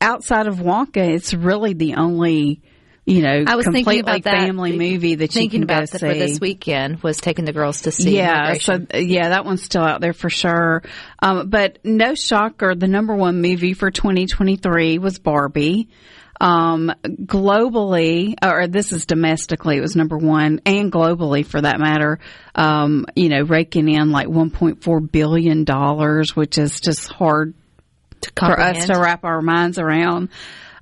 outside 0.00 0.48
of 0.48 0.56
Wonka, 0.56 0.96
it's 1.14 1.32
really 1.32 1.72
the 1.72 1.94
only, 1.94 2.62
you 3.06 3.20
know, 3.20 3.44
I 3.46 3.56
was 3.56 3.64
completely 3.64 3.96
thinking 3.96 4.08
about 4.08 4.22
that. 4.22 4.46
family 4.46 4.78
movie 4.78 5.14
that 5.16 5.32
Thinking 5.32 5.42
you 5.42 5.50
can 5.50 5.62
about 5.64 5.90
go 5.90 5.98
that 5.98 5.98
for 6.00 6.14
this 6.14 6.40
weekend 6.40 7.02
was 7.02 7.18
taking 7.18 7.44
the 7.44 7.52
girls 7.52 7.82
to 7.82 7.90
see. 7.90 8.16
Yeah, 8.16 8.54
so 8.54 8.78
yeah, 8.94 9.30
that 9.30 9.44
one's 9.44 9.62
still 9.62 9.82
out 9.82 10.00
there 10.00 10.14
for 10.14 10.30
sure. 10.30 10.82
Um, 11.18 11.50
but 11.50 11.80
no 11.84 12.14
shocker, 12.14 12.74
the 12.74 12.88
number 12.88 13.14
one 13.14 13.42
movie 13.42 13.74
for 13.74 13.90
2023 13.90 14.98
was 14.98 15.18
Barbie. 15.18 15.90
Um, 16.40 16.92
globally, 17.04 18.34
or 18.42 18.66
this 18.68 18.90
is 18.92 19.06
domestically, 19.06 19.76
it 19.76 19.82
was 19.82 19.94
number 19.94 20.16
one, 20.16 20.60
and 20.64 20.90
globally 20.90 21.44
for 21.44 21.60
that 21.60 21.78
matter. 21.78 22.18
Um, 22.54 23.04
you 23.14 23.28
know, 23.28 23.42
raking 23.42 23.88
in 23.88 24.12
like 24.12 24.28
1.4 24.28 25.12
billion 25.12 25.64
dollars, 25.64 26.34
which 26.34 26.56
is 26.56 26.80
just 26.80 27.12
hard 27.12 27.54
to 28.22 28.32
for 28.34 28.58
us 28.58 28.86
to 28.86 28.98
wrap 28.98 29.24
our 29.24 29.42
minds 29.42 29.78
around. 29.78 30.30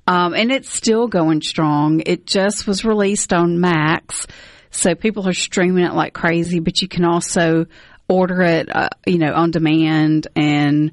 Um, 0.05 0.33
and 0.33 0.51
it's 0.51 0.69
still 0.69 1.07
going 1.07 1.41
strong. 1.41 2.01
It 2.05 2.25
just 2.25 2.67
was 2.67 2.83
released 2.83 3.31
on 3.33 3.59
Max, 3.59 4.27
so 4.69 4.95
people 4.95 5.27
are 5.27 5.33
streaming 5.33 5.85
it 5.85 5.93
like 5.93 6.13
crazy. 6.13 6.59
But 6.59 6.81
you 6.81 6.87
can 6.87 7.05
also 7.05 7.67
order 8.09 8.41
it, 8.41 8.75
uh, 8.75 8.89
you 9.05 9.17
know, 9.17 9.33
on 9.33 9.51
demand 9.51 10.27
and 10.35 10.91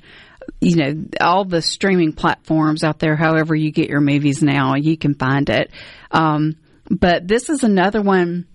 you 0.60 0.76
know 0.76 1.04
all 1.20 1.44
the 1.44 1.62
streaming 1.62 2.12
platforms 2.12 2.84
out 2.84 2.98
there. 2.98 3.16
However, 3.16 3.54
you 3.54 3.72
get 3.72 3.88
your 3.88 4.00
movies 4.00 4.42
now, 4.42 4.74
you 4.74 4.96
can 4.96 5.14
find 5.14 5.48
it. 5.50 5.70
Um, 6.10 6.56
but 6.88 7.26
this 7.26 7.48
is 7.50 7.64
another 7.64 8.02
one. 8.02 8.46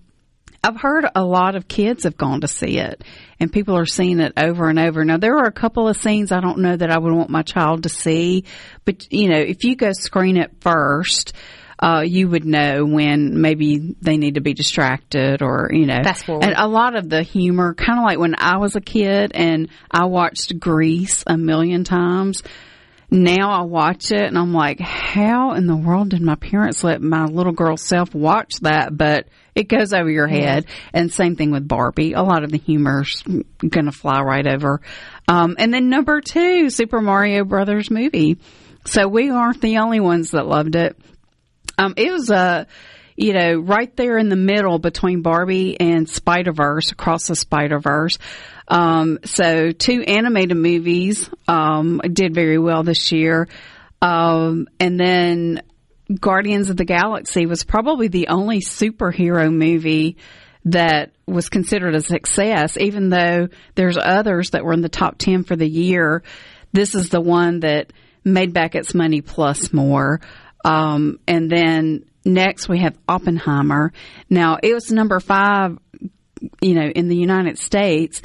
I've 0.66 0.80
heard 0.80 1.06
a 1.14 1.24
lot 1.24 1.54
of 1.54 1.68
kids 1.68 2.02
have 2.04 2.16
gone 2.16 2.40
to 2.40 2.48
see 2.48 2.78
it 2.78 3.04
and 3.38 3.52
people 3.52 3.76
are 3.76 3.86
seeing 3.86 4.18
it 4.18 4.32
over 4.36 4.68
and 4.68 4.80
over. 4.80 5.04
Now 5.04 5.16
there 5.16 5.36
are 5.38 5.46
a 5.46 5.52
couple 5.52 5.88
of 5.88 5.96
scenes 5.96 6.32
I 6.32 6.40
don't 6.40 6.58
know 6.58 6.76
that 6.76 6.90
I 6.90 6.98
would 6.98 7.12
want 7.12 7.30
my 7.30 7.42
child 7.42 7.84
to 7.84 7.88
see, 7.88 8.44
but 8.84 9.12
you 9.12 9.28
know, 9.28 9.38
if 9.38 9.62
you 9.62 9.76
go 9.76 9.92
screen 9.92 10.36
it 10.36 10.50
first, 10.60 11.34
uh, 11.78 12.02
you 12.04 12.28
would 12.28 12.44
know 12.44 12.84
when 12.84 13.40
maybe 13.40 13.94
they 14.00 14.16
need 14.16 14.34
to 14.34 14.40
be 14.40 14.54
distracted 14.54 15.40
or, 15.40 15.70
you 15.72 15.86
know, 15.86 16.00
Fast 16.02 16.24
forward. 16.24 16.42
and 16.42 16.54
a 16.56 16.66
lot 16.66 16.96
of 16.96 17.08
the 17.08 17.22
humor, 17.22 17.74
kind 17.74 18.00
of 18.00 18.04
like 18.04 18.18
when 18.18 18.34
I 18.36 18.56
was 18.56 18.74
a 18.74 18.80
kid 18.80 19.32
and 19.34 19.68
I 19.90 20.06
watched 20.06 20.58
Grease 20.58 21.22
a 21.28 21.36
million 21.36 21.84
times. 21.84 22.42
Now 23.08 23.50
I 23.50 23.62
watch 23.62 24.10
it 24.10 24.22
and 24.22 24.36
I'm 24.36 24.52
like, 24.52 24.80
how 24.80 25.52
in 25.52 25.68
the 25.68 25.76
world 25.76 26.08
did 26.08 26.22
my 26.22 26.34
parents 26.34 26.82
let 26.82 27.00
my 27.00 27.26
little 27.26 27.52
girl 27.52 27.76
self 27.76 28.14
watch 28.14 28.54
that? 28.62 28.96
But 28.96 29.28
it 29.56 29.68
goes 29.68 29.92
over 29.92 30.10
your 30.10 30.28
head. 30.28 30.66
And 30.92 31.12
same 31.12 31.34
thing 31.34 31.50
with 31.50 31.66
Barbie. 31.66 32.12
A 32.12 32.22
lot 32.22 32.44
of 32.44 32.52
the 32.52 32.58
humor's 32.58 33.24
gonna 33.66 33.90
fly 33.90 34.20
right 34.20 34.46
over. 34.46 34.80
Um, 35.26 35.56
and 35.58 35.74
then 35.74 35.88
number 35.88 36.20
two, 36.20 36.70
Super 36.70 37.00
Mario 37.00 37.44
Brothers 37.44 37.90
movie. 37.90 38.36
So 38.84 39.08
we 39.08 39.30
aren't 39.30 39.60
the 39.60 39.78
only 39.78 39.98
ones 39.98 40.30
that 40.30 40.46
loved 40.46 40.76
it. 40.76 40.96
Um, 41.78 41.94
it 41.96 42.12
was 42.12 42.30
uh, 42.30 42.66
you 43.16 43.32
know, 43.32 43.54
right 43.54 43.94
there 43.96 44.18
in 44.18 44.28
the 44.28 44.36
middle 44.36 44.78
between 44.78 45.22
Barbie 45.22 45.80
and 45.80 46.08
Spider 46.08 46.52
Verse, 46.52 46.92
across 46.92 47.26
the 47.26 47.34
Spider 47.34 47.78
Verse. 47.78 48.18
Um, 48.68 49.18
so 49.24 49.72
two 49.72 50.02
animated 50.02 50.56
movies 50.56 51.30
um, 51.48 52.00
did 52.00 52.34
very 52.34 52.58
well 52.58 52.82
this 52.82 53.10
year, 53.12 53.48
um, 54.02 54.68
and 54.78 55.00
then 55.00 55.62
Guardians 56.20 56.70
of 56.70 56.76
the 56.76 56.84
Galaxy 56.84 57.46
was 57.46 57.64
probably 57.64 58.08
the 58.08 58.28
only 58.28 58.60
superhero 58.60 59.52
movie 59.52 60.16
that 60.66 61.12
was 61.26 61.48
considered 61.48 61.94
a 61.94 62.00
success, 62.00 62.76
even 62.76 63.08
though 63.08 63.48
there's 63.74 63.98
others 64.00 64.50
that 64.50 64.64
were 64.64 64.72
in 64.72 64.80
the 64.80 64.88
top 64.88 65.18
10 65.18 65.44
for 65.44 65.56
the 65.56 65.68
year. 65.68 66.22
This 66.72 66.94
is 66.94 67.08
the 67.08 67.20
one 67.20 67.60
that 67.60 67.92
made 68.24 68.52
back 68.52 68.74
its 68.74 68.94
money 68.94 69.20
plus 69.20 69.72
more. 69.72 70.20
Um, 70.64 71.20
and 71.26 71.48
then 71.50 72.04
next 72.24 72.68
we 72.68 72.80
have 72.80 72.98
Oppenheimer. 73.08 73.92
Now 74.28 74.58
it 74.60 74.74
was 74.74 74.90
number 74.90 75.20
five, 75.20 75.78
you 76.60 76.74
know, 76.74 76.88
in 76.88 77.08
the 77.08 77.16
United 77.16 77.58
States, 77.58 78.22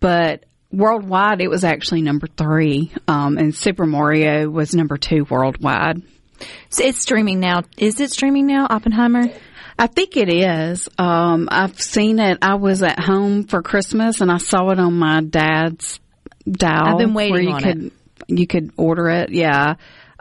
but 0.00 0.44
worldwide 0.70 1.42
it 1.42 1.48
was 1.48 1.64
actually 1.64 2.00
number 2.00 2.26
three. 2.26 2.90
Um, 3.06 3.36
and 3.36 3.54
Super 3.54 3.84
Mario 3.84 4.48
was 4.48 4.74
number 4.74 4.96
two 4.96 5.26
worldwide. 5.28 6.02
So 6.70 6.84
it's 6.84 7.00
streaming 7.00 7.40
now. 7.40 7.62
Is 7.76 8.00
it 8.00 8.10
streaming 8.10 8.46
now? 8.46 8.66
Oppenheimer. 8.68 9.24
I 9.78 9.86
think 9.86 10.16
it 10.16 10.32
is. 10.32 10.88
Um, 10.98 11.48
I've 11.50 11.80
seen 11.80 12.18
it. 12.18 12.38
I 12.42 12.54
was 12.54 12.82
at 12.82 13.00
home 13.00 13.44
for 13.44 13.62
Christmas 13.62 14.20
and 14.20 14.30
I 14.30 14.38
saw 14.38 14.70
it 14.70 14.78
on 14.78 14.94
my 14.94 15.22
dad's 15.22 15.98
dial. 16.48 16.86
I've 16.86 16.98
been 16.98 17.14
waiting 17.14 17.32
where 17.32 17.42
you 17.42 17.50
on 17.52 17.62
could 17.62 17.92
you 18.28 18.46
could 18.46 18.72
order 18.76 19.08
it. 19.08 19.30
Yeah. 19.30 19.74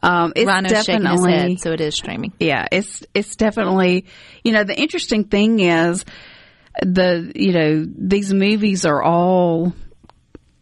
Um, 0.04 0.34
it's 0.36 0.48
Rhino's 0.48 0.72
definitely 0.72 1.32
head, 1.32 1.60
so 1.60 1.72
it 1.74 1.82
is 1.82 1.96
streaming. 1.96 2.34
yeah, 2.40 2.66
it's 2.72 3.04
it's 3.14 3.36
definitely 3.36 4.06
you 4.44 4.52
know 4.52 4.64
the 4.64 4.76
interesting 4.80 5.26
thing 5.26 5.60
is 5.60 6.04
the 6.82 7.32
you 7.36 7.52
know 7.54 7.86
these 7.86 8.34
movies 8.34 8.86
are 8.86 9.04
all 9.04 9.74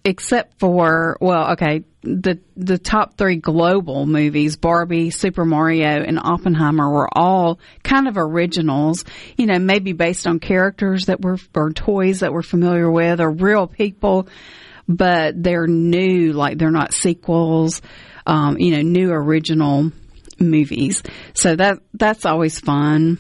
except 0.04 0.60
for 0.60 1.18
well 1.22 1.52
okay 1.54 1.84
the 2.02 2.40
the 2.56 2.78
top 2.78 3.18
three 3.18 3.36
global 3.36 4.06
movies 4.06 4.56
barbie 4.56 5.10
super 5.10 5.44
mario 5.44 6.02
and 6.02 6.18
oppenheimer 6.18 6.90
were 6.90 7.10
all 7.12 7.60
kind 7.84 8.08
of 8.08 8.18
originals 8.18 9.04
you 9.38 9.46
know 9.46 9.60
maybe 9.60 9.92
based 9.92 10.26
on 10.26 10.40
characters 10.40 11.08
that 11.08 11.20
were 11.22 11.38
or 11.54 11.72
toys 11.72 12.22
that 12.22 12.32
we're 12.32 12.42
familiar 12.42 12.90
with 12.90 13.20
or 13.20 13.30
real 13.30 13.68
people 13.68 14.30
but 14.88 15.44
they're 15.44 15.68
new 15.68 16.32
like 16.32 16.58
they're 16.58 16.72
not 16.72 16.94
sequels 16.94 17.82
um, 18.26 18.58
you 18.58 18.72
know 18.72 18.82
new 18.82 19.12
original 19.12 19.92
movies. 20.40 21.04
So 21.34 21.56
that 21.56 21.80
that's 21.94 22.26
always 22.26 22.60
fun. 22.60 23.18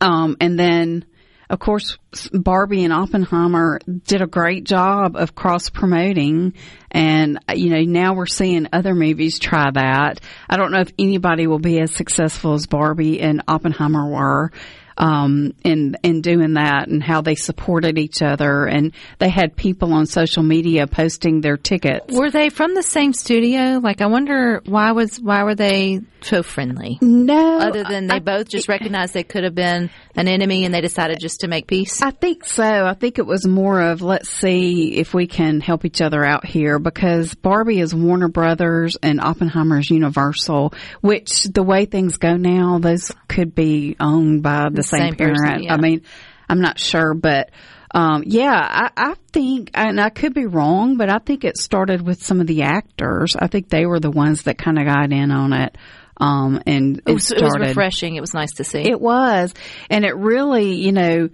Um, 0.00 0.36
and 0.40 0.58
then 0.58 1.04
of 1.50 1.58
course, 1.58 1.98
Barbie 2.32 2.84
and 2.84 2.92
Oppenheimer 2.92 3.80
did 4.06 4.22
a 4.22 4.26
great 4.28 4.62
job 4.62 5.16
of 5.16 5.34
cross 5.34 5.68
promoting. 5.68 6.54
And, 6.92 7.40
uh, 7.48 7.54
you 7.54 7.70
know, 7.70 7.82
now 7.82 8.14
we're 8.14 8.26
seeing 8.26 8.68
other 8.72 8.94
movies 8.94 9.40
try 9.40 9.68
that. 9.68 10.20
I 10.48 10.56
don't 10.56 10.70
know 10.70 10.80
if 10.80 10.92
anybody 10.96 11.48
will 11.48 11.58
be 11.58 11.80
as 11.80 11.92
successful 11.92 12.54
as 12.54 12.68
Barbie 12.68 13.20
and 13.20 13.42
Oppenheimer 13.48 14.08
were. 14.08 14.52
Um, 15.00 15.54
in 15.64 15.96
in 16.02 16.20
doing 16.20 16.54
that 16.54 16.88
and 16.88 17.02
how 17.02 17.22
they 17.22 17.34
supported 17.34 17.96
each 17.96 18.20
other 18.20 18.66
and 18.66 18.92
they 19.18 19.30
had 19.30 19.56
people 19.56 19.94
on 19.94 20.04
social 20.04 20.42
media 20.42 20.86
posting 20.86 21.40
their 21.40 21.56
tickets. 21.56 22.14
Were 22.14 22.30
they 22.30 22.50
from 22.50 22.74
the 22.74 22.82
same 22.82 23.14
studio? 23.14 23.80
Like, 23.82 24.02
I 24.02 24.06
wonder 24.06 24.60
why 24.66 24.92
was 24.92 25.18
why 25.18 25.44
were 25.44 25.54
they 25.54 26.00
so 26.20 26.42
friendly? 26.42 26.98
No, 27.00 27.60
Other 27.60 27.82
than 27.82 28.08
they 28.08 28.18
both 28.18 28.48
just 28.48 28.68
recognized 28.68 29.14
they 29.14 29.24
could 29.24 29.44
have 29.44 29.54
been 29.54 29.88
an 30.14 30.28
enemy 30.28 30.66
and 30.66 30.74
they 30.74 30.82
decided 30.82 31.18
just 31.18 31.40
to 31.40 31.48
make 31.48 31.66
peace. 31.66 32.02
I 32.02 32.10
think 32.10 32.44
so. 32.44 32.62
I 32.62 32.92
think 32.92 33.18
it 33.18 33.26
was 33.26 33.46
more 33.46 33.80
of 33.80 34.02
let's 34.02 34.28
see 34.28 34.96
if 34.96 35.14
we 35.14 35.26
can 35.26 35.60
help 35.60 35.84
each 35.84 36.02
other 36.02 36.22
out 36.24 36.44
here 36.44 36.78
because 36.78 37.34
Barbie 37.34 37.80
is 37.80 37.94
Warner 37.94 38.28
Brothers 38.28 38.98
and 39.02 39.20
Oppenheimer 39.20 39.78
is 39.78 39.90
Universal, 39.90 40.74
which 41.00 41.44
the 41.44 41.62
way 41.62 41.86
things 41.86 42.18
go 42.18 42.36
now, 42.36 42.78
those 42.78 43.12
could 43.28 43.54
be 43.54 43.96
owned 43.98 44.42
by 44.42 44.68
the, 44.70 44.82
same, 44.90 45.00
same 45.00 45.14
person, 45.16 45.44
parent. 45.44 45.64
yeah. 45.64 45.74
I 45.74 45.76
mean, 45.78 46.02
I'm 46.48 46.60
not 46.60 46.78
sure, 46.78 47.14
but 47.14 47.50
um, 47.92 48.22
yeah, 48.26 48.52
I, 48.52 48.90
I 48.96 49.14
think, 49.32 49.70
and 49.74 50.00
I 50.00 50.10
could 50.10 50.34
be 50.34 50.46
wrong, 50.46 50.96
but 50.96 51.10
I 51.10 51.18
think 51.18 51.44
it 51.44 51.56
started 51.56 52.02
with 52.02 52.22
some 52.22 52.40
of 52.40 52.46
the 52.46 52.62
actors. 52.62 53.34
I 53.36 53.48
think 53.48 53.68
they 53.68 53.86
were 53.86 54.00
the 54.00 54.10
ones 54.10 54.44
that 54.44 54.58
kind 54.58 54.78
of 54.78 54.86
got 54.86 55.12
in 55.12 55.30
on 55.30 55.52
it. 55.52 55.76
Um, 56.16 56.62
and 56.66 57.02
It 57.06 57.12
was, 57.12 57.32
it 57.32 57.42
was 57.42 57.56
refreshing. 57.58 58.14
It 58.16 58.20
was 58.20 58.34
nice 58.34 58.52
to 58.54 58.64
see. 58.64 58.80
It 58.80 59.00
was. 59.00 59.54
And 59.88 60.04
it 60.04 60.14
really, 60.16 60.74
you 60.74 60.92
know, 60.92 61.30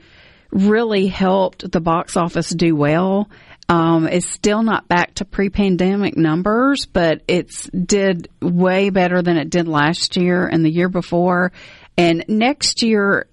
really 0.50 1.08
helped 1.08 1.70
the 1.70 1.80
box 1.80 2.16
office 2.16 2.50
do 2.50 2.74
well. 2.74 3.28
Um, 3.68 4.06
it's 4.06 4.30
still 4.30 4.62
not 4.62 4.86
back 4.86 5.14
to 5.14 5.24
pre-pandemic 5.24 6.16
numbers, 6.16 6.86
but 6.86 7.22
it's 7.26 7.64
did 7.70 8.28
way 8.40 8.90
better 8.90 9.22
than 9.22 9.36
it 9.36 9.50
did 9.50 9.66
last 9.66 10.16
year 10.16 10.46
and 10.46 10.64
the 10.64 10.70
year 10.70 10.88
before. 10.88 11.50
And 11.98 12.24
next 12.28 12.84
year, 12.84 13.26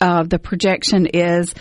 uh, 0.00 0.22
the 0.24 0.38
projection 0.38 1.06
is 1.06 1.54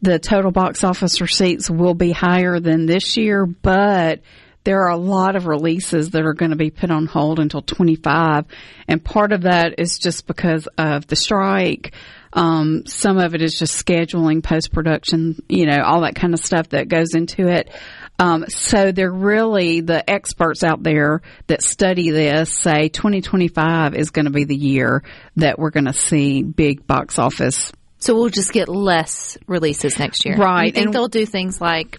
the 0.00 0.18
total 0.18 0.50
box 0.50 0.84
office 0.84 1.20
receipts 1.20 1.68
will 1.68 1.94
be 1.94 2.12
higher 2.12 2.60
than 2.60 2.86
this 2.86 3.16
year, 3.16 3.46
but 3.46 4.20
there 4.64 4.82
are 4.82 4.90
a 4.90 4.98
lot 4.98 5.34
of 5.34 5.46
releases 5.46 6.10
that 6.10 6.26
are 6.26 6.34
going 6.34 6.50
to 6.50 6.56
be 6.56 6.70
put 6.70 6.90
on 6.90 7.06
hold 7.06 7.40
until 7.40 7.62
25. 7.62 8.44
And 8.86 9.02
part 9.02 9.32
of 9.32 9.42
that 9.42 9.76
is 9.78 9.98
just 9.98 10.26
because 10.26 10.68
of 10.76 11.06
the 11.06 11.16
strike. 11.16 11.94
Um, 12.34 12.84
some 12.84 13.16
of 13.16 13.34
it 13.34 13.40
is 13.40 13.58
just 13.58 13.84
scheduling, 13.84 14.42
post 14.42 14.70
production, 14.70 15.42
you 15.48 15.64
know, 15.64 15.82
all 15.82 16.02
that 16.02 16.14
kind 16.14 16.34
of 16.34 16.40
stuff 16.40 16.68
that 16.70 16.88
goes 16.88 17.14
into 17.14 17.48
it. 17.48 17.70
Um, 18.18 18.44
so 18.48 18.92
they're 18.92 19.10
really 19.10 19.80
the 19.80 20.08
experts 20.08 20.62
out 20.62 20.82
there 20.82 21.22
that 21.46 21.62
study 21.62 22.10
this 22.10 22.52
say 22.52 22.88
2025 22.88 23.94
is 23.94 24.10
going 24.10 24.26
to 24.26 24.32
be 24.32 24.44
the 24.44 24.56
year 24.56 25.02
that 25.36 25.58
we're 25.58 25.70
going 25.70 25.86
to 25.86 25.92
see 25.92 26.42
big 26.42 26.86
box 26.86 27.18
office 27.18 27.72
so 27.98 28.14
we'll 28.14 28.28
just 28.28 28.52
get 28.52 28.68
less 28.68 29.36
releases 29.46 29.98
next 29.98 30.24
year. 30.24 30.36
Right, 30.36 30.66
You 30.66 30.72
think 30.72 30.86
and- 30.86 30.94
they'll 30.94 31.08
do 31.08 31.26
things 31.26 31.60
like 31.60 31.98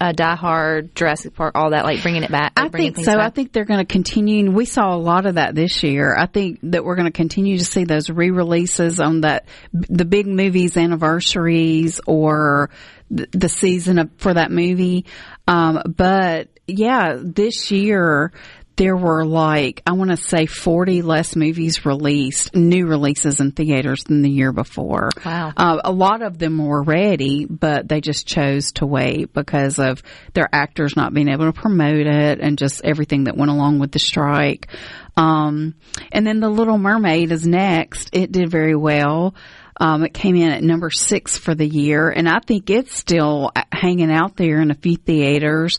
uh, 0.00 0.12
Die 0.12 0.34
Hard, 0.36 0.94
Jurassic 0.94 1.34
Park, 1.34 1.52
all 1.54 1.70
that, 1.70 1.84
like 1.84 2.02
bringing 2.02 2.22
it 2.24 2.30
back? 2.30 2.52
I 2.56 2.68
think 2.68 2.96
so. 2.96 3.04
back? 3.04 3.18
I 3.18 3.30
think 3.30 3.52
they're 3.52 3.64
going 3.64 3.78
to 3.78 3.84
continue. 3.84 4.46
and 4.46 4.54
We 4.56 4.64
saw 4.64 4.94
a 4.94 4.98
lot 4.98 5.26
of 5.26 5.36
that 5.36 5.54
this 5.54 5.82
year. 5.82 6.16
I 6.18 6.26
think 6.26 6.58
that 6.64 6.84
we're 6.84 6.96
going 6.96 7.06
to 7.06 7.12
continue 7.12 7.58
to 7.58 7.64
see 7.64 7.84
those 7.84 8.10
re-releases 8.10 9.00
on 9.00 9.20
that, 9.20 9.46
the 9.72 10.04
big 10.04 10.26
movies 10.26 10.76
anniversaries 10.76 12.00
or 12.06 12.70
the, 13.10 13.28
the 13.32 13.48
season 13.48 13.98
of, 13.98 14.10
for 14.16 14.34
that 14.34 14.50
movie. 14.50 15.04
Um, 15.46 15.80
but 15.96 16.48
yeah, 16.66 17.16
this 17.20 17.70
year 17.70 18.32
there 18.76 18.96
were 18.96 19.24
like, 19.24 19.82
I 19.86 19.92
want 19.92 20.10
to 20.10 20.18
say 20.18 20.44
40 20.46 21.02
less 21.02 21.34
movies 21.34 21.86
released, 21.86 22.54
new 22.54 22.86
releases 22.86 23.40
in 23.40 23.52
theaters 23.52 24.04
than 24.04 24.20
the 24.20 24.30
year 24.30 24.52
before. 24.52 25.10
Wow. 25.24 25.52
Uh, 25.56 25.80
a 25.84 25.92
lot 25.92 26.22
of 26.22 26.38
them 26.38 26.58
were 26.58 26.82
ready, 26.82 27.46
but 27.46 27.88
they 27.88 28.02
just 28.02 28.26
chose 28.26 28.72
to 28.72 28.86
wait 28.86 29.32
because 29.32 29.78
of 29.78 30.02
their 30.34 30.48
actors 30.52 30.94
not 30.94 31.14
being 31.14 31.28
able 31.28 31.46
to 31.46 31.58
promote 31.58 32.06
it 32.06 32.40
and 32.40 32.58
just 32.58 32.84
everything 32.84 33.24
that 33.24 33.36
went 33.36 33.50
along 33.50 33.78
with 33.78 33.92
the 33.92 33.98
strike. 33.98 34.68
Um, 35.16 35.74
and 36.12 36.26
then 36.26 36.40
The 36.40 36.50
Little 36.50 36.78
Mermaid 36.78 37.32
is 37.32 37.46
next. 37.46 38.10
It 38.12 38.30
did 38.30 38.50
very 38.50 38.76
well. 38.76 39.34
Um, 39.78 40.04
it 40.04 40.14
came 40.14 40.36
in 40.36 40.50
at 40.50 40.62
number 40.62 40.90
six 40.90 41.36
for 41.36 41.54
the 41.54 41.66
year, 41.66 42.08
and 42.08 42.28
I 42.28 42.38
think 42.40 42.70
it's 42.70 42.96
still 42.96 43.50
hanging 43.70 44.10
out 44.10 44.36
there 44.36 44.60
in 44.60 44.70
a 44.70 44.74
few 44.74 44.96
theaters. 44.96 45.78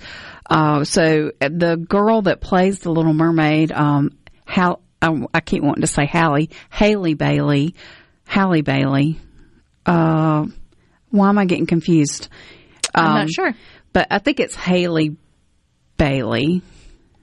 Uh, 0.50 0.84
so 0.84 1.32
the 1.40 1.78
girl 1.78 2.22
that 2.24 2.40
plays 2.40 2.80
the 2.80 2.92
Little 2.92 3.14
Mermaid, 3.14 3.72
um, 3.72 4.12
Hal, 4.46 4.82
I, 5.02 5.12
I 5.34 5.40
keep 5.42 5.64
wanting 5.64 5.82
to 5.82 5.88
say 5.88 6.06
Hallie, 6.06 6.52
Haley 6.72 7.16
Bailey, 7.16 7.74
Hallie 8.28 8.62
Bailey. 8.62 9.20
Uh, 9.86 10.46
why 11.10 11.30
am 11.30 11.38
I 11.40 11.46
getting 11.46 11.66
confused? 11.66 12.30
I'm 12.94 13.06
Um, 13.06 13.14
not 13.22 13.30
sure. 13.32 13.54
but 13.94 14.08
I 14.12 14.20
think 14.20 14.40
it's 14.40 14.56
Haley 14.56 15.18
Bailey. 15.98 16.62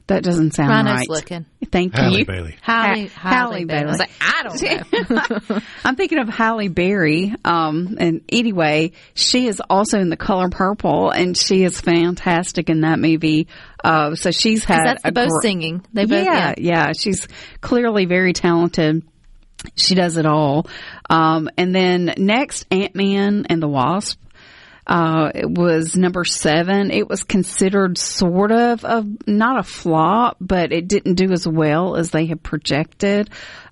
That 0.07 0.23
doesn't 0.23 0.53
sound 0.53 0.69
Rhino's 0.69 0.99
right. 0.99 1.09
looking. 1.09 1.47
Thank 1.73 1.97
Halle 1.97 2.19
you. 2.19 2.27
Bailey. 2.27 2.57
Halle, 2.61 3.07
Ha- 3.07 3.31
Halle 3.31 3.53
Halle 3.53 3.65
Bailey. 3.65 3.85
I 3.85 3.87
was 3.87 3.99
like, 3.99 4.11
I 4.21 4.43
don't 4.43 5.49
know. 5.49 5.61
I'm 5.85 5.97
thinking 5.97 6.19
of 6.19 6.29
Halle 6.29 6.69
Berry. 6.69 7.35
Um, 7.43 7.97
and 7.99 8.21
anyway, 8.29 8.93
she 9.15 9.47
is 9.47 9.63
also 9.71 9.99
in 9.99 10.11
the 10.11 10.19
color 10.19 10.51
purple 10.51 11.09
and 11.09 11.35
she 11.35 11.65
is 11.65 11.81
fantastic 11.81 12.69
in 12.69 12.83
that 12.83 12.99
movie. 12.99 13.49
Uh, 13.83 14.15
so 14.15 14.31
she's 14.31 14.63
had 14.65 14.85
that's 14.85 15.03
the 15.03 15.09
a 15.09 15.13
both 15.13 15.31
gr- 15.31 15.41
singing. 15.41 15.83
They 15.95 16.05
both, 16.05 16.25
yeah, 16.25 16.55
yeah. 16.59 16.87
yeah. 16.89 16.93
She's 16.93 17.27
clearly 17.63 18.05
very 18.05 18.35
talented. 18.35 19.03
She 19.75 19.95
does 19.95 20.19
it 20.19 20.27
all. 20.27 20.67
Um, 21.09 21.49
and 21.57 21.75
then 21.75 22.13
next, 22.19 22.67
Ant 22.71 22.95
Man 22.95 23.47
and 23.49 23.63
the 23.63 23.69
Wasp. 23.69 24.21
Uh, 24.87 25.31
it 25.35 25.49
was 25.49 25.97
number 25.97 26.25
seven. 26.25 26.91
It 26.91 27.09
was 27.09 27.23
considered 27.23 27.97
sort 27.97 28.53
of 28.53 28.85
a, 28.85 29.05
not 29.27 29.59
a 29.59 29.63
flop, 29.63 30.37
but 30.41 30.73
it 30.73 30.89
didn't 30.89 31.15
do 31.15 31.33
as 31.33 31.49
well 31.49 31.97
as 31.97 32.11
they 32.11 32.27
had 32.27 32.43
projected. 32.43 33.31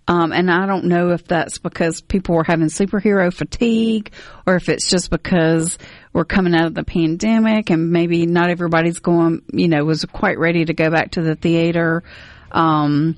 Um, 0.09 0.33
and 0.33 0.51
I 0.51 0.67
don't 0.67 0.87
know 0.87 1.11
if 1.11 1.27
that's 1.27 1.59
because 1.59 2.01
people 2.01 2.35
were 2.35 2.45
having 2.45 2.67
superhero 2.67 3.33
fatigue 3.33 4.13
or 4.47 4.57
if 4.57 4.69
it's 4.69 4.89
just 4.89 5.11
because 5.11 5.79
we're 6.13 6.25
coming 6.25 6.55
out 6.55 6.67
of 6.67 6.75
the 6.75 6.83
pandemic 6.83 7.71
and 7.71 7.91
maybe 7.91 8.27
not 8.27 8.51
everybody's 8.51 8.99
going, 8.99 9.43
you 9.53 9.69
know, 9.69 9.85
was 9.85 10.05
quite 10.05 10.39
ready 10.39 10.65
to 10.65 10.73
go 10.73 10.91
back 10.91 11.13
to 11.13 11.23
the 11.23 11.37
theater. 11.37 12.03
Um, 12.51 13.17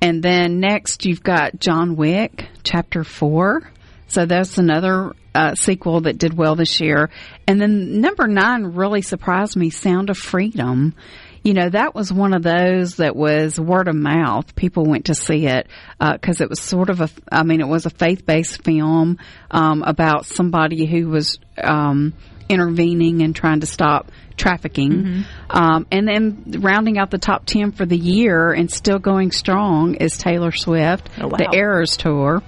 and 0.00 0.22
then 0.22 0.60
next 0.60 1.04
you've 1.04 1.22
got 1.22 1.58
John 1.58 1.96
Wick, 1.96 2.46
chapter 2.62 3.02
four. 3.02 3.68
So 4.10 4.26
that's 4.26 4.58
another 4.58 5.12
uh, 5.34 5.54
sequel 5.54 6.02
that 6.02 6.18
did 6.18 6.36
well 6.36 6.56
this 6.56 6.80
year. 6.80 7.10
And 7.46 7.60
then 7.60 8.00
number 8.00 8.26
nine 8.26 8.64
really 8.74 9.02
surprised 9.02 9.56
me, 9.56 9.70
Sound 9.70 10.10
of 10.10 10.18
Freedom. 10.18 10.94
You 11.42 11.54
know, 11.54 11.70
that 11.70 11.94
was 11.94 12.12
one 12.12 12.34
of 12.34 12.42
those 12.42 12.96
that 12.96 13.16
was 13.16 13.58
word 13.58 13.88
of 13.88 13.94
mouth. 13.94 14.54
People 14.56 14.84
went 14.84 15.06
to 15.06 15.14
see 15.14 15.46
it 15.46 15.68
because 15.98 16.40
it 16.42 16.50
was 16.50 16.60
sort 16.60 16.90
of 16.90 17.00
a, 17.00 17.08
I 17.32 17.44
mean, 17.44 17.60
it 17.62 17.68
was 17.68 17.86
a 17.86 17.90
faith-based 17.90 18.62
film 18.62 19.16
um, 19.50 19.82
about 19.82 20.26
somebody 20.26 20.84
who 20.84 21.08
was 21.08 21.38
um, 21.62 22.12
intervening 22.50 23.22
and 23.22 23.34
trying 23.34 23.60
to 23.60 23.66
stop 23.66 24.10
trafficking. 24.36 25.24
Um, 25.48 25.86
and 25.90 26.06
then 26.08 26.60
rounding 26.60 26.98
out 26.98 27.10
the 27.10 27.18
top 27.18 27.46
10 27.46 27.72
for 27.72 27.86
the 27.86 27.96
year 27.96 28.52
and 28.52 28.70
still 28.70 28.98
going 28.98 29.30
strong 29.30 29.94
is 29.94 30.18
Taylor 30.18 30.52
Swift, 30.52 31.08
Oh, 31.18 31.28
wow. 31.28 31.36
the 31.38 31.56
Eras 31.56 31.96
Tour. 31.96 32.42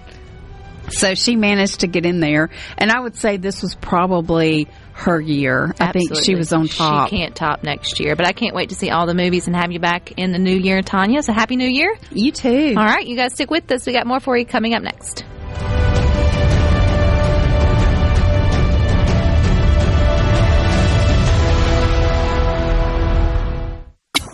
So 0.93 1.15
she 1.15 1.37
managed 1.37 1.81
to 1.81 1.87
get 1.87 2.07
in 2.07 2.21
there, 2.21 2.51
and 2.79 2.91
I 2.91 3.01
would 3.01 3.17
say 3.17 3.37
this 3.37 3.63
was 3.63 3.75
probably 3.75 4.69
her 4.95 5.21
year. 5.21 5.75
I 5.81 5.93
think 5.93 6.17
she 6.23 6.35
was 6.35 6.53
on 6.53 6.69
top. 6.69 7.09
She 7.09 7.17
can't 7.17 7.35
top 7.35 7.63
next 7.63 7.99
year, 8.01 8.15
but 8.15 8.27
I 8.27 8.33
can't 8.33 8.55
wait 8.55 8.69
to 8.69 8.75
see 8.75 8.91
all 8.91 9.07
the 9.07 9.15
movies 9.15 9.47
and 9.47 9.57
have 9.57 9.73
you 9.73 9.81
back 9.81 10.13
in 10.19 10.33
the 10.33 10.39
new 10.39 10.57
year, 10.57 10.83
Tanya. 10.83 11.23
So 11.23 11.33
happy 11.33 11.57
new 11.57 11.69
year. 11.69 11.97
You 12.11 12.33
too. 12.33 12.75
All 12.77 12.85
right, 12.85 13.07
you 13.07 13.17
guys 13.17 13.35
stick 13.35 13.51
with 13.51 13.71
us. 13.73 13.87
We 13.87 13.93
got 13.93 14.07
more 14.07 14.21
for 14.21 14.37
you 14.37 14.47
coming 14.47 14.75
up 14.75 14.83
next. 14.83 15.25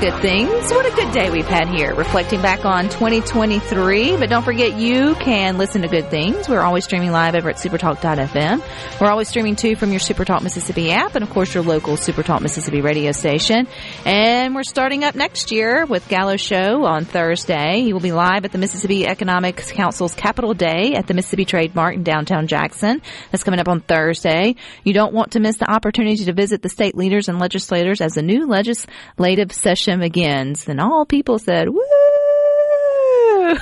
Good 0.00 0.20
Things. 0.20 0.70
What 0.70 0.86
a 0.86 0.94
good 0.94 1.12
day 1.12 1.28
we've 1.28 1.44
had 1.44 1.68
here, 1.68 1.92
reflecting 1.92 2.40
back 2.40 2.64
on 2.64 2.84
2023. 2.84 4.16
But 4.16 4.30
don't 4.30 4.44
forget, 4.44 4.78
you 4.78 5.16
can 5.16 5.58
listen 5.58 5.82
to 5.82 5.88
Good 5.88 6.08
Things. 6.08 6.48
We're 6.48 6.60
always 6.60 6.84
streaming 6.84 7.10
live 7.10 7.34
over 7.34 7.50
at 7.50 7.56
supertalk.fm. 7.56 9.00
We're 9.00 9.10
always 9.10 9.26
streaming 9.28 9.56
too 9.56 9.74
from 9.74 9.90
your 9.90 9.98
Supertalk 9.98 10.42
Mississippi 10.42 10.92
app 10.92 11.16
and, 11.16 11.24
of 11.24 11.30
course, 11.30 11.52
your 11.52 11.64
local 11.64 11.96
Supertalk 11.96 12.42
Mississippi 12.42 12.80
radio 12.80 13.10
station. 13.10 13.66
And 14.04 14.54
we're 14.54 14.62
starting 14.62 15.02
up 15.02 15.16
next 15.16 15.50
year 15.50 15.84
with 15.84 16.06
Gallo 16.06 16.36
Show 16.36 16.84
on 16.84 17.04
Thursday. 17.04 17.82
He 17.82 17.92
will 17.92 17.98
be 17.98 18.12
live 18.12 18.44
at 18.44 18.52
the 18.52 18.58
Mississippi 18.58 19.04
Economics 19.04 19.72
Council's 19.72 20.14
Capitol 20.14 20.54
Day 20.54 20.94
at 20.94 21.08
the 21.08 21.14
Mississippi 21.14 21.44
Trade 21.44 21.74
Mart 21.74 21.96
in 21.96 22.04
downtown 22.04 22.46
Jackson. 22.46 23.02
That's 23.32 23.42
coming 23.42 23.58
up 23.58 23.68
on 23.68 23.80
Thursday. 23.80 24.54
You 24.84 24.92
don't 24.92 25.12
want 25.12 25.32
to 25.32 25.40
miss 25.40 25.56
the 25.56 25.68
opportunity 25.68 26.24
to 26.24 26.32
visit 26.32 26.62
the 26.62 26.68
state 26.68 26.94
leaders 26.94 27.28
and 27.28 27.40
legislators 27.40 28.00
as 28.00 28.12
the 28.12 28.22
new 28.22 28.46
legislative 28.46 29.52
session 29.52 29.87
begins. 29.96 30.68
And 30.68 30.80
all 30.80 31.06
people 31.06 31.38
said, 31.38 31.68
woo! 31.68 31.80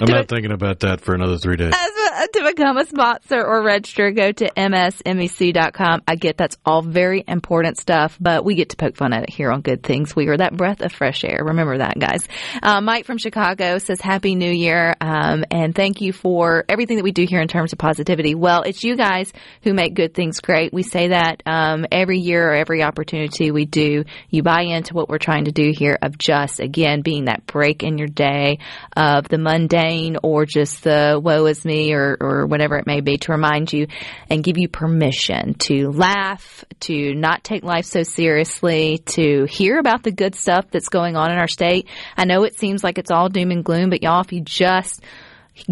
I'm 0.00 0.08
not 0.08 0.28
thinking 0.28 0.52
about 0.52 0.80
that 0.80 1.00
for 1.02 1.14
another 1.14 1.36
three 1.36 1.56
days. 1.56 1.74
As 1.74 1.99
to 2.32 2.44
become 2.44 2.76
a 2.76 2.86
sponsor 2.86 3.44
or 3.44 3.62
register, 3.62 4.10
go 4.10 4.32
to 4.32 4.50
msmec.com. 4.50 6.02
I 6.06 6.16
get 6.16 6.36
that's 6.36 6.56
all 6.64 6.82
very 6.82 7.24
important 7.26 7.78
stuff, 7.78 8.16
but 8.20 8.44
we 8.44 8.54
get 8.54 8.70
to 8.70 8.76
poke 8.76 8.96
fun 8.96 9.12
at 9.12 9.24
it 9.24 9.30
here 9.30 9.50
on 9.50 9.60
Good 9.60 9.82
Things. 9.82 10.14
We 10.14 10.28
are 10.28 10.36
that 10.36 10.56
breath 10.56 10.80
of 10.80 10.92
fresh 10.92 11.24
air. 11.24 11.42
Remember 11.44 11.78
that, 11.78 11.98
guys. 11.98 12.26
Uh, 12.62 12.80
Mike 12.80 13.06
from 13.06 13.18
Chicago 13.18 13.78
says 13.78 14.00
Happy 14.00 14.34
New 14.34 14.50
Year, 14.50 14.94
um, 15.00 15.44
and 15.50 15.74
thank 15.74 16.00
you 16.00 16.12
for 16.12 16.64
everything 16.68 16.96
that 16.96 17.04
we 17.04 17.12
do 17.12 17.24
here 17.24 17.40
in 17.40 17.48
terms 17.48 17.72
of 17.72 17.78
positivity. 17.78 18.34
Well, 18.34 18.62
it's 18.62 18.82
you 18.82 18.96
guys 18.96 19.32
who 19.62 19.74
make 19.74 19.94
Good 19.94 20.14
Things 20.14 20.40
great. 20.40 20.72
We 20.72 20.82
say 20.82 21.08
that 21.08 21.42
um, 21.46 21.86
every 21.90 22.18
year 22.18 22.50
or 22.50 22.54
every 22.54 22.82
opportunity 22.82 23.50
we 23.50 23.66
do. 23.66 24.04
You 24.28 24.42
buy 24.42 24.62
into 24.62 24.94
what 24.94 25.08
we're 25.08 25.18
trying 25.18 25.44
to 25.44 25.52
do 25.52 25.72
here 25.74 25.98
of 26.00 26.18
just, 26.18 26.60
again, 26.60 27.02
being 27.02 27.26
that 27.26 27.46
break 27.46 27.82
in 27.82 27.98
your 27.98 28.08
day 28.08 28.58
of 28.96 29.28
the 29.28 29.38
mundane 29.38 30.16
or 30.22 30.46
just 30.46 30.84
the 30.84 31.20
woe 31.22 31.46
is 31.46 31.64
me 31.64 31.92
or, 31.92 31.99
or 32.20 32.46
whatever 32.46 32.76
it 32.76 32.86
may 32.86 33.00
be 33.00 33.18
to 33.18 33.32
remind 33.32 33.72
you 33.72 33.86
and 34.28 34.44
give 34.44 34.58
you 34.58 34.68
permission 34.68 35.54
to 35.54 35.90
laugh, 35.90 36.64
to 36.80 37.14
not 37.14 37.44
take 37.44 37.62
life 37.62 37.84
so 37.84 38.02
seriously, 38.02 38.98
to 39.06 39.44
hear 39.44 39.78
about 39.78 40.02
the 40.02 40.12
good 40.12 40.34
stuff 40.34 40.66
that's 40.70 40.88
going 40.88 41.16
on 41.16 41.30
in 41.30 41.38
our 41.38 41.48
state. 41.48 41.88
I 42.16 42.24
know 42.24 42.44
it 42.44 42.58
seems 42.58 42.82
like 42.82 42.98
it's 42.98 43.10
all 43.10 43.28
doom 43.28 43.50
and 43.50 43.64
gloom, 43.64 43.90
but 43.90 44.02
y'all, 44.02 44.20
if 44.20 44.32
you 44.32 44.40
just 44.40 45.02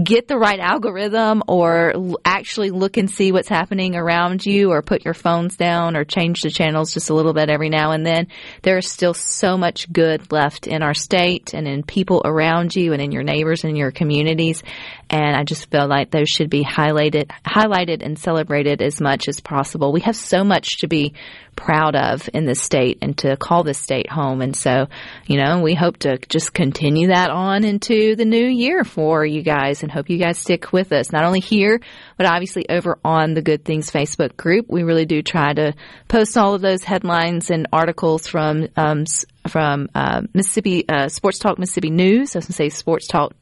get 0.02 0.28
the 0.28 0.36
right 0.36 0.60
algorithm 0.60 1.42
or 1.46 2.18
actually 2.24 2.70
look 2.70 2.96
and 2.96 3.10
see 3.10 3.32
what's 3.32 3.48
happening 3.48 3.96
around 3.96 4.44
you 4.44 4.70
or 4.70 4.82
put 4.82 5.04
your 5.04 5.14
phones 5.14 5.56
down 5.56 5.96
or 5.96 6.04
change 6.04 6.42
the 6.42 6.50
channels 6.50 6.92
just 6.92 7.10
a 7.10 7.14
little 7.14 7.32
bit 7.32 7.48
every 7.48 7.68
now 7.68 7.92
and 7.92 8.04
then. 8.04 8.26
There 8.62 8.78
is 8.78 8.90
still 8.90 9.14
so 9.14 9.56
much 9.56 9.90
good 9.92 10.30
left 10.30 10.66
in 10.66 10.82
our 10.82 10.94
state 10.94 11.54
and 11.54 11.66
in 11.66 11.82
people 11.82 12.22
around 12.24 12.76
you 12.76 12.92
and 12.92 13.00
in 13.00 13.12
your 13.12 13.22
neighbors 13.22 13.64
and 13.64 13.76
your 13.76 13.90
communities. 13.90 14.62
And 15.10 15.36
I 15.36 15.44
just 15.44 15.70
feel 15.70 15.88
like 15.88 16.10
those 16.10 16.28
should 16.28 16.50
be 16.50 16.64
highlighted, 16.64 17.30
highlighted 17.44 18.02
and 18.04 18.18
celebrated 18.18 18.82
as 18.82 19.00
much 19.00 19.28
as 19.28 19.40
possible. 19.40 19.92
We 19.92 20.02
have 20.02 20.16
so 20.16 20.44
much 20.44 20.78
to 20.78 20.88
be 20.88 21.14
proud 21.58 21.96
of 21.96 22.30
in 22.32 22.44
this 22.46 22.62
state 22.62 22.98
and 23.02 23.18
to 23.18 23.36
call 23.36 23.64
this 23.64 23.78
state 23.78 24.08
home. 24.08 24.40
And 24.40 24.54
so, 24.54 24.86
you 25.26 25.36
know, 25.36 25.60
we 25.60 25.74
hope 25.74 25.96
to 25.98 26.18
just 26.28 26.54
continue 26.54 27.08
that 27.08 27.30
on 27.30 27.64
into 27.64 28.14
the 28.14 28.24
new 28.24 28.46
year 28.46 28.84
for 28.84 29.26
you 29.26 29.42
guys 29.42 29.82
and 29.82 29.90
hope 29.90 30.08
you 30.08 30.18
guys 30.18 30.38
stick 30.38 30.72
with 30.72 30.92
us, 30.92 31.10
not 31.10 31.24
only 31.24 31.40
here, 31.40 31.80
but 32.16 32.26
obviously 32.26 32.68
over 32.68 32.98
on 33.04 33.34
the 33.34 33.42
Good 33.42 33.64
Things 33.64 33.90
Facebook 33.90 34.36
group. 34.36 34.66
We 34.68 34.84
really 34.84 35.04
do 35.04 35.20
try 35.20 35.52
to 35.52 35.74
post 36.06 36.38
all 36.38 36.54
of 36.54 36.60
those 36.60 36.84
headlines 36.84 37.50
and 37.50 37.66
articles 37.72 38.28
from, 38.28 38.68
um, 38.76 39.04
from, 39.48 39.88
uh, 39.96 40.22
Mississippi, 40.32 40.88
uh, 40.88 41.08
Sports 41.08 41.40
Talk 41.40 41.58
Mississippi 41.58 41.90
News. 41.90 42.36
I 42.36 42.38
was 42.38 42.46
going 42.46 42.52
to 42.52 42.52
say 42.52 42.68
Sports 42.68 43.08
Talk 43.08 43.32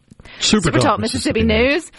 Super 0.40 0.64
Super 0.64 0.78
Talk 0.78 0.82
Talk 0.82 1.00
Mississippi, 1.00 1.42
News. 1.42 1.92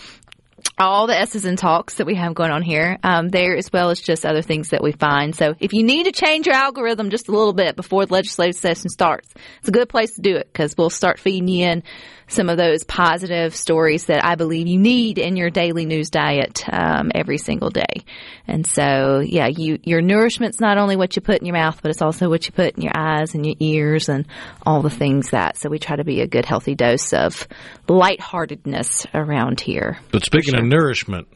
All 0.80 1.08
the 1.08 1.18
S's 1.20 1.46
and 1.46 1.58
talks 1.58 1.96
that 1.96 2.06
we 2.06 2.16
have 2.16 2.36
going 2.36 2.52
on 2.52 2.62
here, 2.62 2.98
um, 3.04 3.30
there 3.30 3.58
as 3.58 3.72
well 3.74 3.90
as 3.90 4.00
just 4.00 4.26
other 4.26 4.44
things 4.44 4.70
that 4.70 4.84
we 4.84 4.92
find. 4.92 5.36
So 5.36 5.56
if 5.60 5.74
you 5.74 5.84
need 5.84 6.04
to 6.04 6.12
change 6.12 6.46
your 6.46 6.56
algorithm 6.56 7.10
just 7.10 7.28
a 7.28 7.32
little 7.32 7.54
bit 7.54 7.76
before 7.76 8.06
the 8.06 8.14
legislative 8.14 8.56
session 8.56 8.90
starts, 8.90 9.34
it's 9.60 9.70
a 9.70 9.72
good 9.72 9.90
place 9.90 10.14
to 10.16 10.22
do 10.22 10.36
it 10.36 10.48
because 10.52 10.76
we'll 10.78 10.92
start 10.92 11.20
feeding 11.20 11.48
you 11.48 11.66
in 11.66 11.84
some 12.28 12.50
of 12.50 12.58
those 12.58 12.84
positive 12.84 13.56
stories 13.56 14.06
that 14.06 14.24
I 14.24 14.36
believe 14.36 14.68
you 14.68 14.78
need 14.78 15.18
in 15.18 15.36
your 15.38 15.50
daily 15.50 15.86
news 15.86 16.10
diet 16.10 16.64
um, 16.72 17.12
every 17.16 17.38
single 17.38 17.70
day. 17.70 18.04
And 18.48 18.66
so, 18.66 19.20
yeah, 19.20 19.48
you 19.48 19.80
your 19.84 20.02
nourishment's 20.02 20.60
not 20.60 20.78
only 20.78 20.96
what 20.96 21.16
you 21.16 21.22
put 21.22 21.40
in 21.40 21.46
your 21.46 21.56
mouth, 21.56 21.80
but 21.82 21.90
it's 21.90 22.02
also 22.02 22.30
what 22.30 22.46
you 22.46 22.52
put 22.52 22.76
in 22.76 22.84
your 22.84 22.94
eyes 22.96 23.34
and 23.34 23.46
your 23.46 23.56
ears 23.60 24.10
and 24.10 24.26
all 24.66 24.82
the 24.82 24.90
things 24.90 25.32
that. 25.32 25.58
So 25.58 25.70
we 25.70 25.80
try 25.80 25.96
to 25.96 26.04
be 26.04 26.22
a 26.22 26.28
good, 26.28 26.46
healthy 26.46 26.76
dose 26.76 27.14
of 27.14 27.48
lightheartedness 27.88 29.08
around 29.14 29.62
here. 29.62 30.00
But 30.12 30.26
speaking 30.26 30.56
of 30.56 30.66
nourishment, 30.66 31.28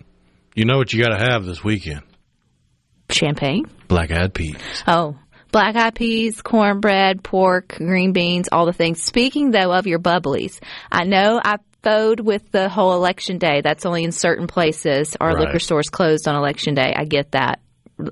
you 0.55 0.65
know 0.65 0.77
what 0.77 0.91
you 0.91 1.01
got 1.01 1.17
to 1.17 1.31
have 1.31 1.45
this 1.45 1.63
weekend? 1.63 2.03
Champagne. 3.09 3.65
Black 3.87 4.11
eyed 4.11 4.33
peas. 4.33 4.55
Oh, 4.87 5.17
black 5.51 5.75
eyed 5.75 5.95
peas, 5.95 6.41
cornbread, 6.41 7.23
pork, 7.23 7.75
green 7.77 8.13
beans, 8.13 8.49
all 8.51 8.65
the 8.65 8.73
things. 8.73 9.01
Speaking 9.03 9.51
though 9.51 9.71
of 9.71 9.87
your 9.87 9.99
bubblies, 9.99 10.59
I 10.91 11.03
know 11.03 11.39
I 11.43 11.57
bowed 11.81 12.19
with 12.19 12.51
the 12.51 12.69
whole 12.69 12.93
election 12.93 13.37
day. 13.37 13.61
That's 13.61 13.85
only 13.85 14.03
in 14.03 14.11
certain 14.11 14.47
places. 14.47 15.15
Our 15.19 15.29
Right. 15.29 15.39
liquor 15.47 15.59
stores 15.59 15.89
closed 15.89 16.27
on 16.27 16.35
election 16.35 16.75
day. 16.75 16.93
I 16.95 17.05
get 17.05 17.31
that. 17.31 17.59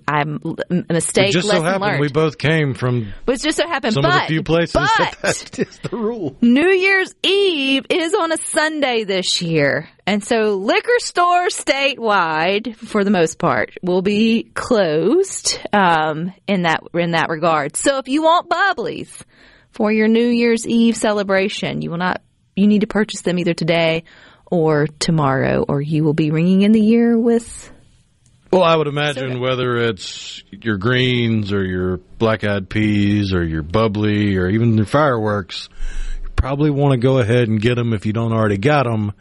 I'm 0.08 0.40
a 0.70 0.94
mistake. 0.94 1.30
It 1.30 1.34
just 1.34 1.50
so 1.50 1.62
happened 1.62 1.82
learned. 1.82 2.02
we 2.02 2.10
both 2.10 2.38
came 2.38 2.74
from 2.74 3.14
but 3.26 3.36
it 3.36 3.42
just 3.42 3.58
so 3.58 3.68
happened. 3.68 3.94
some 3.94 4.04
but, 4.04 4.14
of 4.14 4.22
the 4.22 4.28
few 4.28 4.44
places 4.44 4.74
that 4.74 5.18
that 5.22 5.60
is 5.68 5.80
the 5.80 5.96
rule. 5.96 6.36
New 6.42 6.70
Year's 6.70 7.14
Eve 7.24 7.86
is 7.90 8.14
on 8.14 8.32
a 8.32 8.38
Sunday 8.38 9.04
this 9.04 9.42
year. 9.42 9.90
And 10.06 10.24
so 10.24 10.56
liquor 10.56 11.00
stores 11.00 11.56
statewide, 11.56 12.76
for 12.76 13.04
the 13.04 13.12
most 13.12 13.38
part, 13.38 13.78
will 13.84 14.02
be 14.02 14.44
closed 14.56 15.60
um, 15.72 16.34
in 16.48 16.64
that 16.64 16.82
in 16.94 17.12
that 17.12 17.30
regard. 17.30 17.76
So 17.76 17.98
if 17.98 18.08
you 18.08 18.24
want 18.24 18.50
bubblies 18.50 19.22
for 19.72 19.92
your 19.92 20.08
New 20.08 20.28
Year's 20.28 20.68
Eve 20.68 20.96
celebration, 20.96 21.82
you 21.82 21.92
will 21.92 21.98
not 21.98 22.22
you 22.56 22.68
need 22.68 22.82
to 22.82 22.88
purchase 22.88 23.22
them 23.22 23.40
either 23.40 23.54
today 23.54 24.04
or 24.52 24.88
tomorrow, 24.88 25.64
or 25.68 25.82
you 25.82 26.04
will 26.04 26.14
be 26.14 26.32
ringing 26.32 26.64
in 26.64 26.72
the 26.72 26.82
year 26.82 27.18
with 27.18 27.72
Well, 28.52 28.64
I 28.64 28.76
would 28.76 28.88
imagine 28.88 29.40
whether 29.40 29.78
it's 29.78 30.44
your 30.50 30.78
greens 30.78 31.54
or 31.54 31.64
your 31.64 31.98
black 32.18 32.44
eyed 32.44 32.68
peas 32.68 33.32
or 33.32 33.44
your 33.44 33.62
bubbly 33.62 34.38
or 34.38 34.48
even 34.48 34.76
your 34.76 34.88
fireworks, 34.88 35.70
you 36.24 36.30
probably 36.36 36.72
want 36.72 36.94
to 36.94 36.98
go 36.98 37.20
ahead 37.20 37.48
and 37.48 37.62
get 37.62 37.76
them 37.76 37.94
if 37.94 38.08
you 38.08 38.14
don't 38.14 38.34
already 38.34 38.58
got 38.58 38.86
them 38.86 39.14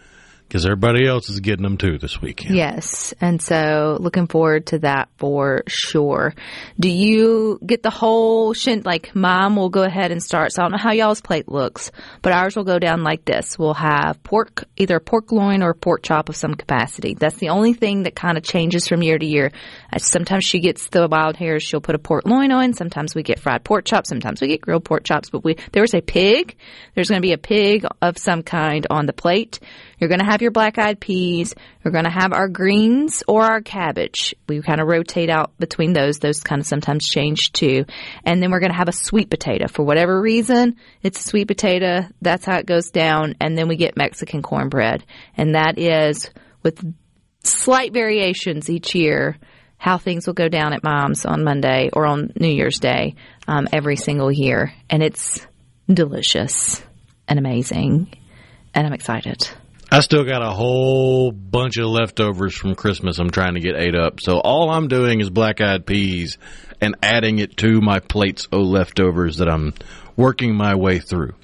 because 0.49 0.65
everybody 0.65 1.07
else 1.07 1.29
is 1.29 1.41
getting 1.41 1.63
them 1.63 1.77
too 1.77 1.99
this 1.99 2.23
weekend. 2.23 2.57
Yes. 2.57 3.13
And 3.21 3.41
so 3.41 3.99
looking 4.01 4.27
forward 4.27 4.67
to 4.69 4.79
that 4.79 5.11
for 5.19 5.63
sure. 5.69 6.35
Do 6.81 6.89
you 6.89 7.61
get 7.65 7.83
the 7.83 7.91
whole 7.91 8.55
shin? 8.55 8.83
Like 8.85 9.15
mom 9.15 9.57
will 9.57 9.69
go 9.69 9.83
ahead 9.83 10.11
and 10.11 10.23
start. 10.23 10.53
So 10.53 10.63
I 10.63 10.65
don't 10.65 10.73
know 10.73 10.79
how 10.79 10.93
y'all's 10.93 11.21
plate 11.21 11.49
looks, 11.49 11.93
but 12.23 12.33
ours 12.33 12.57
will 12.57 12.65
go 12.65 12.79
down 12.79 13.03
like 13.03 13.27
this. 13.27 13.59
We'll 13.59 13.75
have 13.75 14.23
pork, 14.23 14.65
either 14.79 15.01
pork 15.01 15.33
loin 15.33 15.63
or 15.63 15.75
pork 15.75 16.03
chop 16.03 16.31
of 16.31 16.37
some 16.37 16.55
capacity. 16.55 17.15
That's 17.15 17.37
the 17.37 17.51
only 17.51 17.75
thing 17.75 18.05
that 18.05 18.17
kind 18.17 18.39
of 18.39 18.43
changes 18.43 18.89
from 18.89 19.03
year 19.03 19.19
to 19.19 19.27
year. 19.27 19.53
Sometimes 19.99 20.47
she 20.47 20.61
gets 20.61 20.89
the 20.89 21.09
wild 21.09 21.37
hairs. 21.37 21.63
She'll 21.63 21.83
put 21.83 21.95
a 21.95 21.99
pork 21.99 22.27
loin 22.27 22.53
on. 22.53 22.73
Sometimes 22.73 23.15
we 23.15 23.23
get 23.23 23.39
fried 23.39 23.65
pork 23.65 23.85
chops. 23.85 24.09
Sometimes 24.09 24.41
we 24.41 24.49
get 24.49 24.63
grilled 24.63 24.85
pork 24.85 25.05
chops, 25.05 25.29
but 25.29 25.45
we, 25.45 25.57
there 25.73 25.83
was 25.83 25.93
a 25.93 26.01
pig. 26.01 26.57
There's 26.95 27.11
going 27.11 27.21
to 27.21 27.27
be 27.27 27.35
a 27.35 27.39
pig 27.39 27.85
of 28.01 28.17
some 28.17 28.43
kind 28.43 28.87
on 28.89 29.05
the 29.05 29.13
plate. 29.13 29.61
You're 29.99 30.09
going 30.09 30.21
to 30.21 30.27
have 30.27 30.38
your 30.41 30.51
black 30.51 30.79
eyed 30.79 31.01
peas. 31.01 31.55
We're 31.85 31.91
going 31.91 32.05
to 32.05 32.11
have 32.11 32.33
our 32.33 32.49
greens 32.49 33.23
or 33.27 33.45
our 33.45 33.61
cabbage. 33.61 34.35
We 34.49 34.61
kind 34.63 34.81
of 34.81 34.89
rotate 34.89 35.31
out 35.31 35.57
between 35.59 35.93
those. 35.93 36.19
Those 36.19 36.41
kind 36.41 36.61
of 36.61 36.67
sometimes 36.67 37.07
change 37.07 37.53
too. 37.53 37.85
And 38.25 38.43
then 38.43 38.51
we're 38.51 38.61
going 38.61 38.73
to 38.73 38.79
have 38.79 38.89
a 38.89 38.93
sweet 38.93 39.31
potato. 39.31 39.69
For 39.69 39.83
whatever 39.83 40.21
reason, 40.21 40.77
it's 41.03 41.25
a 41.25 41.29
sweet 41.29 41.49
potato. 41.49 42.03
That's 42.23 42.45
how 42.45 42.59
it 42.59 42.67
goes 42.67 42.91
down. 42.91 43.35
And 43.41 43.57
then 43.57 43.69
we 43.69 43.77
get 43.77 43.97
Mexican 43.97 44.43
cornbread. 44.43 45.05
And 45.37 45.55
that 45.55 45.79
is 45.79 46.31
with 46.63 46.83
slight 47.43 47.93
variations 47.93 48.69
each 48.69 48.95
year 48.95 49.37
how 49.79 49.97
things 49.97 50.27
will 50.27 50.35
go 50.35 50.49
down 50.49 50.73
at 50.73 50.83
mom's 50.83 51.25
on 51.25 51.45
Monday 51.45 51.89
or 51.93 52.05
on 52.05 52.33
New 52.39 52.49
Year's 52.49 52.81
Day 52.81 53.15
um, 53.47 53.69
every 53.73 53.97
single 53.97 54.31
year. 54.31 54.73
And 54.91 55.03
it's 55.03 55.47
delicious 55.89 56.83
and 57.29 57.39
amazing. 57.39 58.13
And 58.75 58.87
I'm 58.87 58.93
excited. 58.93 59.49
I 59.91 60.01
still 60.01 60.25
got 60.25 60.43
a 60.43 60.51
whole 60.51 61.33
bunch 61.33 61.79
of 61.79 61.87
leftovers 61.87 62.55
from 62.55 62.75
Christmas 62.75 63.19
I'm 63.19 63.31
trying 63.31 63.55
to 63.55 63.61
get 63.61 63.75
ate 63.75 63.95
up. 63.95 64.21
So 64.21 64.39
all 64.39 64.69
I'm 64.71 64.89
doing 64.89 65.21
is 65.21 65.31
black 65.31 65.63
eyed 65.63 65.87
peas 65.87 66.37
and 66.81 66.95
adding 67.03 67.39
it 67.39 67.57
to 67.59 67.81
my 67.81 67.99
plates 67.99 68.47
of 68.53 68.61
leftovers 68.61 69.39
that 69.39 69.49
I'm 69.49 69.73
working 70.15 70.55
my 70.55 70.75
way 70.75 70.99
through. 70.99 71.35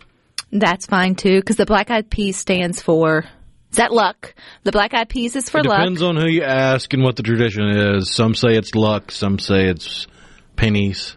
That's 0.52 0.86
fine 0.86 1.14
too, 1.14 1.40
because 1.40 1.56
the 1.56 1.64
black 1.64 1.90
eyed 1.90 2.10
peas 2.10 2.36
stands 2.36 2.82
for. 2.82 3.24
Is 3.70 3.78
that 3.78 3.92
luck? 3.92 4.34
The 4.62 4.72
black 4.72 4.92
eyed 4.92 5.08
peas 5.08 5.34
is 5.36 5.48
for 5.48 5.58
it 5.58 5.66
luck. 5.66 5.80
depends 5.80 6.02
on 6.02 6.16
who 6.16 6.28
you 6.28 6.42
ask 6.42 6.92
and 6.92 7.02
what 7.02 7.16
the 7.16 7.22
tradition 7.22 7.68
is. 7.96 8.10
Some 8.10 8.34
say 8.34 8.56
it's 8.56 8.74
luck, 8.74 9.10
some 9.10 9.38
say 9.38 9.64
it's 9.64 10.06
pennies. 10.54 11.16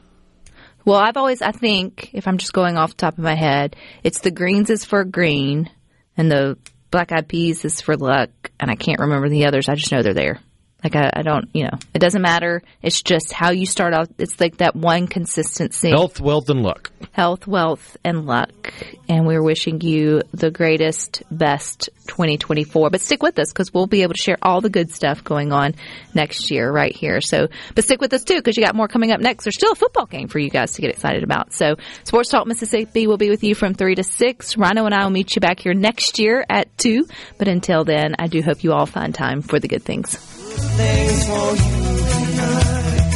Well, 0.85 0.97
I've 0.97 1.17
always, 1.17 1.41
I 1.41 1.51
think, 1.51 2.11
if 2.13 2.27
I'm 2.27 2.37
just 2.37 2.53
going 2.53 2.77
off 2.77 2.91
the 2.91 2.95
top 2.95 3.17
of 3.17 3.23
my 3.23 3.35
head, 3.35 3.75
it's 4.03 4.21
the 4.21 4.31
greens 4.31 4.69
is 4.69 4.85
for 4.85 5.03
green, 5.03 5.69
and 6.15 6.31
the 6.31 6.57
black 6.91 7.11
eyed 7.11 7.27
peas 7.27 7.65
is 7.65 7.81
for 7.81 7.97
luck, 7.97 8.29
and 8.59 8.71
I 8.71 8.75
can't 8.75 8.99
remember 8.99 9.29
the 9.29 9.45
others. 9.45 9.69
I 9.69 9.75
just 9.75 9.91
know 9.91 10.01
they're 10.01 10.13
there. 10.13 10.39
Like 10.83 10.95
I, 10.95 11.09
I 11.11 11.21
don't, 11.23 11.49
you 11.53 11.63
know, 11.63 11.77
it 11.93 11.99
doesn't 11.99 12.21
matter. 12.21 12.61
It's 12.83 13.01
just 13.01 13.33
how 13.33 13.49
you 13.49 13.65
start 13.65 13.93
out. 13.95 14.09
It's 14.19 14.39
like 14.39 14.57
that 14.57 14.75
one 14.75 15.07
consistency. 15.07 15.89
Health, 15.89 16.21
wealth, 16.21 16.49
and 16.49 16.61
luck. 16.61 16.91
health, 17.13 17.47
wealth, 17.47 17.97
and 18.03 18.27
luck. 18.27 18.71
And 19.09 19.25
we're 19.25 19.41
wishing 19.41 19.81
you 19.81 20.21
the 20.33 20.51
greatest, 20.51 21.23
best 21.31 21.89
2024. 22.07 22.91
But 22.91 23.01
stick 23.01 23.23
with 23.23 23.39
us 23.39 23.51
because 23.51 23.73
we'll 23.73 23.87
be 23.87 24.03
able 24.03 24.13
to 24.13 24.21
share 24.21 24.37
all 24.41 24.61
the 24.61 24.69
good 24.69 24.91
stuff 24.91 25.23
going 25.23 25.51
on 25.51 25.73
next 26.13 26.51
year 26.51 26.71
right 26.71 26.95
here. 26.95 27.21
So, 27.21 27.47
but 27.73 27.83
stick 27.83 27.99
with 27.99 28.13
us 28.13 28.23
too 28.23 28.35
because 28.35 28.55
you 28.55 28.63
got 28.63 28.75
more 28.75 28.87
coming 28.87 29.11
up 29.11 29.19
next. 29.19 29.45
There's 29.45 29.55
still 29.55 29.71
a 29.71 29.75
football 29.75 30.05
game 30.05 30.27
for 30.27 30.37
you 30.37 30.51
guys 30.51 30.73
to 30.73 30.81
get 30.83 30.91
excited 30.91 31.23
about. 31.23 31.53
So, 31.53 31.77
Sports 32.03 32.29
Talk 32.29 32.45
Mississippi 32.45 33.07
will 33.07 33.17
be 33.17 33.31
with 33.31 33.43
you 33.43 33.55
from 33.55 33.73
3 33.73 33.95
to 33.95 34.03
6. 34.03 34.57
Rhino 34.57 34.85
and 34.85 34.93
I 34.93 35.03
will 35.03 35.11
meet 35.11 35.35
you 35.35 35.39
back 35.39 35.59
here 35.59 35.73
next 35.73 36.19
year 36.19 36.45
at 36.47 36.77
2. 36.77 37.07
But 37.39 37.47
until 37.47 37.83
then, 37.83 38.13
I 38.19 38.27
do 38.27 38.43
hope 38.43 38.63
you 38.63 38.73
all 38.73 38.85
find 38.85 39.13
time 39.13 39.41
for 39.41 39.59
the 39.59 39.67
good 39.67 39.83
things. 39.83 40.36
Things 40.77 41.25
for 41.27 41.49
you 41.63 41.81
tonight. 42.13 43.11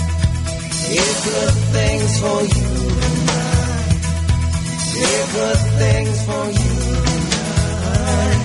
Here's 0.89 1.19
good 1.29 1.55
things 1.75 2.11
for 2.21 2.39
you 2.41 2.71
tonight. 3.01 4.01
Here 4.93 5.25
good 5.37 5.61
things 5.81 6.17
for 6.27 6.45
you 6.59 6.75
tonight. 7.07 8.41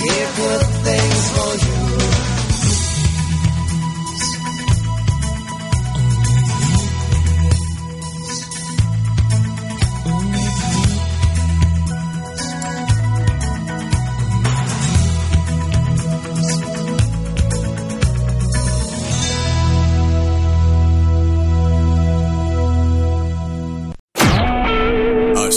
Here 0.00 0.30
good 0.40 0.64
things 0.86 1.22
for 1.34 1.50
you. 1.64 2.13